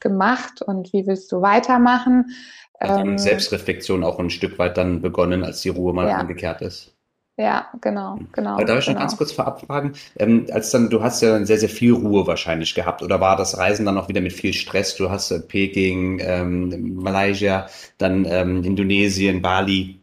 gemacht 0.01 0.62
und 0.62 0.93
wie 0.93 1.07
willst 1.07 1.30
du 1.32 1.43
weitermachen? 1.43 2.30
Also 2.78 3.01
ähm, 3.01 3.18
Selbstreflexion 3.18 4.03
auch 4.03 4.18
ein 4.18 4.30
Stück 4.30 4.59
weit 4.59 4.76
dann 4.76 5.03
begonnen, 5.03 5.45
als 5.45 5.61
die 5.61 5.68
Ruhe 5.68 5.93
mal 5.93 6.09
ja. 6.09 6.16
angekehrt 6.16 6.62
ist. 6.62 6.93
Ja, 7.37 7.66
genau, 7.80 8.18
genau. 8.32 8.53
Aber 8.53 8.64
darf 8.64 8.78
ich 8.78 8.85
genau. 8.87 8.99
noch 8.99 9.07
ganz 9.07 9.16
kurz 9.16 9.32
vorab 9.32 9.61
fragen, 9.61 9.95
ähm, 10.16 10.47
als 10.53 10.70
dann, 10.70 10.89
du 10.89 11.03
hast 11.03 11.20
ja 11.20 11.30
dann 11.30 11.47
sehr, 11.47 11.59
sehr 11.59 11.68
viel 11.68 11.93
Ruhe 11.93 12.28
wahrscheinlich 12.28 12.74
gehabt 12.74 13.03
oder 13.03 13.20
war 13.20 13.37
das 13.37 13.59
Reisen 13.59 13.87
dann 13.87 13.99
auch 13.99 14.09
wieder 14.09 14.20
mit 14.20 14.32
viel 14.32 14.53
Stress? 14.53 14.95
Du 14.95 15.11
hast 15.11 15.32
äh, 15.32 15.41
Peking, 15.41 16.20
ähm, 16.22 16.95
Malaysia, 16.95 17.66
dann 17.99 18.24
ähm, 18.24 18.62
Indonesien, 18.62 19.43
Bali. 19.43 20.01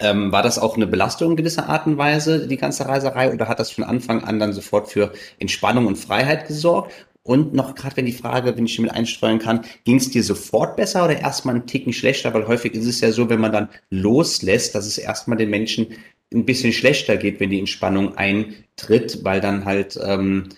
Ähm, 0.00 0.32
war 0.32 0.42
das 0.42 0.58
auch 0.58 0.74
eine 0.74 0.88
Belastung 0.88 1.30
in 1.30 1.36
gewisser 1.36 1.68
Art 1.68 1.86
und 1.86 1.96
Weise, 1.96 2.48
die 2.48 2.56
ganze 2.56 2.88
Reiserei, 2.88 3.32
oder 3.32 3.46
hat 3.46 3.60
das 3.60 3.70
von 3.70 3.84
Anfang 3.84 4.24
an 4.24 4.40
dann 4.40 4.52
sofort 4.52 4.88
für 4.88 5.12
Entspannung 5.38 5.86
und 5.86 5.96
Freiheit 5.96 6.48
gesorgt? 6.48 6.92
Und 7.22 7.54
noch 7.54 7.74
gerade 7.74 7.96
wenn 7.96 8.04
die 8.04 8.12
Frage, 8.12 8.54
wenn 8.56 8.66
ich 8.66 8.78
mit 8.78 8.90
einstreuen 8.90 9.38
kann, 9.38 9.64
ging 9.84 9.96
es 9.96 10.10
dir 10.10 10.22
sofort 10.22 10.76
besser 10.76 11.04
oder 11.04 11.18
erstmal 11.18 11.54
einen 11.54 11.66
Ticken 11.66 11.94
schlechter? 11.94 12.34
Weil 12.34 12.46
häufig 12.46 12.74
ist 12.74 12.86
es 12.86 13.00
ja 13.00 13.12
so, 13.12 13.30
wenn 13.30 13.40
man 13.40 13.52
dann 13.52 13.68
loslässt, 13.88 14.74
dass 14.74 14.86
es 14.86 14.98
erstmal 14.98 15.38
den 15.38 15.48
Menschen 15.48 15.86
ein 16.32 16.44
bisschen 16.44 16.72
schlechter 16.72 17.16
geht, 17.16 17.40
wenn 17.40 17.50
die 17.50 17.58
Entspannung 17.58 18.16
eintritt, 18.16 19.24
weil 19.24 19.40
dann 19.40 19.64
halt, 19.64 19.98
ähm, 20.04 20.48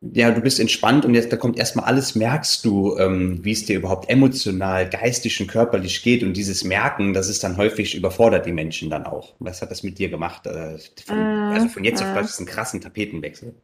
ja, 0.00 0.30
du 0.30 0.40
bist 0.40 0.60
entspannt 0.60 1.04
und 1.04 1.14
jetzt 1.14 1.32
da 1.32 1.36
kommt 1.36 1.56
erstmal 1.56 1.86
alles, 1.86 2.14
merkst 2.14 2.64
du, 2.64 2.96
ähm, 2.98 3.42
wie 3.42 3.52
es 3.52 3.64
dir 3.64 3.76
überhaupt 3.78 4.10
emotional, 4.10 4.88
geistig 4.88 5.40
und 5.40 5.46
körperlich 5.46 6.02
geht. 6.02 6.22
Und 6.22 6.36
dieses 6.36 6.62
Merken, 6.64 7.14
das 7.14 7.28
ist 7.28 7.42
dann 7.42 7.56
häufig 7.56 7.94
überfordert 7.94 8.44
die 8.44 8.52
Menschen 8.52 8.90
dann 8.90 9.06
auch. 9.06 9.34
Was 9.38 9.62
hat 9.62 9.70
das 9.70 9.82
mit 9.82 9.98
dir 9.98 10.10
gemacht? 10.10 10.46
Äh, 10.46 10.78
von, 11.06 11.18
also 11.18 11.68
von 11.68 11.84
jetzt 11.84 12.02
auf 12.02 12.12
gleich 12.12 12.26
ist 12.26 12.40
ein 12.40 12.46
krassen 12.46 12.80
Tapetenwechsel. 12.80 13.54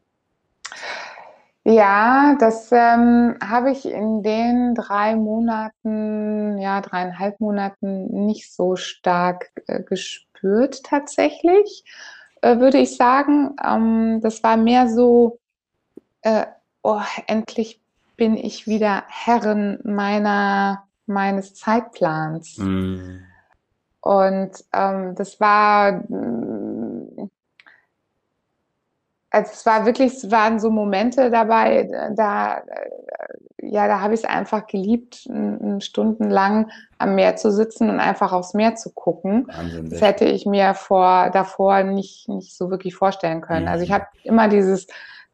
Ja, 1.64 2.36
das 2.41 2.72
ähm, 2.72 3.36
habe 3.45 3.70
ich 3.70 3.84
in 3.84 4.22
den 4.22 4.74
drei 4.74 5.14
Monaten, 5.14 6.59
ja, 6.59 6.80
dreieinhalb 6.80 7.38
Monaten 7.38 8.24
nicht 8.24 8.51
so 8.51 8.76
stark 8.76 9.51
äh, 9.66 9.82
gespürt 9.82 10.30
tatsächlich, 10.84 11.84
äh, 12.43 12.59
würde 12.59 12.78
ich 12.78 12.97
sagen. 12.97 13.57
Ähm, 13.64 14.20
das 14.22 14.43
war 14.43 14.57
mehr 14.57 14.88
so, 14.88 15.38
äh, 16.22 16.47
oh, 16.82 17.03
endlich 17.26 17.80
bin 18.16 18.36
ich 18.36 18.66
wieder 18.66 19.05
Herrin 19.09 19.78
meiner, 19.84 20.84
meines 21.07 21.55
Zeitplans. 21.55 22.59
Mm. 22.59 23.20
Und 24.01 24.64
ähm, 24.72 25.14
das 25.14 25.41
war 25.41 26.03
also 29.30 29.53
es 29.53 29.64
war 29.64 29.86
wirklich, 29.86 30.12
es 30.12 30.30
waren 30.30 30.59
so 30.59 30.70
Momente 30.70 31.30
dabei, 31.30 31.88
da, 32.16 32.59
äh, 32.59 32.62
ja, 33.62 33.86
da 33.86 34.01
habe 34.01 34.14
ich 34.14 34.20
es 34.20 34.26
einfach 34.26 34.66
geliebt, 34.66 35.28
stundenlang 35.78 36.70
am 37.01 37.14
Meer 37.14 37.36
zu 37.36 37.51
sitzen 37.51 37.88
und 37.88 37.98
einfach 37.98 38.32
aufs 38.32 38.55
Meer 38.55 38.76
zu 38.76 38.92
gucken. 38.92 39.46
Wahnsinn, 39.48 39.88
das 39.88 40.01
hätte 40.03 40.26
ich 40.26 40.44
mir 40.44 40.74
vor, 40.74 41.30
davor 41.32 41.82
nicht, 41.82 42.28
nicht 42.28 42.55
so 42.55 42.70
wirklich 42.70 42.94
vorstellen 42.94 43.40
können. 43.40 43.62
Mhm. 43.62 43.68
Also 43.68 43.84
ich 43.84 43.90
mhm. 43.90 43.94
habe 43.94 44.07
immer 44.22 44.48
dieses 44.48 44.86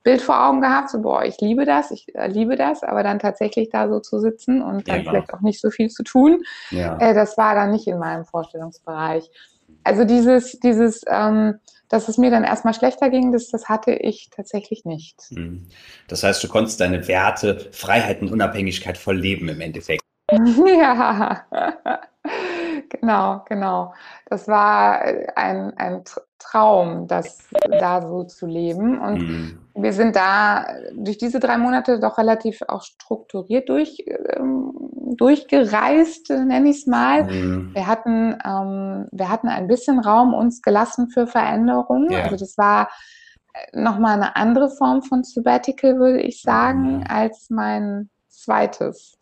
Bild 0.04 0.22
vor 0.22 0.46
Augen 0.46 0.60
gehabt, 0.60 0.90
so, 0.90 1.02
boah, 1.02 1.24
ich 1.24 1.40
liebe 1.40 1.64
das, 1.64 1.90
ich 1.90 2.14
äh, 2.14 2.28
liebe 2.28 2.54
das, 2.54 2.84
aber 2.84 3.02
dann 3.02 3.18
tatsächlich 3.18 3.70
da 3.70 3.88
so 3.88 3.98
zu 3.98 4.20
sitzen 4.20 4.62
und 4.62 4.86
dann 4.88 5.02
ja, 5.02 5.10
vielleicht 5.10 5.34
auch 5.34 5.40
nicht 5.40 5.60
so 5.60 5.70
viel 5.70 5.88
zu 5.88 6.04
tun, 6.04 6.42
ja. 6.70 6.96
äh, 6.98 7.12
das 7.12 7.36
war 7.36 7.56
dann 7.56 7.72
nicht 7.72 7.88
in 7.88 7.98
meinem 7.98 8.24
Vorstellungsbereich. 8.24 9.28
Also 9.82 10.04
dieses, 10.04 10.60
dieses, 10.60 11.02
ähm, 11.08 11.58
dass 11.88 12.08
es 12.08 12.18
mir 12.18 12.30
dann 12.30 12.44
erstmal 12.44 12.74
schlechter 12.74 13.10
ging, 13.10 13.32
das, 13.32 13.48
das 13.48 13.68
hatte 13.68 13.92
ich 13.92 14.30
tatsächlich 14.30 14.84
nicht. 14.84 15.20
Mhm. 15.30 15.66
Das 16.06 16.22
heißt, 16.22 16.42
du 16.44 16.46
konntest 16.46 16.80
deine 16.80 17.08
Werte, 17.08 17.68
Freiheit 17.72 18.22
und 18.22 18.30
Unabhängigkeit 18.30 18.96
voll 18.98 19.18
leben 19.18 19.48
im 19.48 19.60
Endeffekt. 19.60 20.05
Ja, 20.66 21.44
genau, 22.88 23.44
genau. 23.48 23.94
Das 24.26 24.48
war 24.48 25.00
ein, 25.36 25.76
ein 25.76 26.02
Traum, 26.38 27.06
das 27.08 27.48
da 27.68 28.02
so 28.02 28.24
zu 28.24 28.46
leben. 28.46 28.98
Und 28.98 29.18
mhm. 29.18 29.58
wir 29.74 29.92
sind 29.92 30.16
da 30.16 30.66
durch 30.94 31.18
diese 31.18 31.40
drei 31.40 31.58
Monate 31.58 31.98
doch 31.98 32.18
relativ 32.18 32.60
auch 32.68 32.82
strukturiert 32.82 33.68
durch, 33.68 34.04
ähm, 34.06 34.72
durchgereist, 35.16 36.30
nenne 36.30 36.70
ich 36.70 36.78
es 36.78 36.86
mal. 36.86 37.24
Mhm. 37.24 37.74
Wir, 37.74 37.86
hatten, 37.86 38.38
ähm, 38.44 39.08
wir 39.12 39.28
hatten 39.28 39.48
ein 39.48 39.66
bisschen 39.66 39.98
Raum 39.98 40.34
uns 40.34 40.62
gelassen 40.62 41.08
für 41.10 41.26
Veränderungen. 41.26 42.10
Ja. 42.10 42.24
Also 42.24 42.36
das 42.36 42.56
war 42.58 42.88
äh, 43.52 43.80
nochmal 43.80 44.14
eine 44.14 44.36
andere 44.36 44.70
Form 44.70 45.02
von 45.02 45.24
Sabbatical, 45.24 45.98
würde 45.98 46.20
ich 46.20 46.42
sagen, 46.42 46.98
mhm. 46.98 47.04
als 47.08 47.48
mein 47.50 48.10
zweites. 48.46 49.18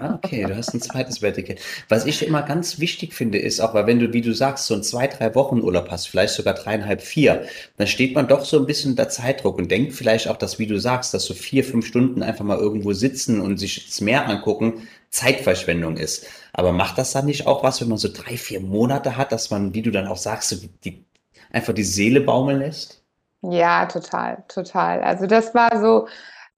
Ah, 0.00 0.18
okay, 0.22 0.44
du 0.44 0.56
hast 0.56 0.74
ein 0.74 0.80
zweites 0.80 1.18
Vertical. 1.18 1.56
Was 1.88 2.06
ich 2.06 2.26
immer 2.26 2.42
ganz 2.42 2.80
wichtig 2.80 3.14
finde, 3.14 3.38
ist 3.38 3.60
auch, 3.60 3.74
weil 3.74 3.86
wenn 3.86 4.00
du, 4.00 4.12
wie 4.12 4.20
du 4.20 4.34
sagst, 4.34 4.66
so 4.66 4.74
ein 4.74 4.82
zwei, 4.82 5.06
drei 5.06 5.34
Wochen 5.34 5.60
Urlaub 5.60 5.90
hast, 5.90 6.06
vielleicht 6.08 6.34
sogar 6.34 6.54
dreieinhalb, 6.54 7.02
vier, 7.02 7.46
dann 7.76 7.86
steht 7.86 8.14
man 8.14 8.26
doch 8.26 8.44
so 8.44 8.58
ein 8.58 8.66
bisschen 8.66 8.92
unter 8.92 9.08
Zeitdruck 9.08 9.58
und 9.58 9.70
denkt 9.70 9.92
vielleicht 9.92 10.28
auch, 10.28 10.36
dass, 10.36 10.58
wie 10.58 10.66
du 10.66 10.78
sagst, 10.80 11.14
dass 11.14 11.24
so 11.24 11.34
vier, 11.34 11.64
fünf 11.64 11.86
Stunden 11.86 12.22
einfach 12.22 12.44
mal 12.44 12.58
irgendwo 12.58 12.92
sitzen 12.92 13.40
und 13.40 13.58
sich 13.58 13.86
das 13.86 14.00
Meer 14.00 14.28
angucken, 14.28 14.88
Zeitverschwendung 15.10 15.96
ist. 15.96 16.26
Aber 16.52 16.72
macht 16.72 16.98
das 16.98 17.12
dann 17.12 17.26
nicht 17.26 17.46
auch 17.46 17.62
was, 17.62 17.80
wenn 17.80 17.88
man 17.88 17.98
so 17.98 18.08
drei, 18.12 18.36
vier 18.36 18.60
Monate 18.60 19.16
hat, 19.16 19.32
dass 19.32 19.50
man, 19.50 19.74
wie 19.74 19.82
du 19.82 19.90
dann 19.90 20.08
auch 20.08 20.16
sagst, 20.16 20.48
so 20.48 20.56
die, 20.84 21.04
einfach 21.52 21.74
die 21.74 21.84
Seele 21.84 22.20
baumeln 22.20 22.58
lässt? 22.58 23.02
Ja, 23.42 23.86
total, 23.86 24.42
total. 24.48 25.02
Also 25.02 25.26
das 25.26 25.54
war 25.54 25.80
so, 25.80 26.08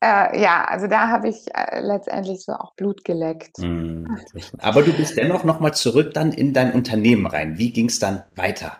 äh, 0.02 0.40
ja, 0.40 0.64
also 0.64 0.86
da 0.86 1.08
habe 1.08 1.28
ich 1.28 1.46
äh, 1.54 1.80
letztendlich 1.80 2.44
so 2.44 2.52
auch 2.52 2.74
Blut 2.74 3.04
geleckt. 3.04 3.58
Mm. 3.58 4.04
Aber 4.58 4.82
du 4.82 4.92
bist 4.92 5.16
dennoch 5.16 5.44
nochmal 5.44 5.74
zurück 5.74 6.12
dann 6.14 6.32
in 6.32 6.52
dein 6.52 6.72
Unternehmen 6.72 7.26
rein. 7.26 7.58
Wie 7.58 7.72
ging 7.72 7.86
es 7.86 7.98
dann 7.98 8.22
weiter? 8.34 8.78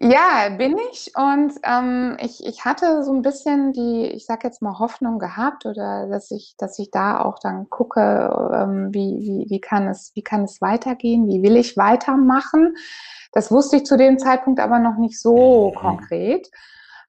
Ja, 0.00 0.48
bin 0.56 0.76
ich. 0.92 1.12
Und 1.14 1.52
ähm, 1.62 2.16
ich, 2.20 2.44
ich 2.44 2.64
hatte 2.64 3.04
so 3.04 3.12
ein 3.12 3.22
bisschen 3.22 3.72
die, 3.72 4.06
ich 4.06 4.26
sag 4.26 4.44
jetzt 4.44 4.60
mal, 4.60 4.78
Hoffnung 4.78 5.18
gehabt 5.18 5.66
oder 5.66 6.08
dass 6.08 6.30
ich, 6.30 6.54
dass 6.58 6.78
ich 6.78 6.90
da 6.90 7.20
auch 7.20 7.38
dann 7.38 7.70
gucke, 7.70 8.50
ähm, 8.54 8.92
wie, 8.92 9.20
wie, 9.20 9.46
wie, 9.48 9.60
kann 9.60 9.86
es, 9.88 10.12
wie 10.14 10.22
kann 10.22 10.44
es 10.44 10.60
weitergehen, 10.60 11.28
wie 11.28 11.42
will 11.42 11.56
ich 11.56 11.76
weitermachen. 11.76 12.76
Das 13.32 13.50
wusste 13.50 13.76
ich 13.76 13.84
zu 13.84 13.96
dem 13.96 14.18
Zeitpunkt 14.18 14.60
aber 14.60 14.78
noch 14.78 14.96
nicht 14.96 15.20
so 15.20 15.70
mhm. 15.70 15.78
konkret. 15.78 16.50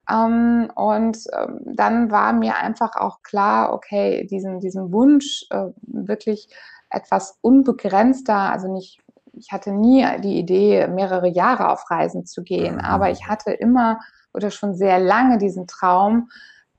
Ähm, 0.09 0.69
und 0.75 1.17
ähm, 1.33 1.59
dann 1.65 2.11
war 2.11 2.33
mir 2.33 2.57
einfach 2.57 2.95
auch 2.95 3.21
klar, 3.23 3.73
okay, 3.73 4.27
diesen, 4.29 4.59
diesen 4.59 4.91
Wunsch, 4.91 5.45
äh, 5.49 5.67
wirklich 5.81 6.49
etwas 6.89 7.37
unbegrenzter, 7.41 8.51
also 8.51 8.71
nicht, 8.71 9.01
ich 9.33 9.51
hatte 9.51 9.71
nie 9.71 10.05
die 10.21 10.37
Idee, 10.37 10.87
mehrere 10.87 11.27
Jahre 11.27 11.69
auf 11.69 11.89
Reisen 11.89 12.25
zu 12.25 12.43
gehen, 12.43 12.79
aber 12.79 13.09
ich 13.09 13.27
hatte 13.27 13.51
immer 13.51 13.99
oder 14.33 14.51
schon 14.51 14.75
sehr 14.75 14.99
lange 14.99 15.37
diesen 15.37 15.65
Traum, 15.67 16.29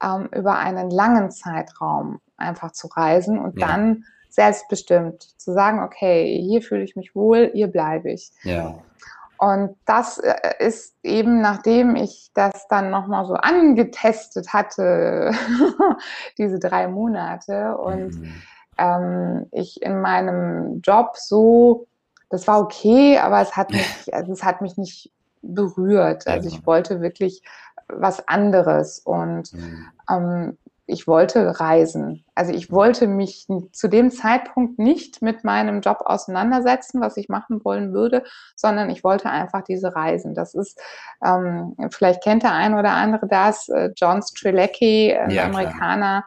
ähm, 0.03 0.29
über 0.35 0.59
einen 0.59 0.91
langen 0.91 1.31
Zeitraum 1.31 2.21
einfach 2.37 2.73
zu 2.73 2.87
reisen 2.89 3.39
und 3.39 3.59
ja. 3.59 3.67
dann 3.67 4.05
selbstbestimmt 4.29 5.23
zu 5.39 5.53
sagen, 5.53 5.83
okay, 5.83 6.39
hier 6.43 6.61
fühle 6.61 6.85
ich 6.85 6.97
mich 6.97 7.15
wohl, 7.15 7.51
hier 7.55 7.69
bleibe 7.69 8.11
ich. 8.11 8.31
Ja. 8.43 8.79
Und 9.39 9.77
das 9.85 10.19
äh, 10.19 10.35
ist 10.59 10.97
eben, 11.03 11.41
nachdem 11.41 11.97
ich 11.97 12.31
das 12.35 12.69
dann 12.69 12.91
nochmal 12.91 13.27
so 13.27 13.35
angetestet 13.35 14.53
hatte, 14.53 15.33
diese 16.39 16.59
drei 16.59 16.89
Monate 16.89 17.77
und 17.77 18.19
mhm. 18.21 18.43
ähm, 18.79 19.47
ich 19.53 19.83
in 19.83 20.01
meinem 20.01 20.81
Job 20.81 21.17
so, 21.17 21.87
das 22.31 22.47
war 22.49 22.61
okay, 22.61 23.19
aber 23.19 23.41
es 23.41 23.57
hat 23.57 23.71
mich, 23.71 23.87
also 24.15 24.33
es 24.33 24.43
hat 24.43 24.63
mich 24.63 24.77
nicht 24.77 25.13
berührt. 25.43 26.27
Also 26.27 26.49
ich 26.49 26.67
wollte 26.67 27.01
wirklich 27.01 27.43
was 27.89 28.27
anderes 28.27 28.99
und 29.01 29.53
mhm. 29.53 29.87
ähm, 30.11 30.59
ich 30.87 31.09
wollte 31.09 31.59
reisen. 31.61 32.25
Also 32.35 32.53
ich 32.53 32.71
wollte 32.71 33.07
mich 33.09 33.47
zu 33.73 33.89
dem 33.89 34.11
Zeitpunkt 34.11 34.79
nicht 34.79 35.21
mit 35.21 35.43
meinem 35.43 35.81
Job 35.81 35.99
auseinandersetzen, 36.05 37.01
was 37.01 37.17
ich 37.17 37.29
machen 37.29 37.65
wollen 37.65 37.93
würde, 37.93 38.23
sondern 38.55 38.89
ich 38.91 39.03
wollte 39.03 39.29
einfach 39.29 39.63
diese 39.63 39.95
Reisen. 39.97 40.35
Das 40.35 40.55
ist, 40.55 40.81
ähm, 41.25 41.77
vielleicht 41.91 42.23
kennt 42.23 42.45
der 42.45 42.53
ein 42.53 42.75
oder 42.75 42.93
andere 42.93 43.27
das, 43.27 43.69
äh, 43.69 43.91
John 43.97 44.23
Strilecki, 44.23 45.13
ein 45.15 45.31
ja, 45.31 45.45
Amerikaner, 45.45 46.25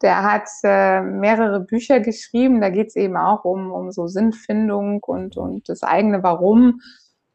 der 0.00 0.22
hat 0.22 0.48
äh, 0.62 1.00
mehrere 1.00 1.60
Bücher 1.60 2.00
geschrieben. 2.00 2.60
Da 2.60 2.70
geht 2.70 2.88
es 2.88 2.96
eben 2.96 3.16
auch 3.16 3.44
um, 3.44 3.72
um 3.72 3.90
so 3.90 4.06
Sinnfindung 4.06 5.02
und, 5.02 5.36
und 5.36 5.68
das 5.68 5.82
eigene 5.82 6.22
Warum. 6.22 6.80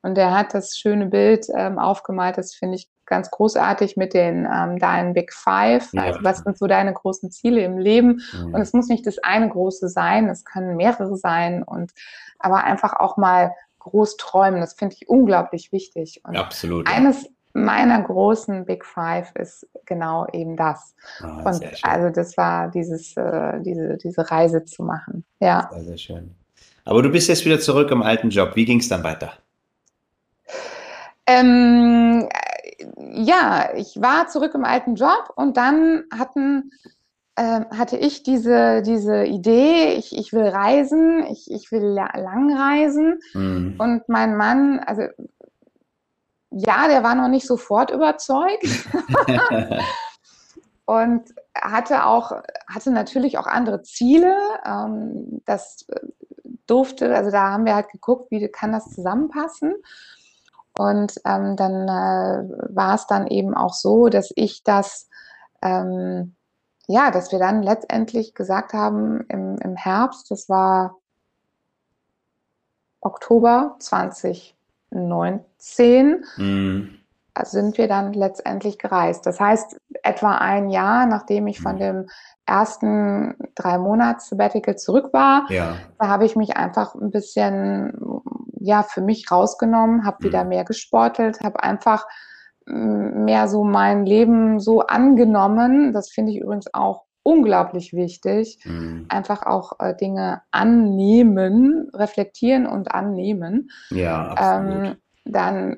Und 0.01 0.17
er 0.17 0.33
hat 0.37 0.53
das 0.53 0.77
schöne 0.77 1.05
Bild 1.05 1.47
ähm, 1.55 1.79
aufgemalt, 1.79 2.37
das 2.37 2.53
finde 2.53 2.75
ich 2.75 2.89
ganz 3.05 3.29
großartig 3.31 3.97
mit 3.97 4.13
den 4.13 4.47
ähm, 4.51 4.79
deinen 4.79 5.13
Big 5.13 5.33
Five. 5.33 5.91
Ja. 5.93 6.03
Also 6.03 6.19
was 6.23 6.39
sind 6.39 6.57
so 6.57 6.67
deine 6.67 6.93
großen 6.93 7.31
Ziele 7.31 7.61
im 7.61 7.77
Leben? 7.77 8.21
Mhm. 8.33 8.53
Und 8.53 8.61
es 8.61 8.73
muss 8.73 8.87
nicht 8.87 9.05
das 9.05 9.17
eine 9.19 9.49
große 9.49 9.89
sein, 9.89 10.29
es 10.29 10.45
können 10.45 10.75
mehrere 10.75 11.17
sein 11.17 11.63
und 11.63 11.91
aber 12.39 12.63
einfach 12.63 12.93
auch 12.93 13.17
mal 13.17 13.51
groß 13.79 14.17
träumen. 14.17 14.61
Das 14.61 14.73
finde 14.73 14.95
ich 14.99 15.09
unglaublich 15.09 15.71
wichtig. 15.71 16.21
Und 16.23 16.37
Absolut. 16.37 16.89
Eines 16.89 17.29
meiner 17.53 18.01
großen 18.01 18.65
Big 18.65 18.85
Five 18.85 19.31
ist 19.35 19.67
genau 19.85 20.27
eben 20.33 20.57
das. 20.57 20.95
Oh, 21.21 21.47
und 21.47 21.63
also 21.83 22.09
das 22.09 22.35
war 22.35 22.69
dieses, 22.69 23.15
äh, 23.15 23.59
diese, 23.61 23.97
diese 23.97 24.29
Reise 24.29 24.65
zu 24.65 24.83
machen. 24.83 25.23
Ja. 25.39 25.69
Sehr, 25.71 25.83
sehr 25.83 25.97
schön. 25.97 26.35
Aber 26.85 27.01
du 27.01 27.09
bist 27.09 27.29
jetzt 27.29 27.45
wieder 27.45 27.59
zurück 27.59 27.91
im 27.91 28.01
alten 28.01 28.29
Job. 28.29 28.55
Wie 28.55 28.65
ging 28.65 28.79
es 28.79 28.89
dann 28.89 29.03
weiter? 29.03 29.33
Ähm, 31.25 32.27
ja, 32.97 33.69
ich 33.75 34.01
war 34.01 34.27
zurück 34.27 34.53
im 34.55 34.65
alten 34.65 34.95
Job 34.95 35.31
und 35.35 35.57
dann 35.57 36.03
hatten, 36.11 36.71
äh, 37.35 37.61
hatte 37.71 37.97
ich 37.97 38.23
diese, 38.23 38.81
diese 38.81 39.25
Idee, 39.25 39.93
ich, 39.93 40.17
ich 40.17 40.33
will 40.33 40.47
reisen, 40.47 41.25
ich, 41.27 41.51
ich 41.51 41.71
will 41.71 41.83
lang 41.83 42.55
reisen. 42.55 43.19
Mhm. 43.33 43.75
Und 43.77 44.09
mein 44.09 44.35
Mann, 44.37 44.79
also 44.79 45.03
ja, 46.51 46.87
der 46.87 47.03
war 47.03 47.15
noch 47.15 47.29
nicht 47.29 47.47
sofort 47.47 47.91
überzeugt. 47.91 48.65
und 50.85 51.23
hatte 51.55 52.05
auch, 52.05 52.31
hatte 52.67 52.91
natürlich 52.91 53.37
auch 53.37 53.47
andere 53.47 53.81
Ziele. 53.81 54.35
Ähm, 54.65 55.41
das 55.45 55.87
durfte, 56.67 57.15
also 57.15 57.31
da 57.31 57.51
haben 57.51 57.65
wir 57.65 57.75
halt 57.75 57.89
geguckt, 57.89 58.31
wie 58.31 58.47
kann 58.49 58.71
das 58.71 58.89
zusammenpassen. 58.93 59.73
Und 60.77 61.19
ähm, 61.25 61.55
dann 61.55 61.87
äh, 61.87 62.43
war 62.75 62.95
es 62.95 63.07
dann 63.07 63.27
eben 63.27 63.53
auch 63.53 63.73
so, 63.73 64.09
dass 64.09 64.33
ich 64.35 64.63
das, 64.63 65.07
ähm, 65.61 66.35
ja, 66.87 67.11
dass 67.11 67.31
wir 67.31 67.39
dann 67.39 67.61
letztendlich 67.61 68.33
gesagt 68.33 68.73
haben 68.73 69.21
im, 69.29 69.57
im 69.57 69.75
Herbst, 69.75 70.31
das 70.31 70.49
war 70.49 70.95
Oktober 73.01 73.75
2019, 73.79 76.25
mhm. 76.37 76.99
sind 77.43 77.77
wir 77.77 77.87
dann 77.87 78.13
letztendlich 78.13 78.79
gereist. 78.79 79.27
Das 79.27 79.39
heißt, 79.39 79.77
etwa 80.03 80.37
ein 80.37 80.69
Jahr, 80.69 81.05
nachdem 81.05 81.47
ich 81.47 81.61
von 81.61 81.75
mhm. 81.75 81.79
dem 81.79 82.09
ersten 82.45 83.35
drei 83.55 83.77
Monats 83.77 84.29
Sabbatical 84.29 84.77
zurück 84.77 85.13
war, 85.13 85.45
ja. 85.49 85.77
da 85.99 86.07
habe 86.07 86.25
ich 86.25 86.35
mich 86.35 86.57
einfach 86.57 86.95
ein 86.95 87.11
bisschen 87.11 87.93
ja 88.63 88.81
für 88.81 89.01
mich 89.01 89.29
rausgenommen, 89.29 90.05
habe 90.05 90.23
wieder 90.23 90.43
mhm. 90.43 90.49
mehr 90.49 90.63
gesportelt, 90.63 91.41
habe 91.43 91.61
einfach 91.61 92.05
mm, 92.65 93.25
mehr 93.25 93.47
so 93.47 93.63
mein 93.63 94.05
Leben 94.05 94.59
so 94.59 94.81
angenommen. 94.81 95.91
Das 95.91 96.09
finde 96.09 96.31
ich 96.31 96.39
übrigens 96.39 96.73
auch 96.73 97.03
unglaublich 97.23 97.93
wichtig. 97.93 98.59
Mhm. 98.63 99.05
Einfach 99.09 99.45
auch 99.45 99.79
äh, 99.79 99.95
Dinge 99.95 100.41
annehmen, 100.51 101.89
reflektieren 101.93 102.65
und 102.65 102.91
annehmen. 102.91 103.69
Ja, 103.89 104.29
absolut. 104.29 104.85
Ähm, 104.85 104.95
dann 105.25 105.77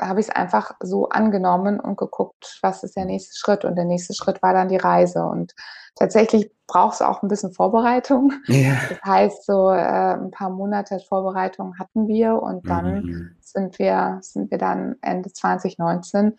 habe 0.00 0.20
ich 0.20 0.28
es 0.28 0.34
einfach 0.34 0.72
so 0.80 1.08
angenommen 1.08 1.78
und 1.80 1.96
geguckt, 1.96 2.58
was 2.62 2.82
ist 2.82 2.96
der 2.96 3.04
nächste 3.04 3.36
Schritt. 3.36 3.64
Und 3.64 3.76
der 3.76 3.84
nächste 3.84 4.14
Schritt 4.14 4.42
war 4.42 4.52
dann 4.52 4.68
die 4.68 4.76
Reise. 4.76 5.24
Und 5.24 5.54
tatsächlich 5.96 6.50
braucht 6.66 6.94
es 6.94 7.02
auch 7.02 7.22
ein 7.22 7.28
bisschen 7.28 7.52
Vorbereitung. 7.52 8.32
Ja. 8.46 8.76
Das 8.88 9.02
heißt, 9.04 9.46
so 9.46 9.70
äh, 9.70 10.14
ein 10.14 10.30
paar 10.30 10.50
Monate 10.50 11.00
Vorbereitung 11.00 11.78
hatten 11.78 12.08
wir 12.08 12.40
und 12.40 12.68
dann 12.68 13.02
mhm. 13.02 13.36
sind 13.40 13.78
wir, 13.78 14.18
sind 14.22 14.50
wir 14.50 14.58
dann 14.58 14.96
Ende 15.02 15.32
2019 15.32 16.36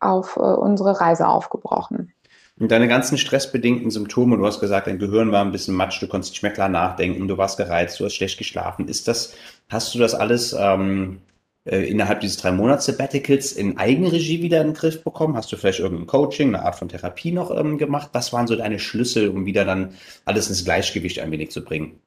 auf 0.00 0.36
äh, 0.36 0.40
unsere 0.40 1.00
Reise 1.00 1.26
aufgebrochen. 1.28 2.12
Und 2.58 2.70
deine 2.70 2.86
ganzen 2.86 3.18
stressbedingten 3.18 3.90
Symptome, 3.90 4.36
du 4.36 4.46
hast 4.46 4.60
gesagt, 4.60 4.86
dein 4.86 5.00
Gehirn 5.00 5.32
war 5.32 5.44
ein 5.44 5.50
bisschen 5.50 5.74
matsch, 5.74 6.00
du 6.00 6.06
konntest 6.06 6.34
nicht 6.34 6.42
mehr 6.42 6.52
klar 6.52 6.68
nachdenken, 6.68 7.26
du 7.26 7.36
warst 7.36 7.56
gereizt, 7.56 7.98
du 7.98 8.04
hast 8.04 8.14
schlecht 8.14 8.38
geschlafen. 8.38 8.86
Ist 8.86 9.08
das, 9.08 9.34
hast 9.68 9.92
du 9.94 9.98
das 9.98 10.14
alles 10.14 10.54
ähm, 10.56 11.20
äh, 11.64 11.88
innerhalb 11.88 12.20
dieses 12.20 12.36
drei 12.36 12.52
Monats 12.52 12.86
Sabbaticals 12.86 13.52
in 13.52 13.78
Eigenregie 13.78 14.42
wieder 14.42 14.60
in 14.60 14.68
den 14.68 14.74
Griff 14.74 15.02
bekommen? 15.02 15.36
Hast 15.36 15.50
du 15.50 15.56
vielleicht 15.56 15.80
irgendein 15.80 16.06
Coaching, 16.06 16.48
eine 16.48 16.64
Art 16.64 16.76
von 16.76 16.88
Therapie 16.88 17.32
noch 17.32 17.50
ähm, 17.50 17.78
gemacht? 17.78 18.10
Was 18.12 18.32
waren 18.32 18.46
so 18.46 18.56
deine 18.56 18.78
Schlüssel, 18.78 19.30
um 19.30 19.46
wieder 19.46 19.64
dann 19.64 19.94
alles 20.24 20.48
ins 20.48 20.64
Gleichgewicht 20.64 21.20
ein 21.20 21.30
wenig 21.30 21.50
zu 21.50 21.64
bringen? 21.64 22.00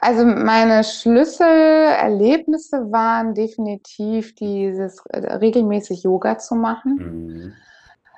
Also 0.00 0.24
meine 0.24 0.84
Schlüsselerlebnisse 0.84 2.92
waren 2.92 3.34
definitiv 3.34 4.34
dieses 4.34 5.02
äh, 5.08 5.34
regelmäßig 5.34 6.02
Yoga 6.02 6.38
zu 6.38 6.54
machen. 6.54 6.96
Mhm. 6.96 7.52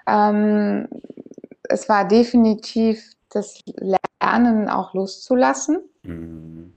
Ähm, 0.06 0.88
es 1.68 1.88
war 1.88 2.06
definitiv 2.06 3.12
das 3.30 3.60
Lernen 4.20 4.68
auch 4.68 4.92
loszulassen. 4.92 5.78
Mhm. 6.02 6.74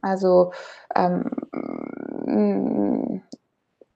Also 0.00 0.52
ähm, 0.96 1.30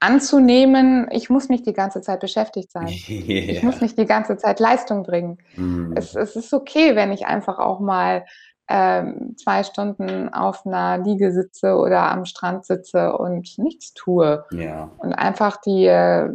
anzunehmen, 0.01 1.09
ich 1.11 1.31
muss 1.31 1.49
nicht 1.49 1.67
die 1.67 1.73
ganze 1.73 2.01
Zeit 2.03 2.21
beschäftigt 2.21 2.71
sein. 2.71 2.89
Yeah. 3.09 3.27
Ich 3.57 3.63
muss 3.63 3.81
nicht 3.81 3.99
die 3.99 4.07
ganze 4.07 4.37
Zeit 4.37 4.61
Leistung 4.61 5.03
bringen. 5.03 5.39
Mm. 5.57 5.93
Es, 5.97 6.15
es, 6.15 6.37
ist 6.37 6.53
okay, 6.53 6.95
wenn 6.95 7.13
ich 7.13 7.27
einfach 7.27 7.59
auch 7.59 7.81
mal 7.81 8.25
ähm, 8.69 9.37
zwei 9.37 9.63
Stunden 9.63 10.33
auf 10.33 10.67
einer 10.67 10.99
Liege 10.99 11.33
sitze 11.33 11.77
oder 11.77 12.11
am 12.11 12.25
Strand 12.25 12.67
sitze 12.67 13.17
und 13.17 13.59
nichts 13.59 13.95
tue. 13.95 14.45
Yeah. 14.53 14.91
Und 14.99 15.13
einfach 15.15 15.57
die, 15.59 15.87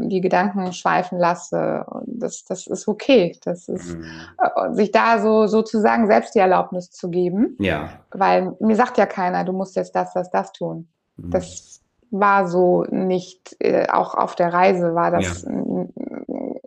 die 0.08 0.22
Gedanken 0.22 0.74
schweifen 0.74 1.20
lasse. 1.20 1.86
Das, 2.06 2.44
das 2.46 2.68
ist 2.68 2.88
okay. 2.88 3.38
Das 3.44 3.68
ist, 3.68 3.96
mm. 3.96 4.74
sich 4.74 4.92
da 4.92 5.20
so 5.20 5.48
sozusagen 5.48 6.08
selbst 6.08 6.34
die 6.34 6.40
Erlaubnis 6.40 6.90
zu 6.90 7.10
geben. 7.10 7.58
Ja. 7.60 7.90
Weil 8.12 8.56
mir 8.60 8.76
sagt 8.76 8.98
ja 8.98 9.06
keiner, 9.06 9.44
du 9.44 9.54
musst 9.54 9.76
jetzt 9.76 9.96
das, 9.96 10.14
das, 10.14 10.32
das 10.32 10.52
tun. 10.52 10.88
Mm. 11.18 11.30
Das 11.30 11.71
war 12.12 12.48
so 12.48 12.84
nicht, 12.90 13.56
äh, 13.60 13.88
auch 13.90 14.16
auf 14.16 14.36
der 14.36 14.54
Reise 14.54 14.94
war 14.94 15.12
das, 15.12 15.44
ja. 15.44 15.52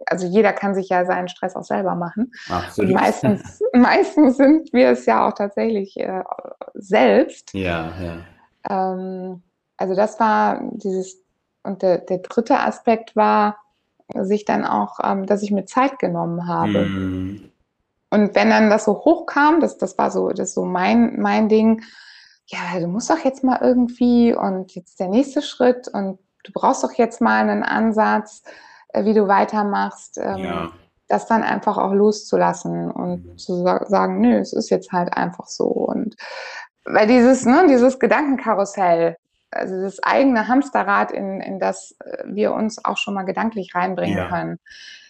also 0.07 0.26
jeder 0.26 0.53
kann 0.53 0.74
sich 0.74 0.88
ja 0.88 1.05
seinen 1.05 1.28
Stress 1.28 1.55
auch 1.55 1.64
selber 1.64 1.95
machen. 1.95 2.32
Absolut. 2.49 2.90
Und 2.90 2.97
meistens, 2.97 3.62
meistens 3.74 4.36
sind 4.38 4.72
wir 4.72 4.90
es 4.90 5.07
ja 5.07 5.28
auch 5.28 5.34
tatsächlich 5.34 5.99
äh, 5.99 6.22
selbst. 6.74 7.53
Ja, 7.53 7.92
ja. 8.03 8.92
Ähm, 8.95 9.42
also 9.76 9.95
das 9.95 10.18
war 10.18 10.61
dieses, 10.72 11.22
und 11.62 11.82
der, 11.82 11.99
der 11.99 12.18
dritte 12.18 12.59
Aspekt 12.59 13.14
war, 13.14 13.59
sich 14.14 14.45
dann 14.45 14.64
auch, 14.64 14.99
ähm, 15.03 15.26
dass 15.26 15.42
ich 15.42 15.51
mir 15.51 15.64
Zeit 15.64 15.99
genommen 15.99 16.47
habe. 16.47 16.86
Mhm. 16.86 17.51
Und 18.11 18.34
wenn 18.34 18.51
dann 18.51 18.70
das 18.70 18.84
so 18.84 18.92
hochkam, 18.92 19.61
das, 19.61 19.78
das 19.78 19.99
war 19.99 20.11
so, 20.11 20.28
das 20.30 20.55
so 20.55 20.64
mein, 20.64 21.20
mein 21.20 21.49
Ding, 21.49 21.82
ja, 22.47 22.78
du 22.78 22.86
musst 22.86 23.11
doch 23.11 23.24
jetzt 23.24 23.42
mal 23.42 23.59
irgendwie 23.61 24.34
und 24.34 24.74
jetzt 24.74 25.01
der 25.01 25.09
nächste 25.09 25.42
Schritt 25.42 25.88
und 25.88 26.18
du 26.45 26.53
brauchst 26.53 26.84
doch 26.84 26.92
jetzt 26.92 27.20
mal 27.20 27.40
einen 27.40 27.62
Ansatz, 27.62 28.42
äh, 28.88 29.05
wie 29.05 29.14
du 29.14 29.28
weitermachst, 29.28 30.18
ähm, 30.18 30.38
ja. 30.38 30.72
das 31.09 31.26
dann 31.26 31.42
einfach 31.42 31.78
auch 31.78 31.92
loszulassen 31.92 32.90
und 32.90 33.24
mhm. 33.24 33.38
zu 33.38 33.62
sagen, 33.86 34.20
nö, 34.20 34.38
es 34.38 34.53
ist 34.53 34.70
jetzt 34.70 34.92
halt 34.92 35.16
einfach 35.16 35.47
so. 35.47 35.66
Und 35.66 36.16
weil 36.84 37.07
dieses, 37.07 37.47
ne, 37.47 37.66
dieses 37.68 37.99
Gedankenkarussell, 37.99 39.16
also 39.51 39.80
das 39.80 40.03
eigene 40.03 40.49
Hamsterrad, 40.49 41.12
in, 41.12 41.40
in 41.40 41.59
das 41.59 41.97
äh, 42.05 42.24
wir 42.26 42.53
uns 42.53 42.84
auch 42.84 42.99
schon 42.99 43.14
mal 43.14 43.24
gedanklich 43.24 43.74
reinbringen 43.74 44.18
ja. 44.18 44.28
können, 44.28 44.59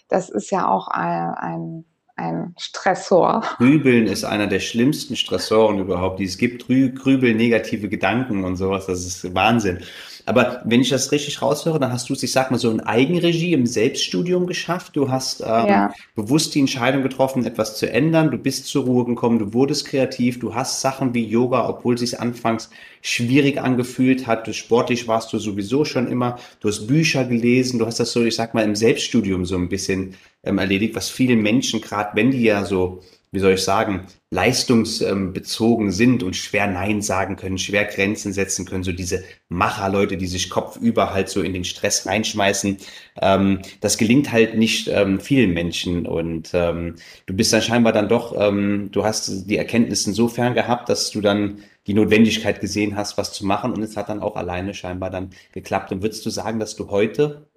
das 0.08 0.28
ist 0.28 0.50
ja 0.50 0.68
auch 0.68 0.88
ein, 0.88 1.34
ein 1.34 1.84
ein 2.16 2.54
Stressor. 2.56 3.42
Grübeln 3.58 4.06
ist 4.06 4.24
einer 4.24 4.46
der 4.46 4.60
schlimmsten 4.60 5.16
Stressoren 5.16 5.78
überhaupt, 5.80 6.20
die 6.20 6.24
es 6.24 6.38
gibt. 6.38 6.66
Grübeln, 6.66 7.36
negative 7.36 7.88
Gedanken 7.88 8.44
und 8.44 8.56
sowas, 8.56 8.86
das 8.86 9.04
ist 9.04 9.34
Wahnsinn. 9.34 9.80
Aber 10.26 10.62
wenn 10.64 10.80
ich 10.80 10.88
das 10.88 11.12
richtig 11.12 11.42
raushöre, 11.42 11.78
dann 11.78 11.92
hast 11.92 12.08
du 12.08 12.14
es, 12.14 12.22
ich 12.22 12.32
sag 12.32 12.50
mal 12.50 12.56
so 12.56 12.70
in 12.70 12.80
Eigenregie 12.80 13.52
im 13.52 13.66
Selbststudium 13.66 14.46
geschafft. 14.46 14.96
Du 14.96 15.10
hast 15.10 15.40
ähm, 15.40 15.46
ja. 15.46 15.94
bewusst 16.14 16.54
die 16.54 16.60
Entscheidung 16.60 17.02
getroffen, 17.02 17.44
etwas 17.44 17.76
zu 17.76 17.90
ändern. 17.90 18.30
Du 18.30 18.38
bist 18.38 18.66
zur 18.66 18.84
Ruhe 18.84 19.04
gekommen, 19.04 19.38
du 19.38 19.52
wurdest 19.52 19.86
kreativ, 19.86 20.38
du 20.38 20.54
hast 20.54 20.80
Sachen 20.80 21.12
wie 21.12 21.26
Yoga, 21.26 21.68
obwohl 21.68 21.94
es 21.94 22.00
sich 22.00 22.20
anfangs 22.20 22.70
schwierig 23.02 23.60
angefühlt 23.60 24.26
hat. 24.26 24.46
Du, 24.46 24.54
sportlich 24.54 25.06
warst 25.08 25.32
du 25.32 25.38
sowieso 25.38 25.84
schon 25.84 26.06
immer. 26.06 26.38
Du 26.60 26.68
hast 26.68 26.86
Bücher 26.86 27.24
gelesen, 27.24 27.78
du 27.78 27.86
hast 27.86 28.00
das 28.00 28.12
so, 28.12 28.24
ich 28.24 28.36
sag 28.36 28.54
mal, 28.54 28.64
im 28.64 28.76
Selbststudium 28.76 29.44
so 29.44 29.56
ein 29.56 29.68
bisschen 29.68 30.14
ähm, 30.44 30.58
erledigt, 30.58 30.94
was 30.94 31.08
viele 31.08 31.36
Menschen, 31.36 31.80
gerade 31.80 32.10
wenn 32.14 32.30
die 32.30 32.42
ja 32.42 32.64
so 32.64 33.02
wie 33.34 33.40
soll 33.40 33.54
ich 33.54 33.64
sagen, 33.64 34.06
leistungsbezogen 34.30 35.90
sind 35.90 36.22
und 36.22 36.36
schwer 36.36 36.68
Nein 36.68 37.02
sagen 37.02 37.34
können, 37.34 37.58
schwer 37.58 37.84
Grenzen 37.84 38.32
setzen 38.32 38.64
können, 38.64 38.84
so 38.84 38.92
diese 38.92 39.24
Macherleute, 39.48 40.16
die 40.16 40.28
sich 40.28 40.50
kopfüber 40.50 41.12
halt 41.12 41.28
so 41.28 41.42
in 41.42 41.52
den 41.52 41.64
Stress 41.64 42.06
reinschmeißen. 42.06 42.76
Ähm, 43.20 43.58
das 43.80 43.98
gelingt 43.98 44.30
halt 44.30 44.56
nicht 44.56 44.86
ähm, 44.86 45.18
vielen 45.18 45.52
Menschen 45.52 46.06
und 46.06 46.50
ähm, 46.54 46.94
du 47.26 47.34
bist 47.34 47.52
dann 47.52 47.62
scheinbar 47.62 47.92
dann 47.92 48.08
doch, 48.08 48.40
ähm, 48.40 48.90
du 48.92 49.04
hast 49.04 49.50
die 49.50 49.56
Erkenntnisse 49.56 50.10
insofern 50.10 50.54
gehabt, 50.54 50.88
dass 50.88 51.10
du 51.10 51.20
dann 51.20 51.58
die 51.88 51.94
Notwendigkeit 51.94 52.60
gesehen 52.60 52.94
hast, 52.94 53.18
was 53.18 53.32
zu 53.32 53.44
machen 53.44 53.72
und 53.72 53.82
es 53.82 53.96
hat 53.96 54.08
dann 54.08 54.20
auch 54.20 54.36
alleine 54.36 54.74
scheinbar 54.74 55.10
dann 55.10 55.30
geklappt. 55.52 55.90
Und 55.90 56.02
würdest 56.02 56.24
du 56.24 56.30
sagen, 56.30 56.60
dass 56.60 56.76
du 56.76 56.88
heute 56.88 57.48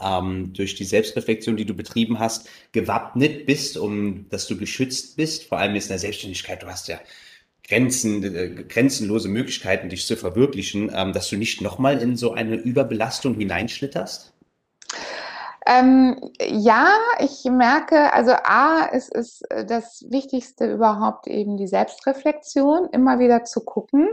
ähm, 0.00 0.52
durch 0.52 0.74
die 0.74 0.84
Selbstreflexion, 0.84 1.56
die 1.56 1.64
du 1.64 1.74
betrieben 1.74 2.18
hast, 2.18 2.48
gewappnet 2.72 3.46
bist, 3.46 3.76
um 3.76 4.26
dass 4.30 4.46
du 4.46 4.56
geschützt 4.56 5.16
bist, 5.16 5.44
vor 5.44 5.58
allem 5.58 5.74
jetzt 5.74 5.86
in 5.86 5.90
der 5.90 5.98
Selbstständigkeit, 5.98 6.62
du 6.62 6.66
hast 6.66 6.88
ja 6.88 7.00
Grenzen, 7.66 8.22
äh, 8.22 8.50
grenzenlose 8.64 9.28
Möglichkeiten, 9.28 9.88
dich 9.88 10.06
zu 10.06 10.16
verwirklichen, 10.16 10.90
ähm, 10.94 11.12
dass 11.12 11.28
du 11.28 11.36
nicht 11.36 11.60
nochmal 11.60 11.98
in 12.00 12.16
so 12.16 12.32
eine 12.32 12.56
Überbelastung 12.56 13.34
hineinschlitterst? 13.34 14.32
Ähm, 15.64 16.18
ja, 16.40 16.88
ich 17.20 17.44
merke, 17.44 18.12
also 18.12 18.32
A, 18.32 18.88
es 18.92 19.08
ist 19.08 19.44
das 19.48 20.04
Wichtigste 20.10 20.72
überhaupt 20.72 21.28
eben 21.28 21.56
die 21.56 21.68
Selbstreflexion, 21.68 22.88
immer 22.90 23.20
wieder 23.20 23.44
zu 23.44 23.60
gucken 23.60 24.08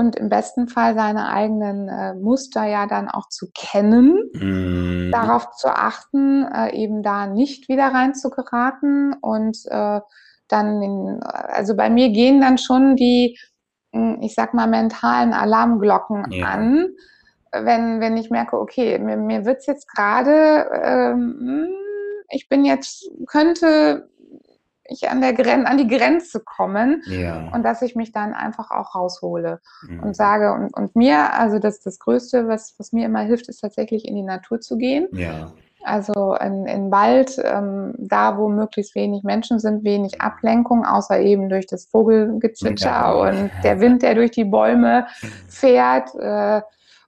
und 0.00 0.16
im 0.16 0.30
besten 0.30 0.66
Fall 0.66 0.94
seine 0.94 1.28
eigenen 1.28 1.88
äh, 1.88 2.14
Muster 2.14 2.64
ja 2.64 2.86
dann 2.86 3.10
auch 3.10 3.28
zu 3.28 3.48
kennen, 3.54 4.30
mm. 4.32 5.12
darauf 5.12 5.50
zu 5.50 5.68
achten, 5.68 6.46
äh, 6.46 6.74
eben 6.74 7.02
da 7.02 7.26
nicht 7.26 7.68
wieder 7.68 7.88
rein 7.88 8.14
zu 8.14 8.30
geraten 8.30 9.12
und 9.20 9.58
äh, 9.66 10.00
dann, 10.48 10.82
in, 10.82 11.20
also 11.22 11.76
bei 11.76 11.90
mir 11.90 12.08
gehen 12.08 12.40
dann 12.40 12.56
schon 12.56 12.96
die, 12.96 13.38
hm, 13.92 14.22
ich 14.22 14.34
sag 14.34 14.54
mal, 14.54 14.66
mentalen 14.66 15.34
Alarmglocken 15.34 16.30
ja. 16.30 16.46
an, 16.46 16.88
wenn, 17.52 18.00
wenn 18.00 18.16
ich 18.16 18.30
merke, 18.30 18.58
okay, 18.58 18.98
mir, 18.98 19.18
mir 19.18 19.44
wird's 19.44 19.66
jetzt 19.66 19.86
gerade, 19.86 20.66
ähm, 20.82 21.36
hm, 21.38 21.68
ich 22.30 22.48
bin 22.48 22.64
jetzt, 22.64 23.06
könnte 23.26 24.09
ich 24.90 25.08
an, 25.08 25.20
der 25.20 25.32
Gren 25.32 25.66
an 25.66 25.78
die 25.78 25.86
Grenze 25.86 26.40
kommen 26.40 27.02
ja. 27.06 27.48
und 27.52 27.62
dass 27.62 27.82
ich 27.82 27.96
mich 27.96 28.12
dann 28.12 28.34
einfach 28.34 28.70
auch 28.70 28.94
raushole 28.94 29.60
mhm. 29.82 30.02
und 30.02 30.16
sage, 30.16 30.52
und, 30.52 30.76
und 30.76 30.96
mir, 30.96 31.32
also 31.34 31.58
das, 31.58 31.80
das 31.80 31.98
Größte, 31.98 32.48
was, 32.48 32.74
was 32.78 32.92
mir 32.92 33.06
immer 33.06 33.20
hilft, 33.20 33.48
ist 33.48 33.60
tatsächlich 33.60 34.06
in 34.06 34.14
die 34.14 34.22
Natur 34.22 34.60
zu 34.60 34.76
gehen. 34.76 35.08
Ja. 35.12 35.52
Also 35.82 36.34
in, 36.34 36.66
in 36.66 36.90
Wald, 36.90 37.40
ähm, 37.42 37.94
da 37.96 38.36
wo 38.36 38.48
möglichst 38.48 38.94
wenig 38.94 39.22
Menschen 39.22 39.58
sind, 39.58 39.82
wenig 39.82 40.20
Ablenkung, 40.20 40.84
außer 40.84 41.18
eben 41.20 41.48
durch 41.48 41.66
das 41.66 41.86
Vogelgezwitscher 41.86 42.90
ja. 42.90 43.12
und 43.12 43.50
der 43.64 43.80
Wind, 43.80 44.02
der 44.02 44.14
durch 44.14 44.30
die 44.30 44.44
Bäume 44.44 45.06
fährt. 45.48 46.14
Äh, 46.14 46.60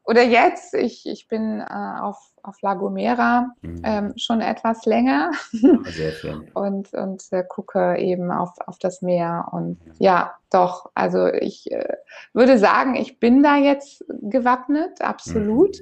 oder 0.05 0.22
jetzt, 0.22 0.74
ich, 0.74 1.07
ich 1.07 1.28
bin 1.28 1.61
äh, 1.61 2.01
auf 2.01 2.32
auf 2.43 2.61
La 2.62 2.74
Gomera 2.74 3.53
mhm. 3.62 3.82
ähm, 3.84 4.12
schon 4.16 4.40
etwas 4.40 4.84
länger 4.86 5.30
Sehr 5.51 6.12
schön. 6.12 6.51
und, 6.55 6.93
und 6.93 7.24
äh, 7.30 7.45
gucke 7.49 7.97
eben 7.99 8.30
auf, 8.30 8.51
auf 8.66 8.78
das 8.78 9.03
Meer. 9.03 9.49
Und 9.53 9.78
ja, 9.99 10.12
ja 10.12 10.34
doch, 10.51 10.90
also 10.95 11.26
ich 11.28 11.70
äh, 11.70 11.97
würde 12.32 12.59
sagen, 12.59 12.95
ich 12.95 13.20
bin 13.20 13.43
da 13.43 13.57
jetzt 13.57 14.05
gewappnet, 14.09 15.01
absolut. 15.01 15.78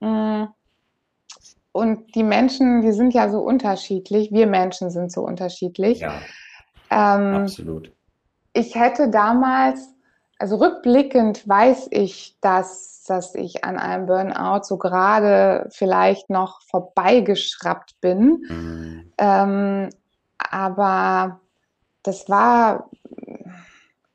Mhm. 0.00 0.08
Mm. 0.08 0.48
Und 1.72 2.14
die 2.14 2.22
Menschen, 2.22 2.80
die 2.80 2.92
sind 2.92 3.12
ja 3.12 3.28
so 3.28 3.40
unterschiedlich. 3.40 4.32
Wir 4.32 4.46
Menschen 4.46 4.90
sind 4.90 5.12
so 5.12 5.22
unterschiedlich. 5.22 6.00
Ja, 6.00 6.14
ähm, 6.90 7.42
absolut. 7.42 7.92
Ich 8.54 8.74
hätte 8.74 9.10
damals, 9.10 9.94
also 10.38 10.56
rückblickend 10.56 11.48
weiß 11.48 11.88
ich, 11.90 12.36
dass 12.40 12.96
dass 13.06 13.34
ich 13.34 13.64
an 13.64 13.78
einem 13.78 14.06
Burnout 14.06 14.64
so 14.64 14.76
gerade 14.76 15.68
vielleicht 15.70 16.30
noch 16.30 16.60
vorbeigeschraubt 16.62 18.00
bin. 18.00 18.44
Mhm. 18.48 19.12
Ähm, 19.18 19.90
aber 20.38 21.40
das 22.02 22.28
war, 22.28 22.90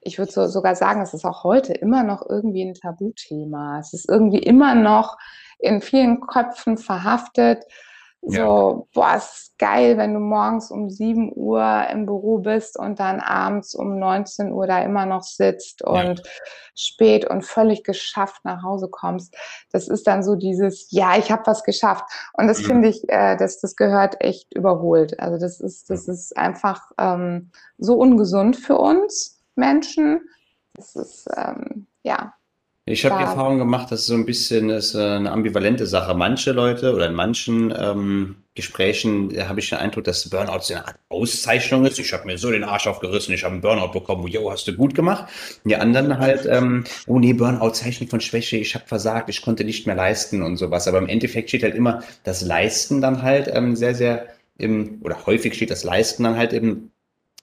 ich 0.01 0.17
würde 0.17 0.31
so, 0.31 0.47
sogar 0.47 0.75
sagen, 0.75 1.01
es 1.01 1.13
ist 1.13 1.25
auch 1.25 1.43
heute 1.43 1.73
immer 1.73 2.03
noch 2.03 2.27
irgendwie 2.27 2.63
ein 2.63 2.73
Tabuthema. 2.73 3.79
Es 3.79 3.93
ist 3.93 4.09
irgendwie 4.09 4.39
immer 4.39 4.75
noch 4.75 5.17
in 5.59 5.81
vielen 5.81 6.21
Köpfen 6.21 6.77
verhaftet. 6.77 7.63
So, 8.23 8.37
ja. 8.37 8.83
boah, 8.93 9.15
ist 9.15 9.57
geil, 9.57 9.97
wenn 9.97 10.13
du 10.13 10.19
morgens 10.19 10.69
um 10.69 10.91
7 10.91 11.31
Uhr 11.35 11.87
im 11.91 12.05
Büro 12.05 12.37
bist 12.37 12.77
und 12.77 12.99
dann 12.99 13.19
abends 13.19 13.73
um 13.73 13.97
19 13.97 14.51
Uhr 14.51 14.67
da 14.67 14.83
immer 14.83 15.07
noch 15.07 15.23
sitzt 15.23 15.81
und 15.81 16.19
ja. 16.19 16.25
spät 16.75 17.25
und 17.25 17.43
völlig 17.43 17.83
geschafft 17.83 18.45
nach 18.45 18.61
Hause 18.61 18.89
kommst. 18.91 19.35
Das 19.71 19.87
ist 19.87 20.05
dann 20.05 20.21
so 20.21 20.35
dieses, 20.35 20.91
ja, 20.91 21.17
ich 21.17 21.31
habe 21.31 21.41
was 21.47 21.63
geschafft. 21.63 22.05
Und 22.33 22.47
das 22.47 22.59
mhm. 22.61 22.65
finde 22.65 22.89
ich, 22.89 23.09
äh, 23.09 23.37
das, 23.37 23.59
das 23.59 23.75
gehört 23.75 24.21
echt 24.21 24.53
überholt. 24.53 25.19
Also 25.19 25.39
das 25.39 25.59
ist, 25.59 25.89
das 25.89 26.07
ist 26.07 26.37
einfach 26.37 26.91
ähm, 26.99 27.49
so 27.79 27.95
ungesund 27.95 28.55
für 28.55 28.77
uns 28.77 29.41
Menschen. 29.55 30.21
Das 30.75 30.95
ist, 30.95 31.27
ähm, 31.35 31.87
ja, 32.03 32.35
ich 32.85 33.05
habe 33.05 33.17
die 33.17 33.29
Erfahrung 33.29 33.59
gemacht, 33.59 33.91
dass 33.91 34.01
es 34.01 34.05
so 34.07 34.15
ein 34.15 34.25
bisschen 34.25 34.71
ist 34.71 34.95
äh, 34.95 34.99
eine 34.99 35.31
ambivalente 35.31 35.85
Sache. 35.85 36.15
Manche 36.15 36.51
Leute 36.51 36.93
oder 36.95 37.07
in 37.07 37.13
manchen 37.13 37.71
ähm, 37.77 38.37
Gesprächen 38.55 39.31
habe 39.47 39.59
ich 39.59 39.69
den 39.69 39.77
Eindruck, 39.77 40.03
dass 40.03 40.27
Burnout 40.27 40.61
so 40.61 40.73
eine 40.73 40.87
Art 40.87 40.95
Auszeichnung 41.09 41.85
ist. 41.85 41.99
Ich 41.99 42.11
habe 42.11 42.25
mir 42.25 42.39
so 42.39 42.49
den 42.49 42.63
Arsch 42.63 42.87
aufgerissen, 42.87 43.35
ich 43.35 43.43
habe 43.43 43.53
einen 43.53 43.61
Burnout 43.61 43.91
bekommen, 43.91 44.27
yo, 44.27 44.51
hast 44.51 44.67
du 44.67 44.73
gut 44.73 44.95
gemacht. 44.95 45.31
die 45.63 45.75
anderen 45.75 46.17
halt, 46.17 46.47
ähm, 46.47 46.83
oh 47.05 47.19
nee, 47.19 47.33
Burnout, 47.33 47.71
Zeichen 47.71 48.07
von 48.07 48.19
Schwäche, 48.19 48.57
ich 48.57 48.73
habe 48.73 48.87
versagt, 48.87 49.29
ich 49.29 49.43
konnte 49.43 49.63
nicht 49.63 49.85
mehr 49.85 49.95
leisten 49.95 50.41
und 50.41 50.57
sowas. 50.57 50.87
Aber 50.87 50.97
im 50.97 51.07
Endeffekt 51.07 51.49
steht 51.49 51.63
halt 51.63 51.75
immer 51.75 52.01
das 52.23 52.41
Leisten 52.41 52.99
dann 52.99 53.21
halt 53.21 53.47
ähm, 53.53 53.75
sehr, 53.75 53.93
sehr 53.93 54.25
im, 54.57 54.99
oder 55.03 55.25
häufig 55.27 55.53
steht 55.53 55.69
das 55.69 55.83
Leisten 55.83 56.23
dann 56.23 56.35
halt 56.35 56.51
im 56.51 56.91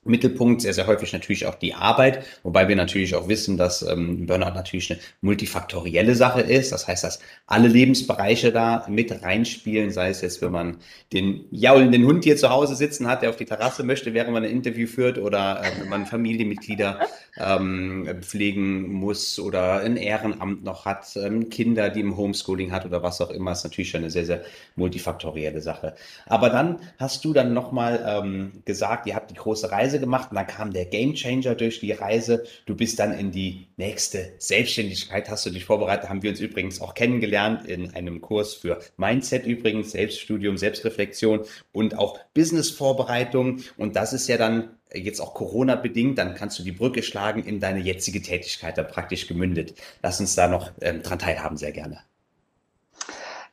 Mittelpunkt, 0.09 0.63
sehr, 0.63 0.75
sehr 0.75 0.87
häufig 0.87 1.13
natürlich 1.13 1.47
auch 1.47 1.55
die 1.55 1.75
Arbeit, 1.75 2.25
wobei 2.43 2.69
wir 2.69 2.77
natürlich 2.77 3.15
auch 3.15 3.29
wissen, 3.29 3.57
dass 3.57 3.83
ähm, 3.83 4.27
Burnout 4.27 4.55
natürlich 4.55 4.91
eine 4.91 5.01
multifaktorielle 5.21 6.15
Sache 6.15 6.41
ist. 6.41 6.73
Das 6.73 6.89
heißt, 6.89 7.05
dass 7.05 7.21
alle 7.47 7.69
Lebensbereiche 7.69 8.53
da 8.53 8.87
mit 8.89 9.23
reinspielen, 9.23 9.91
sei 9.91 10.11
es 10.11 10.21
jetzt, 10.21 10.43
wenn 10.43 10.53
man 10.53 10.79
den 11.13 11.45
jaulenden 11.51 12.05
Hund 12.05 12.25
hier 12.25 12.37
zu 12.37 12.51
Hause 12.51 12.75
sitzen 12.75 13.07
hat, 13.07 13.23
der 13.23 13.31
auf 13.31 13.37
die 13.37 13.45
Terrasse 13.45 13.85
möchte, 13.85 14.15
während 14.15 14.33
man 14.33 14.45
ein 14.45 14.51
Interview 14.51 14.87
führt, 14.87 15.19
oder 15.19 15.63
äh, 15.63 15.81
wenn 15.81 15.89
man 15.89 16.07
Familienmitglieder 16.07 17.01
ähm, 17.39 18.09
pflegen 18.21 18.93
muss 18.93 19.39
oder 19.39 19.81
ein 19.81 19.97
Ehrenamt 19.97 20.65
noch 20.65 20.85
hat, 20.85 21.17
ähm, 21.17 21.49
Kinder, 21.51 21.91
die 21.91 22.01
im 22.01 22.17
Homeschooling 22.17 22.73
hat 22.73 22.85
oder 22.85 23.03
was 23.03 23.21
auch 23.21 23.31
immer, 23.31 23.53
ist 23.53 23.65
natürlich 23.65 23.91
schon 23.91 24.03
eine 24.03 24.11
sehr, 24.11 24.27
sehr 24.27 24.43
multifaktorielle 24.77 25.61
Sache. 25.61 25.95
Aber 26.27 26.51
dann 26.51 26.81
hast 26.99 27.25
du 27.25 27.33
dann 27.33 27.55
nochmal 27.55 28.05
ähm, 28.07 28.63
gesagt, 28.65 29.07
ihr 29.07 29.15
habt 29.15 29.31
die 29.31 29.35
große 29.35 29.71
Reise 29.71 29.98
Reise 29.99 30.01
gemacht 30.01 30.31
und 30.31 30.37
dann 30.37 30.47
kam 30.47 30.73
der 30.73 30.87
Game 30.87 31.15
Changer 31.15 31.55
durch 31.55 31.81
die 31.81 31.93
Reise. 31.93 32.45
Du 32.67 32.75
bist 32.75 32.99
dann 32.99 33.13
in 33.19 33.31
die 33.31 33.69
nächste 33.77 34.33
Selbstständigkeit, 34.39 35.29
hast 35.29 35.47
du 35.47 35.51
dich 35.51 35.65
vorbereitet, 35.65 36.09
haben 36.09 36.23
wir 36.23 36.31
uns 36.31 36.41
übrigens 36.41 36.81
auch 36.81 36.95
kennengelernt 36.95 37.67
in 37.67 37.95
einem 37.95 38.21
Kurs 38.21 38.55
für 38.55 38.81
Mindset 38.97 39.47
übrigens, 39.47 39.93
Selbststudium, 39.93 40.57
Selbstreflexion 40.57 41.45
und 41.73 41.99
auch 41.99 42.19
Business-Vorbereitung. 42.35 43.61
Und 43.77 43.97
das 43.97 44.13
ist 44.13 44.29
ja 44.29 44.37
dann 44.37 44.77
jetzt 44.95 45.21
auch 45.21 45.35
Corona 45.35 45.75
bedingt, 45.75 46.17
dann 46.19 46.35
kannst 46.35 46.59
du 46.59 46.63
die 46.63 46.73
Brücke 46.73 47.03
schlagen 47.03 47.45
in 47.45 47.61
deine 47.61 47.81
jetzige 47.81 48.23
Tätigkeit, 48.23 48.79
da 48.79 48.83
praktisch 48.83 49.27
gemündet. 49.27 49.75
Lass 50.03 50.21
uns 50.21 50.35
da 50.35 50.49
noch 50.49 50.71
ähm, 50.81 51.03
dran 51.03 51.19
teilhaben, 51.19 51.59
sehr 51.59 51.73
gerne. 51.73 52.01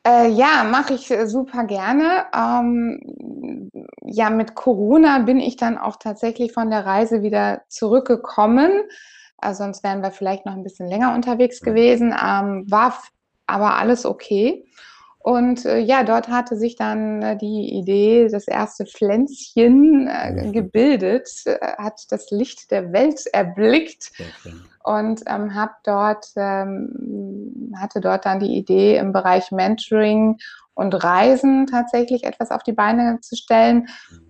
Äh, 0.06 0.30
ja, 0.30 0.64
mache 0.64 0.94
ich 0.94 1.10
äh, 1.10 1.26
super 1.26 1.64
gerne. 1.64 2.26
Ähm, 2.34 3.72
ja, 4.04 4.30
mit 4.30 4.54
Corona 4.54 5.20
bin 5.20 5.40
ich 5.40 5.58
dann 5.58 5.80
auch 5.80 5.96
tatsächlich 5.96 6.54
von 6.54 6.70
der 6.70 6.86
Reise 6.86 7.24
wieder 7.24 7.64
zurückgekommen. 7.70 8.72
Also 9.40 9.64
sonst 9.64 9.84
wären 9.84 10.04
wir 10.04 10.12
vielleicht 10.12 10.46
noch 10.46 10.54
ein 10.54 10.64
bisschen 10.64 10.88
länger 10.88 11.16
unterwegs 11.16 11.60
gewesen. 11.62 12.12
Ähm, 12.12 12.66
war 12.70 12.96
aber 13.48 13.78
alles 13.78 14.06
okay. 14.06 14.64
Und 15.18 15.66
äh, 15.66 15.80
ja, 15.80 16.04
dort 16.04 16.28
hatte 16.28 16.56
sich 16.56 16.76
dann 16.76 17.24
äh, 17.24 17.36
die 17.36 17.74
Idee, 17.74 18.28
das 18.28 18.48
erste 18.48 18.86
Pflänzchen 18.86 20.08
gebildet, 20.54 21.28
hat 21.80 22.00
das 22.10 22.30
Licht 22.30 22.70
der 22.70 22.94
Welt 22.94 23.26
erblickt 23.34 24.12
und 24.86 25.24
ähm, 25.26 25.56
hab 25.56 25.84
dort, 25.84 26.28
ähm, 26.36 27.35
hatte 27.78 28.02
dort 28.02 28.26
dann 28.26 28.40
die 28.40 28.56
Idee 28.56 28.98
im 28.98 29.12
Bereich 29.12 29.52
Mentoring 29.52 30.38
und 30.74 31.04
Reisen 31.04 31.68
tatsächlich 31.68 32.26
etwas 32.26 32.52
auf 32.52 32.62
die 32.62 32.74
Beine 32.74 33.20
zu 33.22 33.36
stellen. 33.36 33.88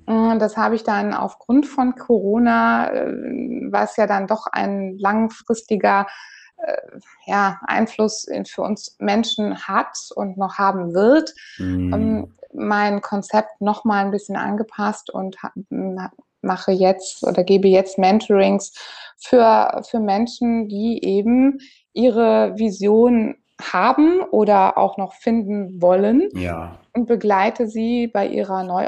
Mhm. 0.08 0.40
Das 0.40 0.56
habe 0.56 0.76
ich 0.76 0.84
dann 0.84 1.14
aufgrund 1.14 1.66
von 1.66 1.96
Corona, 1.96 2.92
äh, 2.92 3.12
was 3.72 3.98
ja 3.98 4.08
dann 4.08 4.28
doch 4.28 4.46
ein 4.52 4.98
langfristiger 4.98 6.08
äh, 6.58 7.00
ja, 7.26 7.60
Einfluss 7.66 8.28
für 8.48 8.62
uns 8.62 8.96
Menschen 9.00 9.68
hat 9.68 9.98
und 10.16 10.38
noch 10.38 10.58
haben 10.58 10.94
wird, 10.94 11.34
mhm. 11.58 11.94
ähm, 11.94 12.34
mein 12.54 13.02
Konzept 13.02 13.60
noch 13.60 13.84
mal 13.84 14.06
ein 14.06 14.12
bisschen 14.12 14.38
angepasst 14.38 15.10
und 15.10 15.36
mache 16.42 16.72
jetzt 16.72 17.24
oder 17.24 17.44
gebe 17.44 17.68
jetzt 17.68 17.98
Mentorings 17.98 18.72
für, 19.18 19.82
für 19.90 20.00
Menschen, 20.00 20.70
die 20.70 21.04
eben 21.04 21.60
ihre 21.96 22.54
Vision 22.58 23.36
haben 23.62 24.22
oder 24.32 24.78
auch 24.78 24.98
noch 24.98 25.14
finden 25.14 25.82
wollen 25.82 26.30
ja. 26.34 26.78
und 26.94 27.08
begleite 27.08 27.68
sie 27.68 28.08
bei 28.08 28.28
ihrer 28.28 28.64
Neu 28.64 28.86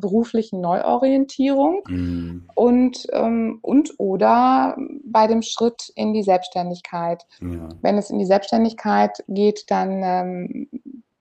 beruflichen 0.00 0.60
Neuorientierung 0.60 1.82
mm. 1.88 2.48
und, 2.56 3.06
ähm, 3.12 3.60
und 3.62 3.94
oder 3.98 4.76
bei 5.04 5.28
dem 5.28 5.42
Schritt 5.42 5.92
in 5.94 6.12
die 6.12 6.24
Selbstständigkeit. 6.24 7.24
Ja. 7.40 7.68
Wenn 7.80 7.96
es 7.96 8.10
in 8.10 8.18
die 8.18 8.26
Selbstständigkeit 8.26 9.22
geht, 9.28 9.70
dann 9.70 10.02
ähm, 10.02 10.68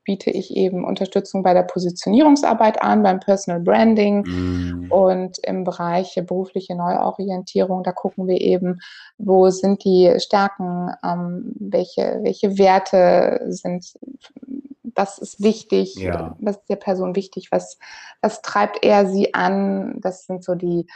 biete 0.08 0.32
ich 0.32 0.56
eben 0.56 0.86
Unterstützung 0.86 1.44
bei 1.44 1.54
der 1.54 1.64
Positionierungsarbeit 1.64 2.82
an, 2.82 3.04
beim 3.04 3.20
Personal 3.20 3.60
Branding 3.60 4.22
mm. 4.22 4.90
und 4.90 5.38
im 5.40 5.66
Bereich 5.66 6.16
berufliche 6.26 6.76
Neuorientierung. 6.76 7.84
Da 7.84 7.92
gucken 7.92 8.26
wir 8.26 8.40
eben, 8.40 8.80
wo 9.18 9.50
sind 9.50 9.84
die 9.84 10.14
Stärken, 10.20 10.92
ähm, 11.04 11.54
welche, 11.60 12.22
welche 12.24 12.58
Werte 12.58 13.42
sind, 13.50 13.96
was 14.96 15.18
ist 15.18 15.44
wichtig, 15.44 15.96
ja. 15.96 16.38
was 16.40 16.56
ist 16.56 16.70
der 16.70 16.78
Person 16.78 17.18
wichtig, 17.18 17.50
was, 17.52 17.78
was 18.22 18.42
treibt 18.42 18.86
er 18.86 19.08
sie 19.08 19.34
an. 19.34 20.00
Das 20.00 20.26
sind 20.26 20.42
so 20.42 20.56
die, 20.56 20.88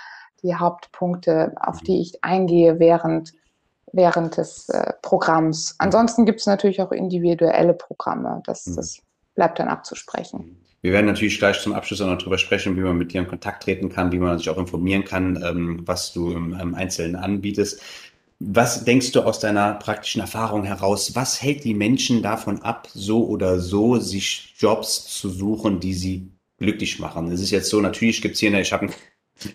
die 0.41 0.55
Hauptpunkte, 0.55 1.53
auf 1.59 1.81
die 1.81 1.99
ich 1.99 2.23
eingehe 2.23 2.79
während 2.79 3.33
während 3.93 4.37
des 4.37 4.69
äh, 4.69 4.93
Programms. 5.01 5.75
Ansonsten 5.77 6.25
gibt 6.25 6.39
es 6.39 6.45
natürlich 6.45 6.81
auch 6.81 6.91
individuelle 6.91 7.73
Programme. 7.73 8.41
Das, 8.45 8.67
mhm. 8.67 8.75
das 8.75 9.01
bleibt 9.35 9.59
dann 9.59 9.67
abzusprechen. 9.67 10.57
Wir 10.81 10.93
werden 10.93 11.05
natürlich 11.05 11.37
gleich 11.37 11.61
zum 11.61 11.73
Abschluss 11.73 12.01
auch 12.01 12.07
noch 12.07 12.17
darüber 12.17 12.39
sprechen, 12.39 12.75
wie 12.75 12.81
man 12.81 12.97
mit 12.97 13.13
dir 13.13 13.21
in 13.21 13.27
Kontakt 13.27 13.63
treten 13.63 13.89
kann, 13.89 14.11
wie 14.11 14.17
man 14.17 14.37
sich 14.37 14.49
auch 14.49 14.57
informieren 14.57 15.05
kann, 15.05 15.41
ähm, 15.43 15.81
was 15.85 16.11
du 16.11 16.31
im, 16.31 16.53
im 16.53 16.73
Einzelnen 16.73 17.15
anbietest. 17.15 17.81
Was 18.39 18.83
denkst 18.83 19.11
du 19.11 19.21
aus 19.21 19.39
deiner 19.39 19.75
praktischen 19.75 20.21
Erfahrung 20.21 20.63
heraus? 20.63 21.15
Was 21.15 21.43
hält 21.43 21.63
die 21.63 21.75
Menschen 21.75 22.23
davon 22.23 22.63
ab, 22.63 22.87
so 22.91 23.27
oder 23.27 23.59
so 23.59 23.97
sich 23.97 24.55
Jobs 24.57 25.05
zu 25.05 25.29
suchen, 25.29 25.79
die 25.79 25.93
sie 25.93 26.31
glücklich 26.57 26.97
machen? 26.97 27.31
Es 27.31 27.39
ist 27.39 27.51
jetzt 27.51 27.69
so, 27.69 27.79
natürlich 27.79 28.23
gibt 28.23 28.33
es 28.33 28.39
hier, 28.39 28.49
eine, 28.49 28.61
ich 28.61 28.73
habe 28.73 28.89